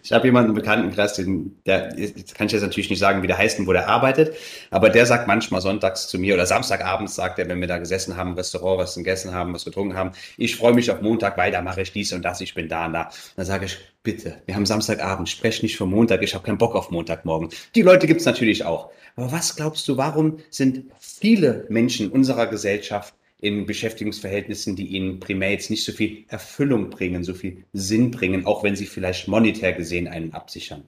ich 0.03 0.13
habe 0.13 0.27
jemanden 0.27 0.51
im 0.51 0.57
Bekanntenkreis, 0.57 1.15
den, 1.15 1.57
der, 1.67 1.99
jetzt 1.99 2.35
kann 2.35 2.47
ich 2.47 2.53
jetzt 2.53 2.63
natürlich 2.63 2.91
nicht 2.91 2.99
sagen, 2.99 3.23
wie 3.23 3.27
der 3.27 3.39
heißt 3.39 3.59
und 3.59 3.67
wo 3.67 3.73
der 3.73 3.89
arbeitet, 3.89 4.35
aber 4.71 4.91
der 4.91 5.07
sagt 5.07 5.27
manchmal 5.27 5.61
sonntags 5.61 6.09
zu 6.09 6.19
mir 6.19 6.35
oder 6.35 6.47
Samstagabends 6.47 7.15
sagt 7.15 7.39
er, 7.39 7.49
wenn 7.49 7.61
wir 7.61 7.69
da 7.69 7.79
gesessen 7.79 8.17
haben, 8.17 8.31
im 8.31 8.37
Restaurant, 8.37 8.79
was 8.79 8.95
gegessen 8.95 9.33
haben, 9.33 9.55
was 9.55 9.65
getrunken 9.65 9.97
haben, 9.97 10.13
ich 10.37 10.57
freue 10.57 10.75
mich 10.75 10.91
auf 10.91 11.01
Montag, 11.01 11.37
weil 11.37 11.53
da 11.53 11.63
mache 11.63 11.83
ich 11.83 11.93
dies 11.93 12.13
und 12.13 12.25
das, 12.25 12.41
ich 12.41 12.55
bin 12.55 12.69
da 12.69 12.87
und 12.87 12.93
da. 12.93 13.11
Dann 13.37 13.47
sage 13.47 13.67
ich, 13.67 13.79
bitte, 14.03 14.37
wir 14.47 14.55
haben 14.55 14.67
Samstagabend, 14.67 15.29
sprech 15.29 15.63
nicht 15.63 15.77
vom 15.77 15.91
Montag, 15.91 16.23
ich 16.23 16.35
habe 16.35 16.45
keinen 16.45 16.59
Bock 16.59 16.75
auf 16.75 16.91
Montagmorgen. 16.91 17.51
Die 17.75 17.83
Leute 17.83 18.07
gibt's 18.07 18.25
natürlich 18.25 18.65
auch. 18.65 18.91
Aber 19.17 19.33
was 19.33 19.57
glaubst 19.57 19.89
du, 19.89 19.97
warum 19.97 20.39
sind 20.51 20.85
viele 21.01 21.67
Menschen 21.69 22.11
unserer 22.11 22.47
Gesellschaft 22.47 23.15
in 23.39 23.67
Beschäftigungsverhältnissen, 23.67 24.77
die 24.77 24.87
ihnen 24.87 25.21
primär 25.21 25.53
jetzt 25.53 25.71
nicht 25.71 25.85
so 25.85 25.93
viel 25.93 26.25
Erfüllung 26.29 26.91
bringen, 26.91 27.23
so 27.23 27.35
viel 27.35 27.65
Sinn 27.73 28.11
bringen, 28.11 28.47
auch 28.47 28.63
wenn 28.63 28.77
sie 28.77 28.87
vielleicht 28.87 29.29
monetär 29.29 29.73
gesehen 29.73 30.09
einen 30.09 30.33
absichern? 30.33 30.85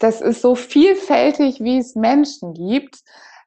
Das 0.00 0.20
ist 0.20 0.40
so 0.40 0.54
vielfältig, 0.54 1.60
wie 1.60 1.78
es 1.78 1.94
Menschen 1.94 2.54
gibt. 2.54 3.02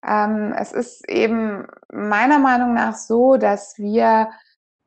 Ähm, 0.06 0.54
es 0.58 0.72
ist 0.72 1.10
eben 1.10 1.66
meiner 1.92 2.38
Meinung 2.38 2.74
nach 2.76 2.96
so, 2.96 3.38
dass 3.38 3.78
wir 3.80 4.30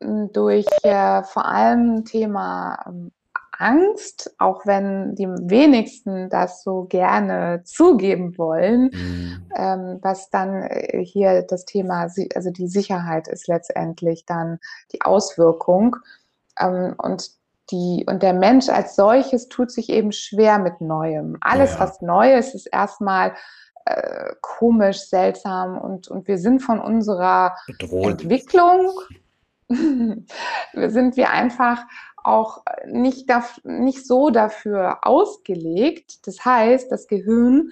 hm, 0.00 0.30
durch 0.32 0.66
äh, 0.82 1.22
vor 1.24 1.44
allem 1.44 2.04
Thema 2.04 2.84
ähm, 2.86 3.11
Angst, 3.59 4.34
auch 4.38 4.64
wenn 4.66 5.14
die 5.14 5.26
wenigsten 5.26 6.30
das 6.30 6.62
so 6.62 6.84
gerne 6.84 7.62
zugeben 7.64 8.38
wollen, 8.38 8.90
mhm. 8.92 9.50
ähm, 9.56 9.98
was 10.02 10.30
dann 10.30 10.62
äh, 10.62 11.04
hier 11.04 11.42
das 11.42 11.64
Thema, 11.64 12.09
also 12.34 12.50
die 12.50 12.68
Sicherheit 12.68 13.28
ist 13.28 13.48
letztendlich 13.48 14.24
dann 14.26 14.59
die 14.92 15.02
Auswirkung. 15.02 15.96
Ähm, 16.59 16.94
und 16.98 17.30
die, 17.70 18.06
und 18.09 18.22
der 18.22 18.32
Mensch 18.32 18.68
als 18.68 18.96
solches 18.96 19.48
tut 19.48 19.70
sich 19.70 19.90
eben 19.90 20.12
schwer 20.12 20.59
mit 20.59 20.80
Neuem. 20.80 21.36
Alles, 21.40 21.74
ja. 21.74 21.80
was 21.80 22.00
neu 22.00 22.34
ist, 22.34 22.54
ist 22.54 22.66
erstmal 22.66 23.34
äh, 23.84 24.34
komisch, 24.40 25.00
seltsam 25.00 25.78
und, 25.78 26.09
und 26.09 26.28
wir 26.28 26.38
sind 26.38 26.61
von 26.61 26.80
unserer 26.80 27.56
Bedroht. 27.66 28.22
Entwicklung, 28.22 28.92
sind 29.68 31.16
wir 31.16 31.30
einfach 31.30 31.84
auch 32.29 32.62
nicht, 32.87 33.26
nicht 33.64 34.07
so 34.07 34.31
dafür 34.31 34.99
ausgelegt. 35.03 36.26
Das 36.26 36.45
heißt, 36.45 36.93
das 36.93 37.07
Gehirn 37.07 37.70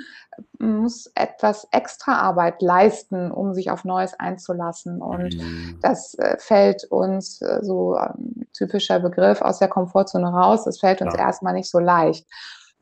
muss 0.58 1.10
etwas 1.14 1.68
extra 1.70 2.16
Arbeit 2.16 2.62
leisten, 2.62 3.30
um 3.30 3.54
sich 3.54 3.70
auf 3.70 3.84
Neues 3.84 4.18
einzulassen. 4.18 5.00
Und 5.00 5.36
mhm. 5.36 5.78
das 5.82 6.14
äh, 6.14 6.36
fällt 6.38 6.84
uns 6.84 7.40
äh, 7.42 7.60
so 7.62 7.94
ein 7.94 8.46
typischer 8.52 9.00
Begriff 9.00 9.42
aus 9.42 9.58
der 9.58 9.68
Komfortzone 9.68 10.28
raus. 10.28 10.64
Das 10.64 10.80
fällt 10.80 11.02
uns 11.02 11.14
ja. 11.14 11.20
erstmal 11.20 11.52
nicht 11.52 11.70
so 11.70 11.78
leicht. 11.78 12.26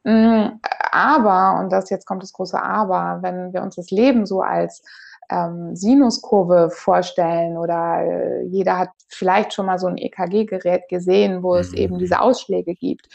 Mm, 0.04 0.60
aber, 0.92 1.60
und 1.60 1.70
das 1.70 1.90
jetzt 1.90 2.06
kommt 2.06 2.22
das 2.22 2.32
große 2.32 2.60
Aber, 2.62 3.18
wenn 3.22 3.52
wir 3.52 3.62
uns 3.62 3.76
das 3.76 3.90
Leben 3.90 4.26
so 4.26 4.42
als 4.42 4.82
ähm, 5.30 5.74
Sinuskurve 5.74 6.70
vorstellen 6.70 7.56
oder 7.56 8.02
äh, 8.02 8.42
jeder 8.44 8.78
hat 8.78 8.90
vielleicht 9.08 9.52
schon 9.52 9.66
mal 9.66 9.78
so 9.78 9.86
ein 9.86 9.98
EKG-Gerät 9.98 10.88
gesehen, 10.88 11.42
wo 11.42 11.56
es 11.56 11.72
eben 11.72 11.94
mhm. 11.94 11.98
diese 11.98 12.20
Ausschläge 12.20 12.74
gibt. 12.74 13.08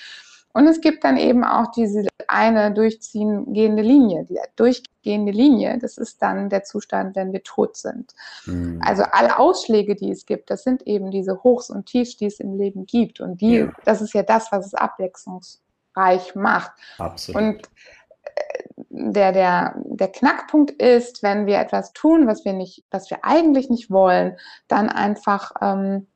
Und 0.52 0.68
es 0.68 0.82
gibt 0.82 1.04
dann 1.04 1.18
eben 1.18 1.44
auch 1.44 1.72
diese 1.72 2.08
eine 2.28 2.74
durchziehende 2.74 3.82
Linie. 3.82 4.26
Die 4.26 4.40
durchgehende 4.56 5.32
Linie, 5.32 5.78
das 5.80 5.98
ist 5.98 6.22
dann 6.22 6.50
der 6.50 6.64
Zustand, 6.64 7.16
wenn 7.16 7.32
wir 7.32 7.44
tot 7.44 7.78
sind. 7.78 8.14
Mhm. 8.46 8.82
Also 8.84 9.04
alle 9.04 9.38
Ausschläge, 9.38 9.96
die 9.96 10.12
es 10.12 10.26
gibt, 10.26 10.50
das 10.50 10.64
sind 10.64 10.86
eben 10.88 11.12
diese 11.12 11.44
Hochs 11.44 11.70
und 11.70 11.86
Tiefs, 11.86 12.18
die 12.18 12.26
es 12.26 12.40
im 12.40 12.56
Leben 12.56 12.86
gibt. 12.86 13.20
Und 13.20 13.42
die, 13.42 13.58
ja. 13.58 13.72
das 13.86 14.02
ist 14.02 14.14
ja 14.14 14.24
das, 14.24 14.52
was 14.52 14.66
es 14.66 14.74
abwechslungsreich 14.74 16.36
macht. 16.36 16.72
Absolut. 16.98 17.42
Und 17.42 17.70
der, 18.90 19.32
der, 19.32 19.76
der 19.86 20.08
Knackpunkt 20.10 20.72
ist, 20.72 21.24
wenn 21.24 21.46
wir 21.46 21.60
etwas 21.60 21.94
tun, 21.94 22.28
was 22.28 22.46
wir 22.46 22.54
nicht, 22.54 22.84
was 22.92 23.10
wir 23.10 23.20
eigentlich 23.24 23.70
nicht 23.70 23.90
wollen, 23.92 24.38
dann 24.68 24.90
einfach 24.90 25.52
ähm, 25.62 26.08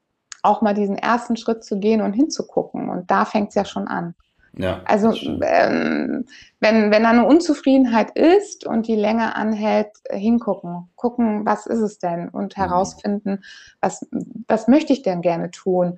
auch 0.41 0.61
mal 0.61 0.73
diesen 0.73 0.97
ersten 0.97 1.37
Schritt 1.37 1.63
zu 1.63 1.79
gehen 1.79 2.01
und 2.01 2.13
hinzugucken. 2.13 2.89
Und 2.89 3.09
da 3.09 3.25
fängt 3.25 3.49
es 3.49 3.55
ja 3.55 3.65
schon 3.65 3.87
an. 3.87 4.15
Ja, 4.55 4.81
also 4.85 5.11
ähm, 5.41 6.25
wenn, 6.59 6.91
wenn 6.91 7.03
da 7.03 7.09
eine 7.09 7.25
Unzufriedenheit 7.25 8.15
ist 8.15 8.67
und 8.67 8.87
die 8.87 8.95
länger 8.95 9.35
anhält, 9.35 9.87
hingucken, 10.11 10.89
gucken, 10.95 11.43
was 11.43 11.65
ist 11.65 11.79
es 11.79 11.97
denn 11.97 12.29
und 12.29 12.55
mhm. 12.55 12.61
herausfinden, 12.61 13.43
was, 13.81 14.07
was 14.47 14.67
möchte 14.67 14.93
ich 14.93 15.01
denn 15.01 15.21
gerne 15.21 15.49
tun. 15.49 15.97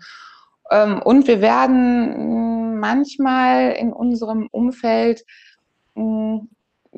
Ähm, 0.72 1.02
und 1.02 1.28
wir 1.28 1.42
werden 1.42 2.80
manchmal 2.80 3.72
in 3.74 3.92
unserem 3.92 4.48
Umfeld 4.52 5.26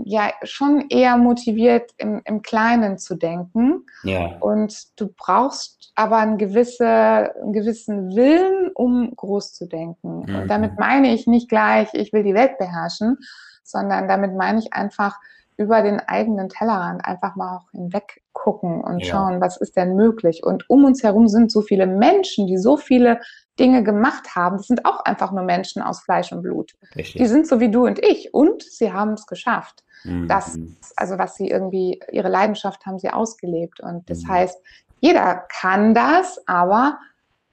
ja 0.05 0.31
schon 0.43 0.85
eher 0.89 1.17
motiviert, 1.17 1.91
im, 1.97 2.21
im 2.25 2.41
Kleinen 2.41 2.97
zu 2.97 3.15
denken. 3.15 3.85
Ja. 4.03 4.37
Und 4.39 4.99
du 4.99 5.07
brauchst 5.07 5.91
aber 5.95 6.17
einen, 6.17 6.37
gewisse, 6.37 6.85
einen 6.85 7.53
gewissen 7.53 8.15
Willen, 8.15 8.71
um 8.73 9.15
groß 9.15 9.53
zu 9.53 9.67
denken. 9.67 10.25
Mhm. 10.27 10.35
Und 10.35 10.47
damit 10.47 10.77
meine 10.79 11.13
ich 11.13 11.27
nicht 11.27 11.49
gleich, 11.49 11.89
ich 11.93 12.13
will 12.13 12.23
die 12.23 12.35
Welt 12.35 12.57
beherrschen, 12.57 13.17
sondern 13.63 14.07
damit 14.07 14.35
meine 14.35 14.59
ich 14.59 14.73
einfach 14.73 15.17
über 15.57 15.81
den 15.81 15.99
eigenen 15.99 16.49
Tellerrand 16.49 17.03
einfach 17.03 17.35
mal 17.35 17.57
auch 17.57 17.71
hinweg 17.71 18.21
gucken 18.31 18.81
und 18.81 18.99
ja. 18.99 19.05
schauen, 19.11 19.41
was 19.41 19.57
ist 19.57 19.75
denn 19.75 19.95
möglich. 19.95 20.43
Und 20.43 20.69
um 20.69 20.85
uns 20.85 21.01
herum 21.01 21.27
sind 21.27 21.51
so 21.51 21.61
viele 21.61 21.87
Menschen, 21.87 22.45
die 22.45 22.57
so 22.57 22.77
viele 22.77 23.19
Dinge 23.59 23.83
gemacht 23.83 24.35
haben. 24.35 24.57
Das 24.57 24.67
sind 24.67 24.85
auch 24.85 25.03
einfach 25.05 25.31
nur 25.31 25.43
Menschen 25.43 25.81
aus 25.81 26.01
Fleisch 26.01 26.31
und 26.31 26.41
Blut. 26.41 26.73
Richtig. 26.95 27.21
Die 27.21 27.27
sind 27.27 27.47
so 27.47 27.59
wie 27.59 27.69
du 27.69 27.85
und 27.85 28.03
ich 28.03 28.33
und 28.33 28.63
sie 28.63 28.93
haben 28.93 29.13
es 29.13 29.25
geschafft. 29.27 29.83
Mhm. 30.03 30.27
Das, 30.27 30.57
also 30.95 31.17
was 31.17 31.35
sie 31.35 31.49
irgendwie, 31.49 31.99
ihre 32.11 32.29
Leidenschaft 32.29 32.85
haben 32.85 32.99
sie 32.99 33.09
ausgelebt. 33.09 33.79
Und 33.79 34.09
das 34.09 34.23
mhm. 34.23 34.29
heißt, 34.29 34.59
jeder 34.99 35.45
kann 35.49 35.93
das, 35.93 36.41
aber 36.47 36.99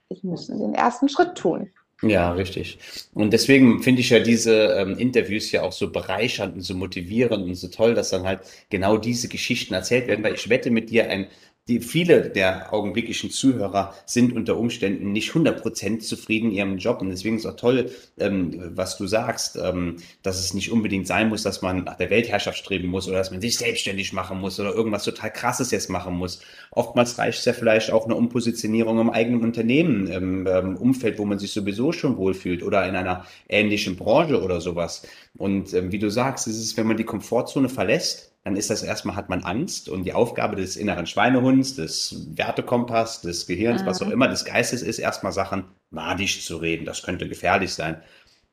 ich 0.09 0.23
muss 0.23 0.47
den 0.47 0.73
ersten 0.73 1.09
Schritt 1.09 1.35
tun. 1.35 1.69
Ja, 2.01 2.31
richtig. 2.33 2.77
Und 3.13 3.31
deswegen 3.31 3.81
finde 3.81 4.01
ich 4.01 4.09
ja 4.09 4.19
diese 4.19 4.75
ähm, 4.77 4.97
Interviews 4.97 5.51
ja 5.51 5.63
auch 5.63 5.71
so 5.71 5.91
bereichernd 5.91 6.55
und 6.55 6.61
so 6.61 6.75
motivierend 6.75 7.43
und 7.45 7.55
so 7.55 7.69
toll, 7.69 7.95
dass 7.95 8.09
dann 8.09 8.23
halt 8.23 8.41
genau 8.69 8.97
diese 8.97 9.29
Geschichten 9.29 9.73
erzählt 9.73 10.07
werden, 10.07 10.23
weil 10.23 10.35
ich 10.35 10.49
wette 10.49 10.71
mit 10.71 10.89
dir, 10.89 11.09
ein 11.09 11.27
die 11.67 11.79
viele 11.79 12.29
der 12.29 12.71
augenblicklichen 12.73 13.31
Zuhörer 13.31 13.95
sind 14.05 14.35
unter 14.35 14.55
Umständen 14.55 15.11
nicht 15.11 15.31
100% 15.31 15.99
zufrieden 15.99 16.51
in 16.51 16.55
ihrem 16.55 16.77
Job. 16.77 17.01
Und 17.01 17.09
deswegen 17.09 17.37
ist 17.37 17.47
auch 17.47 17.55
toll, 17.55 17.89
ähm, 18.19 18.71
was 18.75 18.97
du 18.97 19.07
sagst, 19.07 19.57
ähm, 19.59 19.97
dass 20.21 20.39
es 20.39 20.53
nicht 20.53 20.71
unbedingt 20.71 21.07
sein 21.07 21.27
muss, 21.27 21.41
dass 21.41 21.63
man 21.63 21.85
nach 21.85 21.97
der 21.97 22.11
Weltherrschaft 22.11 22.59
streben 22.59 22.89
muss 22.89 23.07
oder 23.07 23.17
dass 23.17 23.31
man 23.31 23.41
sich 23.41 23.57
selbstständig 23.57 24.13
machen 24.13 24.39
muss 24.39 24.59
oder 24.59 24.75
irgendwas 24.75 25.05
total 25.05 25.33
Krasses 25.33 25.71
jetzt 25.71 25.89
machen 25.89 26.15
muss. 26.15 26.39
Oftmals 26.69 27.17
reicht 27.17 27.39
es 27.39 27.45
ja 27.45 27.53
vielleicht 27.53 27.89
auch 27.91 28.05
eine 28.05 28.15
Umpositionierung 28.15 28.99
im 28.99 29.09
eigenen 29.09 29.41
Unternehmen, 29.41 30.05
im 30.05 30.45
ähm, 30.45 30.77
Umfeld, 30.77 31.17
wo 31.17 31.25
man 31.25 31.39
sich 31.39 31.51
sowieso 31.51 31.91
schon 31.91 32.17
wohlfühlt 32.17 32.61
oder 32.61 32.87
in 32.87 32.95
einer 32.95 33.25
ähnlichen 33.49 33.95
Branche 33.95 34.43
oder 34.43 34.61
sowas. 34.61 35.01
Und 35.37 35.73
ähm, 35.73 35.91
wie 35.91 35.99
du 35.99 36.09
sagst, 36.09 36.47
ist 36.47 36.59
es, 36.59 36.77
wenn 36.77 36.87
man 36.87 36.97
die 36.97 37.03
Komfortzone 37.03 37.69
verlässt, 37.69 38.33
dann 38.43 38.55
ist 38.55 38.69
das 38.69 38.83
erstmal, 38.83 39.15
hat 39.15 39.27
man 39.27 39.43
Angst 39.43 39.89
und 39.89 40.03
die 40.03 40.13
Aufgabe 40.13 40.55
des 40.55 40.75
inneren 40.75 41.07
Schweinehunds, 41.07 41.75
des 41.75 42.27
Wertekompass, 42.35 43.21
des 43.21 43.47
Gehirns, 43.47 43.81
mhm. 43.81 43.87
was 43.87 44.01
auch 44.01 44.07
mhm. 44.07 44.13
immer, 44.13 44.27
des 44.27 44.45
Geistes 44.45 44.81
ist, 44.81 44.99
erstmal 44.99 45.31
Sachen 45.31 45.65
madig 45.89 46.45
zu 46.45 46.57
reden. 46.57 46.85
Das 46.85 47.01
könnte 47.01 47.27
gefährlich 47.27 47.73
sein. 47.73 48.01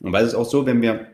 Und 0.00 0.12
weil 0.12 0.24
es 0.24 0.32
ist 0.32 0.38
auch 0.38 0.48
so, 0.48 0.66
wenn 0.66 0.82
wir 0.82 1.08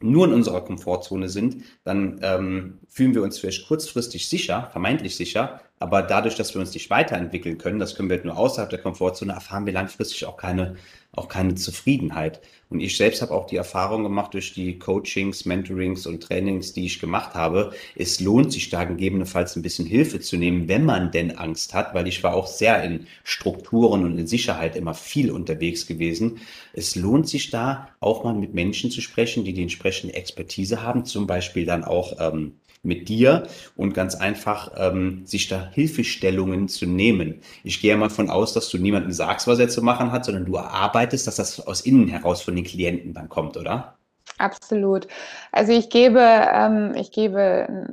nur 0.00 0.26
in 0.26 0.34
unserer 0.34 0.62
Komfortzone 0.62 1.28
sind, 1.28 1.64
dann 1.84 2.18
ähm, 2.22 2.80
fühlen 2.88 3.14
wir 3.14 3.22
uns 3.22 3.38
vielleicht 3.38 3.66
kurzfristig 3.66 4.28
sicher, 4.28 4.68
vermeintlich 4.72 5.16
sicher, 5.16 5.60
aber 5.78 6.02
dadurch, 6.02 6.34
dass 6.34 6.54
wir 6.54 6.60
uns 6.60 6.74
nicht 6.74 6.90
weiterentwickeln 6.90 7.56
können, 7.58 7.78
das 7.78 7.94
können 7.94 8.10
wir 8.10 8.22
nur 8.22 8.36
außerhalb 8.36 8.68
der 8.68 8.80
Komfortzone, 8.80 9.32
erfahren 9.32 9.64
wir 9.64 9.72
langfristig 9.72 10.26
auch 10.26 10.36
keine, 10.36 10.76
auch 11.16 11.28
keine 11.28 11.54
Zufriedenheit. 11.54 12.40
Und 12.70 12.80
ich 12.80 12.96
selbst 12.96 13.22
habe 13.22 13.32
auch 13.32 13.46
die 13.46 13.56
Erfahrung 13.56 14.02
gemacht 14.02 14.34
durch 14.34 14.52
die 14.52 14.78
Coachings, 14.78 15.44
Mentorings 15.44 16.06
und 16.06 16.22
Trainings, 16.22 16.72
die 16.72 16.86
ich 16.86 16.98
gemacht 16.98 17.34
habe. 17.34 17.72
Es 17.94 18.20
lohnt 18.20 18.52
sich 18.52 18.70
da 18.70 18.84
gegebenenfalls 18.84 19.54
ein 19.54 19.62
bisschen 19.62 19.86
Hilfe 19.86 20.18
zu 20.18 20.36
nehmen, 20.36 20.66
wenn 20.66 20.84
man 20.84 21.12
denn 21.12 21.38
Angst 21.38 21.74
hat, 21.74 21.94
weil 21.94 22.08
ich 22.08 22.24
war 22.24 22.34
auch 22.34 22.46
sehr 22.46 22.82
in 22.82 23.06
Strukturen 23.22 24.04
und 24.04 24.18
in 24.18 24.26
Sicherheit 24.26 24.74
immer 24.74 24.94
viel 24.94 25.30
unterwegs 25.30 25.86
gewesen. 25.86 26.38
Es 26.72 26.96
lohnt 26.96 27.28
sich 27.28 27.50
da 27.50 27.90
auch 28.00 28.24
mal 28.24 28.34
mit 28.34 28.54
Menschen 28.54 28.90
zu 28.90 29.00
sprechen, 29.00 29.44
die 29.44 29.52
die 29.52 29.62
entsprechende 29.62 30.14
Expertise 30.14 30.82
haben, 30.82 31.04
zum 31.04 31.26
Beispiel 31.26 31.66
dann 31.66 31.84
auch 31.84 32.14
ähm, 32.18 32.54
mit 32.84 33.08
dir 33.08 33.46
und 33.76 33.94
ganz 33.94 34.14
einfach 34.14 34.72
ähm, 34.76 35.22
sich 35.26 35.48
da 35.48 35.68
Hilfestellungen 35.72 36.68
zu 36.68 36.86
nehmen. 36.86 37.40
Ich 37.62 37.80
gehe 37.80 37.96
mal 37.96 38.10
von 38.10 38.30
aus, 38.30 38.52
dass 38.52 38.68
du 38.68 38.78
niemandem 38.78 39.12
sagst, 39.12 39.46
was 39.46 39.58
er 39.58 39.68
zu 39.68 39.82
machen 39.82 40.12
hat, 40.12 40.24
sondern 40.24 40.44
du 40.44 40.56
erarbeitest, 40.56 41.26
dass 41.26 41.36
das 41.36 41.66
aus 41.66 41.80
innen 41.80 42.08
heraus 42.08 42.42
von 42.42 42.54
den 42.54 42.64
Klienten 42.64 43.14
dann 43.14 43.28
kommt, 43.28 43.56
oder? 43.56 43.96
Absolut. 44.38 45.06
Also 45.52 45.72
ich 45.72 45.90
gebe, 45.90 46.20
ähm, 46.20 46.92
ich 46.96 47.12
gebe 47.12 47.86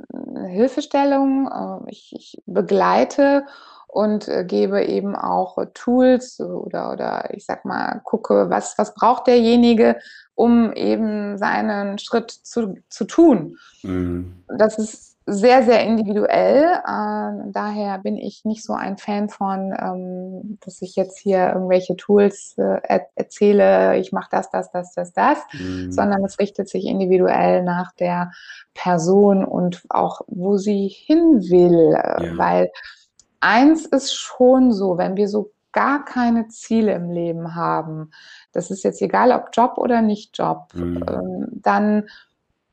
Hilfestellung, 0.48 1.48
äh, 1.48 1.90
ich, 1.90 2.12
ich, 2.16 2.42
begleite 2.46 3.44
und 3.86 4.26
äh, 4.28 4.44
gebe 4.44 4.82
eben 4.84 5.14
auch 5.14 5.58
Tools 5.74 6.40
oder, 6.40 6.90
oder 6.92 7.30
ich 7.32 7.44
sag 7.44 7.64
mal, 7.64 8.00
gucke, 8.04 8.50
was, 8.50 8.76
was 8.76 8.94
braucht 8.94 9.28
derjenige, 9.28 9.96
um 10.34 10.72
eben 10.72 11.38
seinen 11.38 11.98
Schritt 11.98 12.30
zu, 12.30 12.74
zu 12.88 13.04
tun. 13.04 13.58
Mhm. 13.82 14.44
Das 14.48 14.78
ist 14.78 15.12
sehr, 15.26 15.62
sehr 15.62 15.84
individuell. 15.84 16.64
Äh, 16.64 17.50
daher 17.52 17.98
bin 17.98 18.16
ich 18.16 18.44
nicht 18.44 18.64
so 18.64 18.72
ein 18.72 18.98
Fan 18.98 19.28
von, 19.28 19.72
ähm, 19.78 20.58
dass 20.64 20.82
ich 20.82 20.96
jetzt 20.96 21.18
hier 21.18 21.52
irgendwelche 21.52 21.96
Tools 21.96 22.54
äh, 22.58 22.80
er 22.82 23.06
erzähle, 23.14 23.98
ich 23.98 24.12
mache 24.12 24.28
das, 24.32 24.50
das, 24.50 24.72
das, 24.72 24.94
das, 24.94 25.12
das, 25.12 25.38
mhm. 25.52 25.92
sondern 25.92 26.24
es 26.24 26.38
richtet 26.38 26.68
sich 26.68 26.86
individuell 26.86 27.62
nach 27.62 27.92
der 27.92 28.32
Person 28.74 29.44
und 29.44 29.82
auch, 29.90 30.22
wo 30.26 30.56
sie 30.56 30.88
hin 30.88 31.40
will. 31.50 31.92
Ja. 31.92 32.38
Weil 32.38 32.70
eins 33.40 33.86
ist 33.86 34.14
schon 34.14 34.72
so, 34.72 34.98
wenn 34.98 35.16
wir 35.16 35.28
so 35.28 35.50
gar 35.72 36.04
keine 36.04 36.48
Ziele 36.48 36.94
im 36.94 37.10
Leben 37.10 37.54
haben, 37.54 38.10
das 38.52 38.70
ist 38.70 38.84
jetzt 38.84 39.02
egal, 39.02 39.32
ob 39.32 39.48
Job 39.52 39.78
oder 39.78 40.02
nicht 40.02 40.36
Job, 40.36 40.68
mhm. 40.74 41.04
ähm, 41.08 41.46
dann 41.52 42.08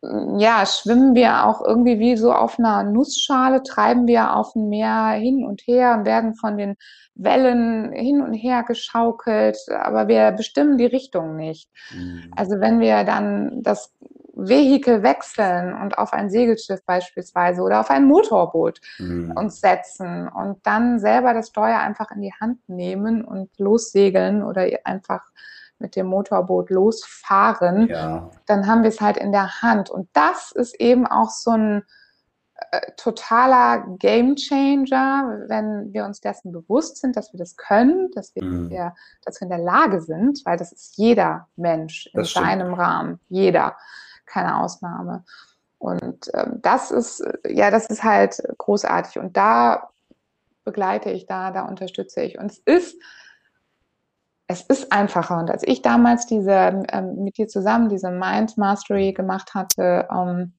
ja, 0.01 0.65
schwimmen 0.65 1.13
wir 1.13 1.45
auch 1.45 1.61
irgendwie 1.65 1.99
wie 1.99 2.15
so 2.15 2.31
auf 2.31 2.57
einer 2.57 2.83
Nussschale, 2.83 3.63
treiben 3.63 4.07
wir 4.07 4.35
auf 4.35 4.53
dem 4.53 4.69
Meer 4.69 5.09
hin 5.11 5.43
und 5.43 5.61
her 5.67 5.95
und 5.97 6.05
werden 6.05 6.35
von 6.35 6.57
den 6.57 6.75
Wellen 7.15 7.91
hin 7.91 8.21
und 8.21 8.33
her 8.33 8.63
geschaukelt, 8.63 9.57
aber 9.69 10.07
wir 10.07 10.31
bestimmen 10.31 10.77
die 10.77 10.85
Richtung 10.85 11.35
nicht. 11.35 11.69
Mhm. 11.93 12.31
Also 12.35 12.61
wenn 12.61 12.79
wir 12.79 13.03
dann 13.03 13.61
das 13.61 13.93
Vehikel 14.33 15.03
wechseln 15.03 15.73
und 15.73 15.97
auf 15.97 16.13
ein 16.13 16.29
Segelschiff 16.29 16.85
beispielsweise 16.85 17.61
oder 17.61 17.81
auf 17.81 17.89
ein 17.89 18.05
Motorboot 18.05 18.79
mhm. 18.99 19.33
uns 19.35 19.59
setzen 19.59 20.29
und 20.29 20.59
dann 20.63 20.99
selber 20.99 21.33
das 21.33 21.49
Steuer 21.49 21.79
einfach 21.79 22.11
in 22.11 22.21
die 22.21 22.33
Hand 22.39 22.57
nehmen 22.67 23.25
und 23.25 23.49
lossegeln 23.57 24.43
oder 24.43 24.65
einfach 24.85 25.23
mit 25.79 25.95
dem 25.95 26.07
Motorboot 26.07 26.69
losfahren, 26.69 27.87
ja. 27.87 28.29
dann 28.45 28.67
haben 28.67 28.83
wir 28.83 28.89
es 28.89 29.01
halt 29.01 29.17
in 29.17 29.31
der 29.31 29.61
Hand. 29.61 29.89
Und 29.89 30.09
das 30.13 30.51
ist 30.51 30.79
eben 30.79 31.07
auch 31.07 31.29
so 31.29 31.51
ein 31.51 31.83
äh, 32.71 32.91
totaler 32.97 33.85
Game 33.97 34.35
Changer, 34.35 35.45
wenn 35.47 35.93
wir 35.93 36.05
uns 36.05 36.19
dessen 36.19 36.51
bewusst 36.51 36.97
sind, 36.97 37.15
dass 37.15 37.33
wir 37.33 37.37
das 37.37 37.55
können, 37.55 38.11
dass 38.11 38.35
wir, 38.35 38.43
mhm. 38.43 38.69
wir, 38.69 38.93
dass 39.23 39.39
wir 39.39 39.45
in 39.45 39.49
der 39.49 39.59
Lage 39.59 40.01
sind, 40.01 40.41
weil 40.45 40.57
das 40.57 40.71
ist 40.71 40.97
jeder 40.97 41.47
Mensch 41.55 42.09
in 42.13 42.19
das 42.21 42.33
seinem 42.33 42.73
Rahmen, 42.73 43.19
jeder, 43.29 43.77
keine 44.25 44.57
Ausnahme. 44.57 45.23
Und 45.77 46.29
ähm, 46.33 46.59
das 46.61 46.91
ist, 46.91 47.23
ja, 47.47 47.71
das 47.71 47.85
ist 47.87 48.03
halt 48.03 48.41
großartig. 48.57 49.17
Und 49.17 49.37
da 49.37 49.89
begleite 50.65 51.09
ich 51.09 51.25
da, 51.25 51.51
da 51.51 51.63
unterstütze 51.63 52.21
ich. 52.21 52.37
Und 52.37 52.51
es 52.51 52.59
ist 52.59 53.01
es 54.49 54.61
ist 54.63 54.91
einfacher. 54.91 55.37
Und 55.37 55.51
als 55.51 55.61
ich 55.63 55.83
damals 55.83 56.25
diese 56.25 56.83
ähm, 56.91 57.23
mit 57.23 57.37
dir 57.37 57.47
zusammen 57.47 57.87
diese 57.87 58.09
Mind 58.09 58.57
Mastery 58.57 59.13
gemacht 59.13 59.53
hatte, 59.53 60.07
ähm, 60.11 60.53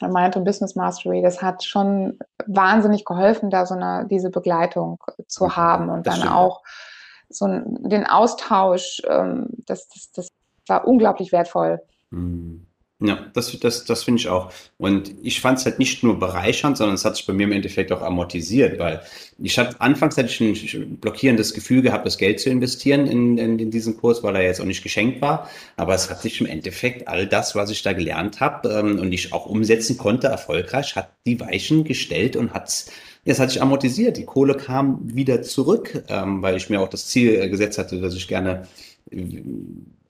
Mind 0.00 0.36
und 0.36 0.44
Business 0.44 0.76
Mastery, 0.76 1.22
das 1.22 1.42
hat 1.42 1.64
schon 1.64 2.18
wahnsinnig 2.46 3.04
geholfen, 3.04 3.50
da 3.50 3.66
so 3.66 3.74
eine 3.74 4.06
diese 4.08 4.30
Begleitung 4.30 5.02
zu 5.26 5.44
mhm. 5.44 5.56
haben 5.56 5.88
und 5.90 6.06
das 6.06 6.14
dann 6.14 6.20
stimmt. 6.22 6.36
auch 6.36 6.62
so 7.28 7.46
den 7.48 8.06
Austausch. 8.06 9.02
Ähm, 9.08 9.48
das, 9.66 9.88
das, 9.88 10.12
das 10.12 10.28
war 10.68 10.86
unglaublich 10.86 11.32
wertvoll. 11.32 11.82
Mhm. 12.10 12.68
Ja, 12.98 13.26
das, 13.34 13.58
das, 13.60 13.84
das 13.84 14.04
finde 14.04 14.20
ich 14.20 14.28
auch. 14.28 14.50
Und 14.78 15.12
ich 15.22 15.42
fand 15.42 15.58
es 15.58 15.66
halt 15.66 15.78
nicht 15.78 16.02
nur 16.02 16.18
bereichernd, 16.18 16.78
sondern 16.78 16.94
es 16.94 17.04
hat 17.04 17.14
sich 17.16 17.26
bei 17.26 17.34
mir 17.34 17.44
im 17.44 17.52
Endeffekt 17.52 17.92
auch 17.92 18.00
amortisiert, 18.00 18.78
weil 18.78 19.02
ich 19.38 19.58
hatte 19.58 19.78
anfangs 19.82 20.16
hatte 20.16 20.28
ich 20.28 20.40
ein 20.74 20.96
blockierendes 20.96 21.52
Gefühl 21.52 21.82
gehabt, 21.82 22.06
das 22.06 22.16
Geld 22.16 22.40
zu 22.40 22.48
investieren 22.48 23.06
in, 23.06 23.36
in, 23.36 23.58
in 23.58 23.70
diesen 23.70 23.98
Kurs, 23.98 24.22
weil 24.22 24.34
er 24.36 24.44
jetzt 24.44 24.62
auch 24.62 24.66
nicht 24.66 24.82
geschenkt 24.82 25.20
war. 25.20 25.50
Aber 25.76 25.94
es 25.94 26.08
hat 26.08 26.22
sich 26.22 26.40
im 26.40 26.46
Endeffekt 26.46 27.06
all 27.06 27.26
das, 27.26 27.54
was 27.54 27.70
ich 27.70 27.82
da 27.82 27.92
gelernt 27.92 28.40
habe 28.40 28.70
ähm, 28.70 28.98
und 28.98 29.12
ich 29.12 29.34
auch 29.34 29.44
umsetzen 29.44 29.98
konnte, 29.98 30.28
erfolgreich, 30.28 30.96
hat 30.96 31.10
die 31.26 31.38
Weichen 31.38 31.84
gestellt 31.84 32.34
und 32.34 32.54
hat 32.54 32.86
es 33.26 33.40
hat 33.40 33.50
sich 33.50 33.60
amortisiert. 33.60 34.16
Die 34.16 34.24
Kohle 34.24 34.54
kam 34.56 35.00
wieder 35.02 35.42
zurück, 35.42 36.02
ähm, 36.08 36.40
weil 36.42 36.56
ich 36.56 36.70
mir 36.70 36.80
auch 36.80 36.88
das 36.88 37.08
Ziel 37.08 37.34
äh, 37.34 37.48
gesetzt 37.50 37.76
hatte, 37.78 38.00
dass 38.00 38.14
ich 38.14 38.28
gerne 38.28 38.68
äh, 39.10 39.42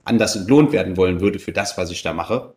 anders 0.04 0.36
entlohnt 0.36 0.72
werden 0.72 0.96
wollen 0.96 1.20
würde 1.20 1.38
für 1.38 1.52
das, 1.52 1.76
was 1.78 1.90
ich 1.90 2.02
da 2.02 2.12
mache. 2.12 2.55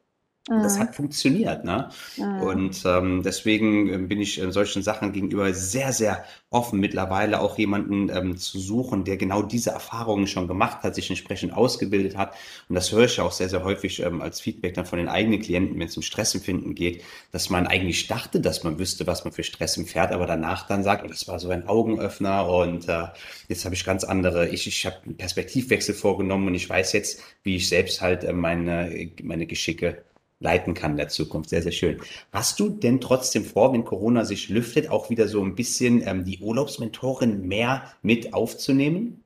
Mhm. 0.50 0.64
Das 0.64 0.80
hat 0.80 0.96
funktioniert. 0.96 1.64
Ne? 1.64 1.90
Mhm. 2.18 2.42
Und 2.42 2.84
ähm, 2.86 3.22
deswegen 3.24 3.88
ähm, 3.94 4.08
bin 4.08 4.20
ich 4.20 4.40
in 4.40 4.52
solchen 4.52 4.82
Sachen 4.82 5.14
gegenüber 5.14 5.54
sehr, 5.54 5.94
sehr 5.94 6.24
offen, 6.50 6.80
mittlerweile 6.80 7.40
auch 7.40 7.58
jemanden 7.60 8.10
ähm, 8.10 8.36
zu 8.38 8.58
suchen, 8.58 9.04
der 9.04 9.18
genau 9.18 9.44
diese 9.44 9.70
Erfahrungen 9.70 10.26
schon 10.26 10.48
gemacht 10.48 10.82
hat, 10.82 10.96
sich 10.96 11.10
entsprechend 11.10 11.54
ausgebildet 11.54 12.18
hat. 12.18 12.34
Und 12.68 12.76
das 12.76 12.92
höre 12.92 13.06
ich 13.06 13.18
ja 13.18 13.24
auch 13.24 13.32
sehr, 13.32 13.50
sehr 13.50 13.64
häufig 13.64 14.02
ähm, 14.02 14.22
als 14.22 14.42
Feedback 14.42 14.74
dann 14.74 14.88
von 14.88 14.98
den 14.98 15.08
eigenen 15.08 15.40
Klienten, 15.40 15.80
wenn 15.80 15.88
es 15.88 15.96
um 15.96 16.02
Stressempfinden 16.02 16.74
geht, 16.74 17.04
dass 17.32 17.52
man 17.52 17.68
eigentlich 17.68 18.08
dachte, 18.08 18.42
dass 18.42 18.64
man 18.64 18.80
wüsste, 18.80 19.06
was 19.06 19.24
man 19.24 19.34
für 19.34 19.44
Stress 19.44 19.78
empfährt, 19.78 20.12
aber 20.12 20.26
danach 20.26 20.66
dann 20.68 20.84
sagt, 20.84 21.04
oh, 21.06 21.08
das 21.08 21.28
war 21.28 21.40
so 21.40 21.50
ein 21.50 21.68
Augenöffner 21.68 22.50
und 22.50 22.90
äh, 22.90 23.04
jetzt 23.48 23.66
habe 23.66 23.76
ich 23.76 23.86
ganz 23.86 24.04
andere, 24.04 24.50
ich, 24.50 24.66
ich 24.66 24.86
habe 24.88 24.98
einen 25.06 25.18
Perspektivwechsel 25.18 25.94
vorgenommen 25.94 26.48
und 26.48 26.56
ich 26.56 26.68
weiß 26.68 26.94
jetzt, 26.94 27.22
wie 27.44 27.58
ich 27.58 27.70
selbst 27.70 28.02
halt 28.02 28.24
äh, 28.24 28.34
meine, 28.34 29.12
meine 29.22 29.46
Geschicke 29.46 30.04
leiten 30.40 30.74
kann 30.74 30.92
in 30.92 30.98
der 30.98 31.10
Zukunft. 31.10 31.50
Sehr, 31.50 31.62
sehr 31.62 31.72
schön. 31.72 32.00
Hast 32.32 32.60
du 32.60 32.70
denn 32.70 33.02
trotzdem 33.02 33.46
vor, 33.46 33.74
wenn 33.74 33.86
Corona 33.86 34.26
sich 34.26 34.50
lüftet, 34.50 34.90
auch 34.90 35.10
wieder 35.10 35.28
so 35.28 35.44
ein 35.44 35.56
bisschen 35.56 36.02
ähm, 36.06 36.24
die 36.26 36.40
Urlaubsmentorin 36.40 37.48
mehr 37.48 37.84
mit 38.02 38.34
aufzunehmen? 38.34 39.24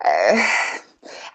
Äh, 0.00 0.38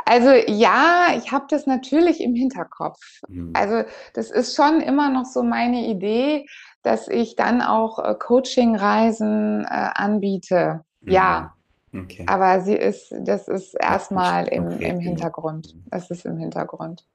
also 0.05 0.29
ja, 0.47 1.09
ich 1.17 1.31
habe 1.31 1.45
das 1.49 1.67
natürlich 1.67 2.21
im 2.21 2.33
Hinterkopf. 2.33 2.99
Hm. 3.27 3.51
Also 3.53 3.83
das 4.13 4.31
ist 4.31 4.55
schon 4.55 4.81
immer 4.81 5.09
noch 5.09 5.25
so 5.25 5.43
meine 5.43 5.87
Idee, 5.87 6.45
dass 6.81 7.07
ich 7.07 7.35
dann 7.35 7.61
auch 7.61 7.99
äh, 7.99 8.15
Coaching-Reisen 8.15 9.65
äh, 9.65 9.67
anbiete. 9.67 10.83
Ja, 11.01 11.53
Okay. 11.93 12.25
Aber 12.27 12.61
sie 12.61 12.75
ist, 12.75 13.13
das 13.21 13.47
ist 13.47 13.73
erstmal 13.73 14.47
im, 14.49 14.67
okay, 14.67 14.89
im 14.89 14.99
Hintergrund. 14.99 15.73
Das 15.89 16.09
ist 16.11 16.25
im 16.25 16.37
Hintergrund. 16.37 17.05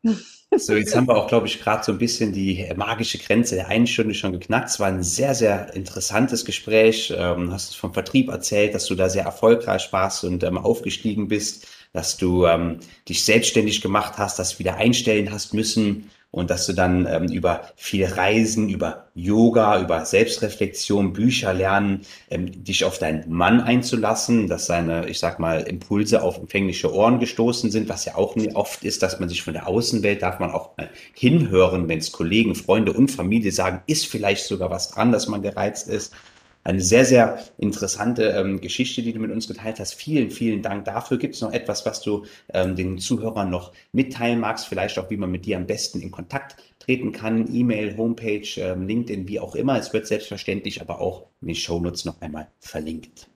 So, 0.55 0.75
jetzt 0.75 0.95
haben 0.95 1.09
wir 1.09 1.17
auch, 1.17 1.29
glaube 1.29 1.47
ich, 1.47 1.61
gerade 1.61 1.85
so 1.85 1.93
ein 1.93 1.99
bisschen 1.99 2.33
die 2.33 2.71
magische 2.77 3.19
Grenze 3.19 3.55
der 3.55 3.69
einen 3.69 3.87
Stunde 3.87 4.15
schon 4.15 4.33
geknackt. 4.33 4.69
Es 4.69 4.81
war 4.81 4.89
ein 4.89 5.03
sehr, 5.03 5.35
sehr 5.35 5.75
interessantes 5.75 6.45
Gespräch. 6.45 7.13
Ähm, 7.17 7.53
hast 7.53 7.77
vom 7.77 7.95
Vertrieb 7.95 8.29
erzählt, 8.29 8.75
dass 8.75 8.87
du 8.87 8.95
da 8.95 9.09
sehr 9.09 9.25
erfolgreich 9.25 9.93
warst 9.93 10.25
und 10.25 10.43
ähm, 10.43 10.59
aufgestiegen 10.59 11.29
bist, 11.29 11.67
dass 11.93 12.17
du 12.17 12.47
ähm, 12.47 12.81
dich 13.09 13.25
selbstständig 13.25 13.81
gemacht 13.81 14.15
hast, 14.19 14.39
das 14.39 14.59
wieder 14.59 14.77
einstellen 14.77 15.31
hast 15.31 15.55
müssen 15.55 16.11
und 16.33 16.51
dass 16.51 16.67
du 16.67 16.73
dann 16.73 17.07
ähm, 17.07 17.31
über 17.31 17.61
viel 17.77 18.07
Reisen, 18.07 18.71
über 18.71 19.05
Yoga, 19.15 19.81
über 19.81 20.05
Selbstreflexion, 20.05 21.13
Bücher 21.13 21.53
lernen, 21.53 22.01
ähm, 22.31 22.65
dich 22.65 22.85
auf 22.85 22.99
deinen 22.99 23.31
Mann 23.31 23.61
einzulassen, 23.61 24.49
dass 24.49 24.67
seine, 24.67 25.09
ich 25.09 25.19
sag 25.19 25.39
mal, 25.39 25.61
Impulse 25.61 26.23
auf 26.23 26.39
empfängliche 26.39 26.93
Ohren 26.93 27.21
gestoßen 27.21 27.71
sind, 27.71 27.89
was 27.91 28.07
ja 28.07 28.17
auch 28.17 28.35
oft 28.55 28.83
ist, 28.83 29.03
dass 29.03 29.21
man 29.21 29.29
sich 29.29 29.43
von 29.43 29.53
der 29.53 29.69
Außenwelt 29.69 30.23
darf 30.23 30.41
man 30.41 30.51
auch 30.51 30.77
mal 30.79 30.89
hinhören, 31.15 31.89
wenn 31.89 31.99
es 31.99 32.13
Kollegen, 32.13 32.55
Freunde 32.55 32.95
und 32.95 33.11
Familie 33.11 33.53
sagen, 33.53 33.83
ist 33.87 34.07
vielleicht 34.07 34.47
sogar 34.47 34.71
was 34.71 34.91
dran, 34.91 35.13
dass 35.13 35.29
man 35.29 35.43
gereizt 35.43 35.89
ist 35.89 36.15
eine 36.65 36.81
sehr, 36.81 37.05
sehr 37.05 37.39
interessante 37.59 38.25
ähm, 38.29 38.61
Geschichte, 38.61 39.03
die 39.03 39.13
du 39.13 39.19
mit 39.19 39.31
uns 39.31 39.49
geteilt 39.49 39.81
hast. 39.81 39.95
Vielen, 39.95 40.31
vielen 40.31 40.63
Dank 40.63 40.85
dafür. 40.85 41.19
Gibt 41.19 41.35
es 41.35 41.41
noch 41.41 41.53
etwas, 41.53 41.85
was 41.87 42.01
du 42.01 42.25
ähm, 42.53 42.77
den 42.77 42.99
Zuhörern 42.99 43.51
noch 43.51 43.73
mitteilen 43.93 44.41
magst? 44.41 44.67
Vielleicht 44.67 44.99
auch, 44.99 45.11
wie 45.11 45.17
man 45.17 45.31
mit 45.31 45.45
dir 45.45 45.57
am 45.57 45.67
besten 45.67 46.01
in 46.01 46.11
Kontakt 46.11 46.57
treten 46.79 47.13
kann? 47.13 47.53
E-Mail, 47.53 47.97
Homepage, 47.97 48.49
ähm, 48.59 48.87
LinkedIn, 48.87 49.27
wie 49.27 49.41
auch 49.41 49.55
immer. 49.55 49.77
Es 49.79 49.93
wird 49.93 50.07
selbstverständlich 50.07 50.81
aber 50.81 51.01
auch 51.01 51.27
in 51.41 51.49
den 51.49 51.57
Shownotes 51.57 52.05
noch 52.05 52.21
einmal 52.21 52.47
verlinkt. 52.61 53.29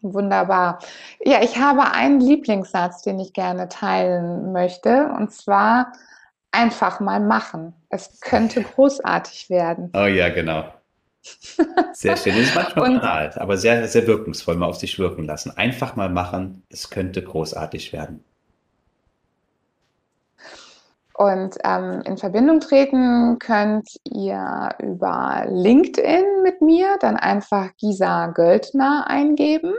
Wunderbar. 0.00 0.78
Ja, 1.24 1.42
ich 1.42 1.56
habe 1.58 1.90
einen 1.90 2.20
Lieblingssatz, 2.20 3.02
den 3.02 3.18
ich 3.18 3.32
gerne 3.32 3.68
teilen 3.68 4.52
möchte, 4.52 5.10
und 5.18 5.32
zwar 5.32 5.92
einfach 6.52 7.00
mal 7.00 7.18
machen. 7.18 7.74
Es 7.88 8.20
könnte 8.20 8.62
großartig 8.74 9.50
werden. 9.50 9.90
Oh 9.94 10.06
ja, 10.06 10.28
genau. 10.28 10.72
Sehr 11.92 12.16
schön. 12.16 12.36
Das 12.36 12.48
ist 12.48 12.54
manchmal 12.54 12.88
und, 12.88 13.00
banal, 13.00 13.32
aber 13.36 13.56
sehr, 13.56 13.86
sehr 13.88 14.06
wirkungsvoll 14.06 14.56
mal 14.56 14.66
auf 14.66 14.76
sich 14.76 14.98
wirken 14.98 15.24
lassen. 15.24 15.56
Einfach 15.56 15.96
mal 15.96 16.08
machen. 16.08 16.62
Es 16.70 16.90
könnte 16.90 17.22
großartig 17.22 17.92
werden. 17.92 18.24
Und 21.18 21.58
ähm, 21.64 22.00
in 22.04 22.16
Verbindung 22.16 22.60
treten 22.60 23.40
könnt 23.40 23.88
ihr 24.04 24.68
über 24.78 25.46
LinkedIn 25.48 26.42
mit 26.44 26.62
mir 26.62 26.96
dann 27.00 27.16
einfach 27.16 27.70
Gisa 27.76 28.28
Göldner 28.28 29.06
eingeben 29.08 29.74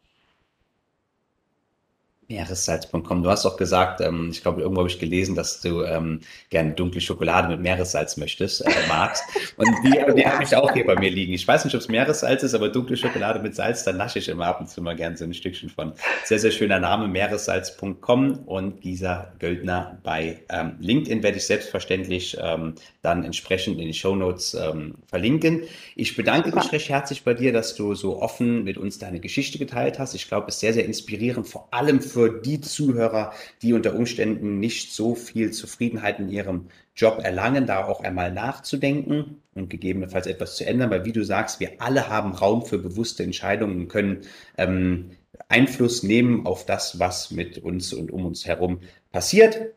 Meeressalz.com. 2.30 3.22
Du 3.22 3.28
hast 3.28 3.44
auch 3.44 3.56
gesagt, 3.56 4.00
ähm, 4.00 4.28
ich 4.30 4.40
glaube, 4.40 4.62
irgendwo 4.62 4.82
habe 4.82 4.88
ich 4.88 5.00
gelesen, 5.00 5.34
dass 5.34 5.60
du 5.60 5.82
ähm, 5.82 6.20
gerne 6.48 6.72
dunkle 6.72 7.00
Schokolade 7.00 7.48
mit 7.48 7.60
Meeressalz 7.60 8.16
möchtest, 8.16 8.64
äh, 8.64 8.70
magst. 8.88 9.24
Und 9.56 9.68
die, 9.84 9.90
die 10.16 10.26
habe 10.26 10.44
ich 10.44 10.54
auch 10.54 10.72
hier 10.72 10.86
bei 10.86 10.94
mir 10.94 11.10
liegen. 11.10 11.32
Ich 11.32 11.46
weiß 11.46 11.64
nicht, 11.64 11.74
ob 11.74 11.80
es 11.80 11.88
Meeressalz 11.88 12.44
ist, 12.44 12.54
aber 12.54 12.68
dunkle 12.68 12.96
Schokolade 12.96 13.40
mit 13.40 13.56
Salz, 13.56 13.82
da 13.82 13.92
nasche 13.92 14.20
ich 14.20 14.28
immer 14.28 14.46
ab 14.46 14.60
und 14.60 14.70
zu 14.70 14.80
mal 14.80 14.94
gerne 14.94 15.16
so 15.16 15.24
ein 15.24 15.34
Stückchen 15.34 15.68
von. 15.68 15.92
Sehr, 16.24 16.38
sehr 16.38 16.52
schöner 16.52 16.78
Name, 16.78 17.08
meeressalz.com 17.08 18.44
und 18.46 18.80
Gisa 18.80 19.32
Göldner 19.40 19.98
bei 20.04 20.38
ähm, 20.50 20.76
LinkedIn 20.78 21.24
werde 21.24 21.38
ich 21.38 21.46
selbstverständlich 21.46 22.36
ähm, 22.40 22.74
dann 23.02 23.24
entsprechend 23.24 23.80
in 23.80 23.88
die 23.88 23.94
Show 23.94 24.14
Notes 24.14 24.54
ähm, 24.54 24.94
verlinken. 25.08 25.62
Ich 25.96 26.14
bedanke 26.14 26.54
mich 26.54 26.70
recht 26.70 26.88
herzlich 26.88 27.24
bei 27.24 27.34
dir, 27.34 27.52
dass 27.52 27.74
du 27.74 27.94
so 27.94 28.22
offen 28.22 28.62
mit 28.62 28.78
uns 28.78 28.98
deine 28.98 29.18
Geschichte 29.18 29.58
geteilt 29.58 29.98
hast. 29.98 30.14
Ich 30.14 30.28
glaube, 30.28 30.46
es 30.48 30.54
ist 30.54 30.60
sehr, 30.60 30.74
sehr 30.74 30.84
inspirierend, 30.84 31.48
vor 31.48 31.68
allem 31.72 32.00
für 32.00 32.19
für 32.20 32.40
die 32.40 32.60
Zuhörer, 32.60 33.32
die 33.62 33.72
unter 33.72 33.94
Umständen 33.94 34.60
nicht 34.60 34.92
so 34.92 35.14
viel 35.14 35.52
Zufriedenheit 35.52 36.18
in 36.18 36.28
ihrem 36.28 36.66
Job 36.94 37.20
erlangen, 37.22 37.66
da 37.66 37.84
auch 37.84 38.02
einmal 38.02 38.30
nachzudenken 38.30 39.42
und 39.54 39.70
gegebenenfalls 39.70 40.26
etwas 40.26 40.56
zu 40.56 40.66
ändern, 40.66 40.90
weil 40.90 41.06
wie 41.06 41.12
du 41.12 41.24
sagst, 41.24 41.60
wir 41.60 41.80
alle 41.80 42.08
haben 42.10 42.32
Raum 42.32 42.66
für 42.66 42.78
bewusste 42.78 43.22
Entscheidungen 43.22 43.80
und 43.80 43.88
können 43.88 44.20
ähm, 44.58 45.12
Einfluss 45.48 46.02
nehmen 46.02 46.46
auf 46.46 46.66
das, 46.66 46.98
was 46.98 47.30
mit 47.30 47.58
uns 47.58 47.94
und 47.94 48.10
um 48.10 48.26
uns 48.26 48.46
herum 48.46 48.80
passiert. 49.12 49.74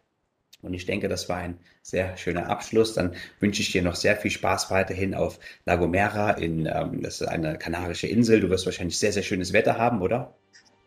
Und 0.62 0.74
ich 0.74 0.86
denke, 0.86 1.08
das 1.08 1.30
war 1.30 1.38
ein 1.38 1.60
sehr 1.82 2.18
schöner 2.18 2.50
Abschluss. 2.50 2.94
Dann 2.94 3.16
wünsche 3.40 3.62
ich 3.62 3.72
dir 3.72 3.82
noch 3.84 3.96
sehr 3.96 4.18
viel 4.18 4.32
Spaß 4.32 4.70
weiterhin 4.70 5.14
auf 5.14 5.40
La 5.66 5.78
Gomera. 5.78 6.32
In, 6.32 6.66
ähm, 6.66 7.02
das 7.02 7.22
ist 7.22 7.28
eine 7.28 7.58
kanarische 7.58 8.08
Insel. 8.08 8.42
Du 8.42 8.50
wirst 8.50 8.66
wahrscheinlich 8.66 9.00
sehr, 9.00 9.14
sehr 9.14 9.24
schönes 9.24 9.54
Wetter 9.54 9.78
haben, 9.78 10.02
oder? 10.02 10.36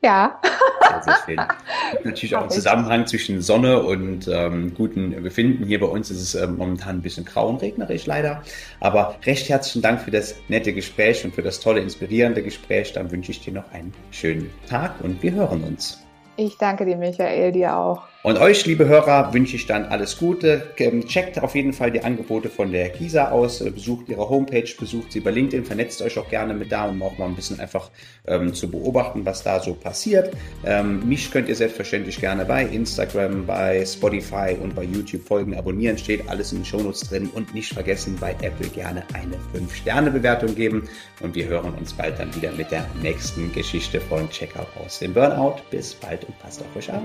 Ja. 0.03 0.41
Sehr, 0.81 1.03
sehr 1.03 1.17
schön. 1.25 1.41
Natürlich 2.05 2.37
auch 2.37 2.43
ein 2.43 2.51
Zusammenhang 2.51 3.07
zwischen 3.07 3.41
Sonne 3.41 3.83
und 3.83 4.29
ähm, 4.29 4.75
gutem 4.75 5.23
Befinden. 5.23 5.65
Hier 5.65 5.81
bei 5.81 5.87
uns 5.87 6.11
ist 6.11 6.21
es 6.21 6.35
ähm, 6.35 6.57
momentan 6.57 6.97
ein 6.97 7.03
bisschen 7.03 7.25
grau 7.25 7.49
und 7.49 7.61
regnerisch 7.63 8.07
leider. 8.07 8.43
Aber 8.81 9.17
recht 9.25 9.49
herzlichen 9.49 9.83
Dank 9.83 10.01
für 10.01 10.11
das 10.11 10.37
nette 10.49 10.73
Gespräch 10.73 11.25
und 11.25 11.35
für 11.35 11.43
das 11.43 11.61
tolle, 11.61 11.81
inspirierende 11.81 12.43
Gespräch. 12.43 12.93
Dann 12.93 13.11
wünsche 13.11 13.33
ich 13.33 13.41
dir 13.41 13.53
noch 13.53 13.71
einen 13.73 13.93
schönen 14.11 14.51
Tag 14.69 14.93
und 15.03 15.23
wir 15.23 15.33
hören 15.33 15.65
uns. 15.65 16.03
Ich 16.37 16.57
danke 16.59 16.85
dir, 16.85 16.97
Michael, 16.97 17.53
dir 17.53 17.77
auch. 17.77 18.03
Und 18.27 18.39
euch, 18.39 18.67
liebe 18.67 18.89
Hörer, 18.89 19.33
wünsche 19.35 19.55
ich 19.55 19.67
dann 19.67 19.85
alles 19.85 20.19
Gute. 20.19 20.67
Ähm, 20.79 21.07
checkt 21.07 21.41
auf 21.41 21.55
jeden 21.55 21.73
Fall 21.73 21.93
die 21.93 22.03
Angebote 22.03 22.49
von 22.49 22.73
der 22.73 22.89
Kisa 22.89 23.31
aus, 23.31 23.61
äh, 23.61 23.71
besucht 23.71 24.09
ihre 24.09 24.29
Homepage, 24.29 24.69
besucht 24.81 25.13
sie 25.13 25.21
bei 25.21 25.31
LinkedIn, 25.31 25.65
vernetzt 25.65 26.03
euch 26.03 26.19
auch 26.19 26.29
gerne 26.29 26.53
mit 26.53 26.73
da, 26.73 26.87
um 26.89 27.01
auch 27.05 27.17
mal 27.19 27.27
ein 27.27 27.37
bisschen 27.37 27.61
einfach 27.61 27.89
ähm, 28.27 28.53
zu 28.53 28.69
beobachten, 28.69 29.25
was 29.25 29.45
da 29.45 29.61
so 29.61 29.75
passiert. 29.75 30.37
Ähm, 30.65 31.09
mich 31.09 31.31
könnt 31.31 31.49
ihr 31.49 31.55
selbstverständlich 31.55 32.19
gerne 32.19 32.45
bei 32.45 32.65
Instagram, 32.65 33.47
bei 33.47 33.87
Spotify 33.87 34.57
und 34.61 34.75
bei 34.75 34.83
YouTube 34.83 35.23
folgen, 35.23 35.57
abonnieren, 35.57 35.97
steht 35.97 36.29
alles 36.29 36.51
in 36.51 36.59
den 36.59 36.65
Shownotes 36.65 37.09
drin 37.09 37.31
und 37.33 37.55
nicht 37.55 37.75
vergessen, 37.75 38.17
bei 38.21 38.33
Apple 38.43 38.67
gerne 38.71 39.05
eine 39.13 39.37
5-Sterne-Bewertung 39.55 40.53
geben. 40.57 40.89
Und 41.23 41.37
wir 41.37 41.47
hören 41.47 41.75
uns 41.75 41.93
bald 41.93 42.19
dann 42.19 42.35
wieder 42.35 42.51
mit 42.51 42.73
der 42.73 42.89
nächsten 43.01 43.53
Geschichte 43.53 44.01
von 44.01 44.29
Checkout 44.31 44.67
aus 44.85 44.99
dem 44.99 45.15
Burnout. 45.15 45.61
Bis 45.71 45.95
bald 45.95 46.25
und 46.25 46.37
passt 46.41 46.61
auf 46.61 46.75
euch 46.75 46.91
auf. 46.91 47.03